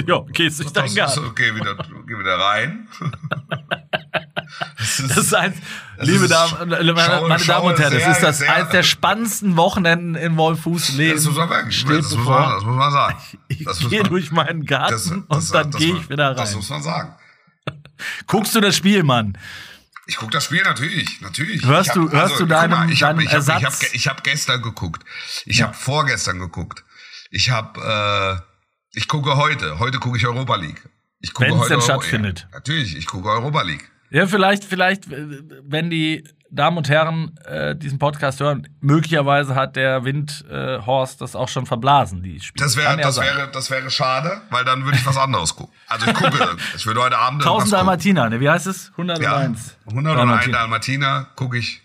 Ja, 0.07 0.21
gehst 0.33 0.61
durch 0.61 0.73
deinen 0.73 0.95
Das 0.95 1.17
ist- 1.17 1.23
Garten. 1.23 1.35
Geh 1.35 1.55
wieder, 1.55 1.77
geh 1.77 2.19
wieder 2.19 2.39
rein. 2.39 2.89
das 4.79 4.99
ist, 5.01 5.11
Das 5.11 5.17
ist 5.19 5.35
eins, 5.35 5.57
Das 5.99 6.07
liebe 6.07 6.25
ist- 6.25 6.31
Damen, 6.31 6.69
meine, 6.69 7.01
schaue- 7.01 7.29
meine 7.29 7.45
Damen 7.45 7.67
und 7.67 7.79
Herren, 7.79 7.93
das 7.95 8.09
ist 8.09 8.23
das 8.23 8.43
eins 8.43 8.71
der 8.71 8.83
spannendsten 8.83 9.57
Wochenenden 9.57 10.15
in 10.15 10.37
Wolfuß 10.37 10.93
Leben. 10.95 11.17
das 11.17 11.25
muss 11.27 11.37
man 11.37 11.51
wirklich, 11.51 11.79
steht 11.81 11.99
das 11.99 12.15
muss 12.17 12.27
man, 12.27 12.51
das 12.51 12.65
muss 12.65 12.77
man 12.77 12.93
sagen. 12.93 13.19
Ich 13.49 13.65
Das 13.65 13.81
muss 13.83 13.91
gehe 13.91 14.03
durch 14.03 14.31
meinen 14.33 14.65
Garten 14.65 14.93
das- 14.93 15.05
das- 15.05 15.13
und 15.13 15.55
dann 15.55 15.71
das- 15.71 15.81
gehe 15.81 15.93
das- 15.95 16.03
ich 16.03 16.11
wieder 16.11 16.35
Das 16.35 16.49
rein. 16.51 16.57
muss 16.57 16.71
man 16.71 16.83
sagen. 16.83 17.15
Guckst 18.27 18.55
du 18.55 18.61
das 18.61 18.77
Spiel, 18.77 19.03
Mann? 19.03 19.39
Ich 20.07 20.17
gucke 20.17 20.33
das 20.33 20.45
Spiel 20.45 20.63
natürlich, 20.63 21.21
natürlich. 21.21 21.65
Hörst 21.65 21.89
Ich 21.89 21.95
du- 21.95 22.11
hörst 22.11 22.35
du 22.41 22.47
guck 22.47 22.69
mal, 22.69 22.91
ich 22.91 23.03
hab, 23.05 23.19
ich 23.21 23.29
hab, 23.33 23.33
Ich 23.33 23.33
habe 23.33 23.37
Ersatz- 23.65 23.93
ich 23.95 24.09
hab 24.09 24.25
gestern 24.25 24.61
geguckt. 24.63 25.05
Ich 25.47 25.59
Ja. 25.59 25.67
habe 25.67 25.75
vorgestern 25.77 26.39
geguckt. 26.41 26.85
Ich 27.31 27.51
habe, 27.51 27.81
äh, 27.81 28.99
ich 28.99 29.07
gucke 29.09 29.37
heute. 29.37 29.79
Heute 29.79 29.99
gucke 29.99 30.19
ich 30.19 30.27
Europa 30.27 30.57
League. 30.57 30.83
Ich 31.21 31.33
gucke 31.33 31.49
Wenn's 31.51 31.61
heute 31.61 31.69
denn 31.69 31.79
Euro- 31.79 31.85
stattfindet. 32.01 32.41
Ja, 32.51 32.59
natürlich, 32.59 32.97
ich 32.97 33.07
gucke 33.07 33.29
Europa 33.31 33.63
League. 33.63 33.89
Ja, 34.11 34.27
vielleicht, 34.27 34.65
vielleicht, 34.65 35.07
äh, 35.11 35.41
wenn 35.63 35.89
die 35.89 36.29
Damen 36.53 36.77
und 36.77 36.89
Herren 36.91 37.35
äh, 37.47 37.75
diesen 37.75 37.99
Podcast 37.99 38.39
hören, 38.39 38.69
möglicherweise 38.81 39.55
hat 39.55 39.75
der 39.75 40.05
Windhorst 40.05 41.15
äh, 41.15 41.19
das 41.19 41.35
auch 41.35 41.49
schon 41.49 41.65
verblasen, 41.65 42.23
die 42.23 42.41
Spiele. 42.41 42.63
Das 42.63 42.77
ja 42.77 42.95
das 42.95 43.19
wäre, 43.19 43.51
das 43.51 43.71
wäre 43.71 43.91
schade, 43.91 44.43
weil 44.51 44.63
dann 44.65 44.85
würde 44.85 44.99
ich 44.99 45.07
was 45.07 45.17
anderes 45.17 45.57
gucken. 45.57 45.75
Also 45.89 46.07
ich 46.07 46.15
gucke, 46.15 46.57
ich 46.77 46.87
würde 46.87 47.01
heute 47.01 47.17
Abend 47.17 47.41
1000 47.41 47.47
irgendwas 47.47 47.65
gucken. 47.65 47.71
Dalmatiner, 47.71 48.29
ne? 48.29 48.41
Wie 48.41 48.51
heißt 48.51 48.67
es? 48.67 48.91
101. 48.91 49.79
Ja, 49.87 49.93
101 49.93 50.51
Dalmatiner 50.51 51.29
gucke 51.37 51.57
ich. 51.57 51.81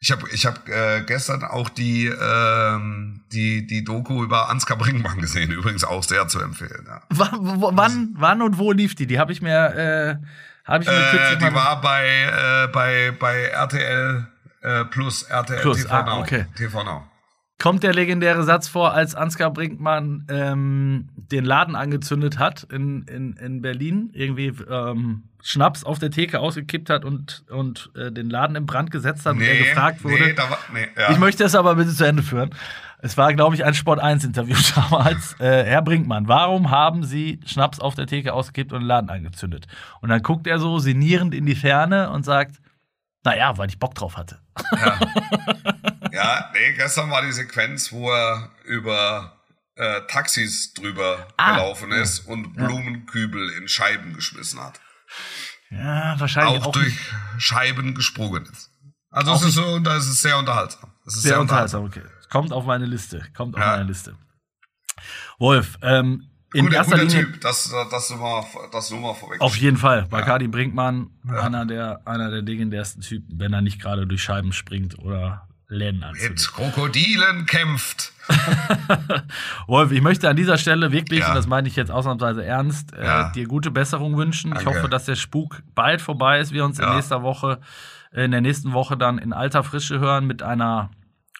Ich 0.00 0.12
habe 0.12 0.28
ich 0.30 0.46
hab, 0.46 0.68
äh, 0.68 1.02
gestern 1.06 1.42
auch 1.42 1.70
die, 1.70 2.06
ähm, 2.06 3.22
die, 3.32 3.66
die 3.66 3.84
Doku 3.84 4.22
über 4.22 4.50
Ansgar 4.50 4.76
Brinkmann 4.76 5.18
gesehen, 5.20 5.50
übrigens 5.50 5.82
auch 5.82 6.04
sehr 6.04 6.28
zu 6.28 6.40
empfehlen. 6.40 6.86
Ja. 6.86 7.02
W 7.08 7.24
wann, 7.72 8.14
wann 8.16 8.42
und 8.42 8.58
wo 8.58 8.70
lief 8.70 8.94
die? 8.94 9.06
Die 9.06 9.18
habe 9.18 9.32
ich 9.32 9.42
mir, 9.42 9.74
äh, 9.74 10.16
habe 10.68 10.84
ich 10.84 10.88
mir 10.90 10.96
Äh, 10.96 11.10
kürzlich 11.10 11.38
die 11.38 11.44
mal. 11.46 11.54
war 11.54 11.80
bei, 11.80 12.06
äh, 12.06 12.68
bei, 12.68 13.12
bei 13.18 13.44
RTL 13.46 14.26
äh, 14.62 14.84
Plus, 14.84 15.22
RTL 15.22 15.60
Plus, 15.60 15.82
TV 15.82 15.94
ah, 15.94 16.02
Now. 16.02 16.20
okay. 16.20 16.46
TV 16.56 16.84
Now. 16.84 17.02
kommt 17.58 17.82
der 17.82 17.92
legendäre 17.94 18.44
Satz 18.44 18.68
vor, 18.68 18.92
als 18.94 19.14
Ansgar 19.14 19.50
Brinkmann 19.52 20.26
ähm, 20.30 21.08
den 21.16 21.44
Laden 21.44 21.74
angezündet 21.74 22.38
hat 22.38 22.64
in, 22.70 23.02
in, 23.04 23.32
in 23.34 23.62
Berlin, 23.62 24.10
irgendwie 24.12 24.52
ähm, 24.70 25.24
Schnaps 25.42 25.84
auf 25.84 25.98
der 25.98 26.10
Theke 26.10 26.40
ausgekippt 26.40 26.90
hat 26.90 27.04
und, 27.04 27.44
und 27.48 27.90
äh, 27.96 28.10
den 28.12 28.28
Laden 28.28 28.56
in 28.56 28.66
Brand 28.66 28.90
gesetzt 28.90 29.24
hat 29.26 29.34
und 29.34 29.42
er 29.42 29.56
gefragt 29.56 30.04
wurde. 30.04 30.18
Nee, 30.26 30.36
war, 30.36 30.58
nee, 30.72 30.88
ja. 30.96 31.10
Ich 31.10 31.18
möchte 31.18 31.44
es 31.44 31.54
aber 31.54 31.74
bitte 31.76 31.94
zu 31.94 32.04
Ende 32.04 32.22
führen. 32.22 32.50
Es 33.00 33.16
war, 33.16 33.32
glaube 33.32 33.54
ich, 33.54 33.64
ein 33.64 33.74
Sport 33.74 34.02
1-Interview 34.02 34.56
damals. 34.74 35.34
Äh, 35.40 35.64
Herr 35.64 35.82
Brinkmann, 35.82 36.26
warum 36.28 36.70
haben 36.70 37.04
Sie 37.04 37.40
Schnaps 37.46 37.78
auf 37.78 37.94
der 37.94 38.06
Theke 38.06 38.32
ausgekippt 38.32 38.72
und 38.72 38.80
den 38.80 38.86
Laden 38.86 39.10
angezündet? 39.10 39.66
Und 40.00 40.08
dann 40.08 40.22
guckt 40.22 40.46
er 40.46 40.58
so 40.58 40.78
sinnierend 40.78 41.34
in 41.34 41.46
die 41.46 41.54
Ferne 41.54 42.10
und 42.10 42.24
sagt, 42.24 42.56
naja, 43.24 43.56
weil 43.58 43.68
ich 43.68 43.78
Bock 43.78 43.94
drauf 43.94 44.16
hatte. 44.16 44.40
Ja, 46.12 46.50
nee, 46.52 46.72
gestern 46.74 47.10
war 47.10 47.22
die 47.22 47.32
Sequenz, 47.32 47.92
wo 47.92 48.10
er 48.10 48.50
über 48.64 49.38
äh, 49.76 50.00
Taxis 50.08 50.72
drüber 50.74 51.26
Ah. 51.36 51.54
gelaufen 51.54 51.92
ist 51.92 52.20
und 52.20 52.54
Blumenkübel 52.54 53.50
in 53.60 53.68
Scheiben 53.68 54.14
geschmissen 54.14 54.60
hat. 54.60 54.80
Ja, 55.70 56.18
wahrscheinlich 56.18 56.62
Auch, 56.62 56.66
auch, 56.68 56.72
durch 56.72 56.86
nicht 56.86 57.14
Scheiben 57.38 57.94
gesprungen 57.94 58.44
ist. 58.50 58.70
Also 59.10 59.32
Auch 59.32 59.36
es 59.42 59.48
ist 59.48 59.54
so, 59.54 59.78
das 59.78 60.06
ist 60.06 60.22
sehr 60.22 60.38
unterhaltsam. 60.38 60.90
Es 61.06 61.16
ist 61.16 61.22
sehr 61.22 61.40
unterhaltsam. 61.40 61.84
Okay. 61.84 62.02
Kommt 62.30 62.52
auf 62.52 62.64
meine 62.66 62.86
Liste. 62.86 63.22
Kommt 63.36 63.54
auf 63.54 63.60
Ja. 63.60 63.72
meine 63.72 63.84
Liste. 63.84 64.14
Wolf, 65.38 65.78
ähm, 65.82 66.24
in 66.54 66.64
Guter, 66.64 66.76
erster 66.78 66.96
guter 66.98 67.08
Linie 67.08 67.24
Typ, 67.32 67.40
das, 67.42 67.72
das, 67.90 68.10
nur 68.10 68.18
mal, 68.18 68.44
das 68.72 68.90
nur 68.90 69.00
mal 69.00 69.14
vorweg. 69.14 69.40
Auf 69.40 69.56
jeden 69.56 69.76
Fall. 69.76 70.06
Bacardi 70.06 70.48
Brinkmann, 70.48 71.10
einer, 71.28 71.66
der, 71.66 72.00
einer 72.06 72.30
der 72.30 72.42
legendärsten 72.42 73.02
Typen, 73.02 73.38
wenn 73.38 73.52
er 73.52 73.60
nicht 73.60 73.80
gerade 73.80 74.06
durch 74.06 74.22
Scheiben 74.22 74.52
springt 74.52 74.98
oder 74.98 75.46
Läden 75.68 76.02
anzündet. 76.02 76.38
Mit 76.38 76.48
Krokodilen 76.52 77.44
kämpft. 77.46 78.12
Wolf, 79.66 79.90
ich 79.92 80.00
möchte 80.00 80.28
an 80.28 80.36
dieser 80.36 80.56
Stelle 80.58 80.92
wirklich, 80.92 81.20
Ja. 81.20 81.28
und 81.28 81.34
das 81.34 81.46
meine 81.46 81.68
ich 81.68 81.76
jetzt 81.76 81.90
ausnahmsweise 81.90 82.44
ernst, 82.44 82.92
Ja. 82.92 83.28
äh, 83.28 83.32
dir 83.32 83.46
gute 83.46 83.70
Besserung 83.70 84.16
wünschen. 84.16 84.52
Ich 84.52 84.62
Danke. 84.64 84.78
hoffe, 84.80 84.88
dass 84.88 85.04
der 85.04 85.16
Spuk 85.16 85.62
bald 85.74 86.00
vorbei 86.00 86.40
ist, 86.40 86.52
wir 86.52 86.64
uns 86.64 86.78
in 86.78 86.84
Ja. 86.86 86.94
nächster 86.94 87.22
Woche, 87.22 87.60
in 88.12 88.30
der 88.30 88.40
nächsten 88.40 88.72
Woche 88.72 88.96
dann 88.96 89.18
in 89.18 89.34
alter 89.34 89.62
Frische 89.62 89.98
hören 90.00 90.26
mit 90.26 90.42
einer 90.42 90.90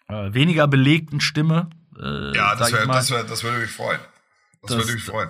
äh, 0.08 0.32
weniger 0.34 0.66
belegten 0.66 1.20
Stimme. 1.20 1.68
Äh, 2.00 2.34
Ja, 2.36 2.54
das, 2.56 2.68
ich 2.70 2.74
wär, 2.74 2.86
mal. 2.86 2.94
das, 2.94 3.10
wär, 3.10 3.24
das 3.24 3.42
würde 3.44 3.58
mich 3.58 3.70
freuen. 3.70 4.00
Das, 4.62 4.70
Das- 4.70 4.78
würde 4.78 4.92
mich 4.94 5.04
freuen. 5.04 5.28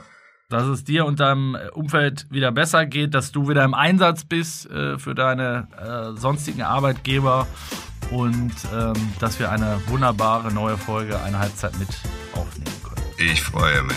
dass 0.50 0.64
es 0.66 0.84
dir 0.84 1.04
und 1.04 1.20
deinem 1.20 1.54
äh, 1.54 1.68
Umfeld 1.70 2.26
wieder 2.30 2.52
besser 2.52 2.86
geht, 2.86 3.14
dass 3.14 3.32
du 3.32 3.48
wieder 3.48 3.64
im 3.64 3.74
Einsatz 3.74 4.24
bist 4.24 4.70
äh, 4.70 4.98
für 4.98 5.14
deine 5.14 5.68
äh, 6.16 6.18
sonstigen 6.18 6.62
Arbeitgeber 6.62 7.46
und 8.10 8.52
ähm, 8.74 8.94
dass 9.20 9.38
wir 9.38 9.50
eine 9.50 9.80
wunderbare 9.88 10.50
neue 10.52 10.78
Folge, 10.78 11.20
eine 11.20 11.38
Halbzeit 11.38 11.78
mit 11.78 11.88
aufnehmen 12.32 12.82
können. 12.82 13.06
Ich 13.18 13.42
freue 13.42 13.82
mich. 13.82 13.96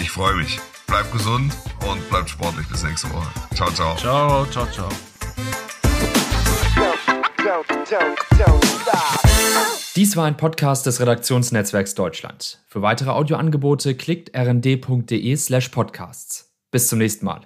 Ich 0.00 0.10
freue 0.10 0.34
mich. 0.34 0.58
Bleib 0.88 1.12
gesund 1.12 1.52
und 1.88 2.08
bleib 2.10 2.28
sportlich 2.28 2.66
bis 2.68 2.82
nächste 2.82 3.08
Woche. 3.12 3.30
Ciao, 3.54 3.70
ciao. 3.70 3.94
Ciao, 3.96 4.46
ciao, 4.46 4.66
ciao. 4.72 4.88
Dies 9.96 10.14
war 10.16 10.26
ein 10.26 10.36
Podcast 10.36 10.84
des 10.84 11.00
Redaktionsnetzwerks 11.00 11.94
Deutschland. 11.94 12.62
Für 12.66 12.82
weitere 12.82 13.10
Audioangebote 13.10 13.94
klickt 13.94 14.36
rnd.de 14.36 15.36
slash 15.36 15.70
podcasts. 15.70 16.52
Bis 16.70 16.88
zum 16.88 16.98
nächsten 16.98 17.24
Mal. 17.24 17.38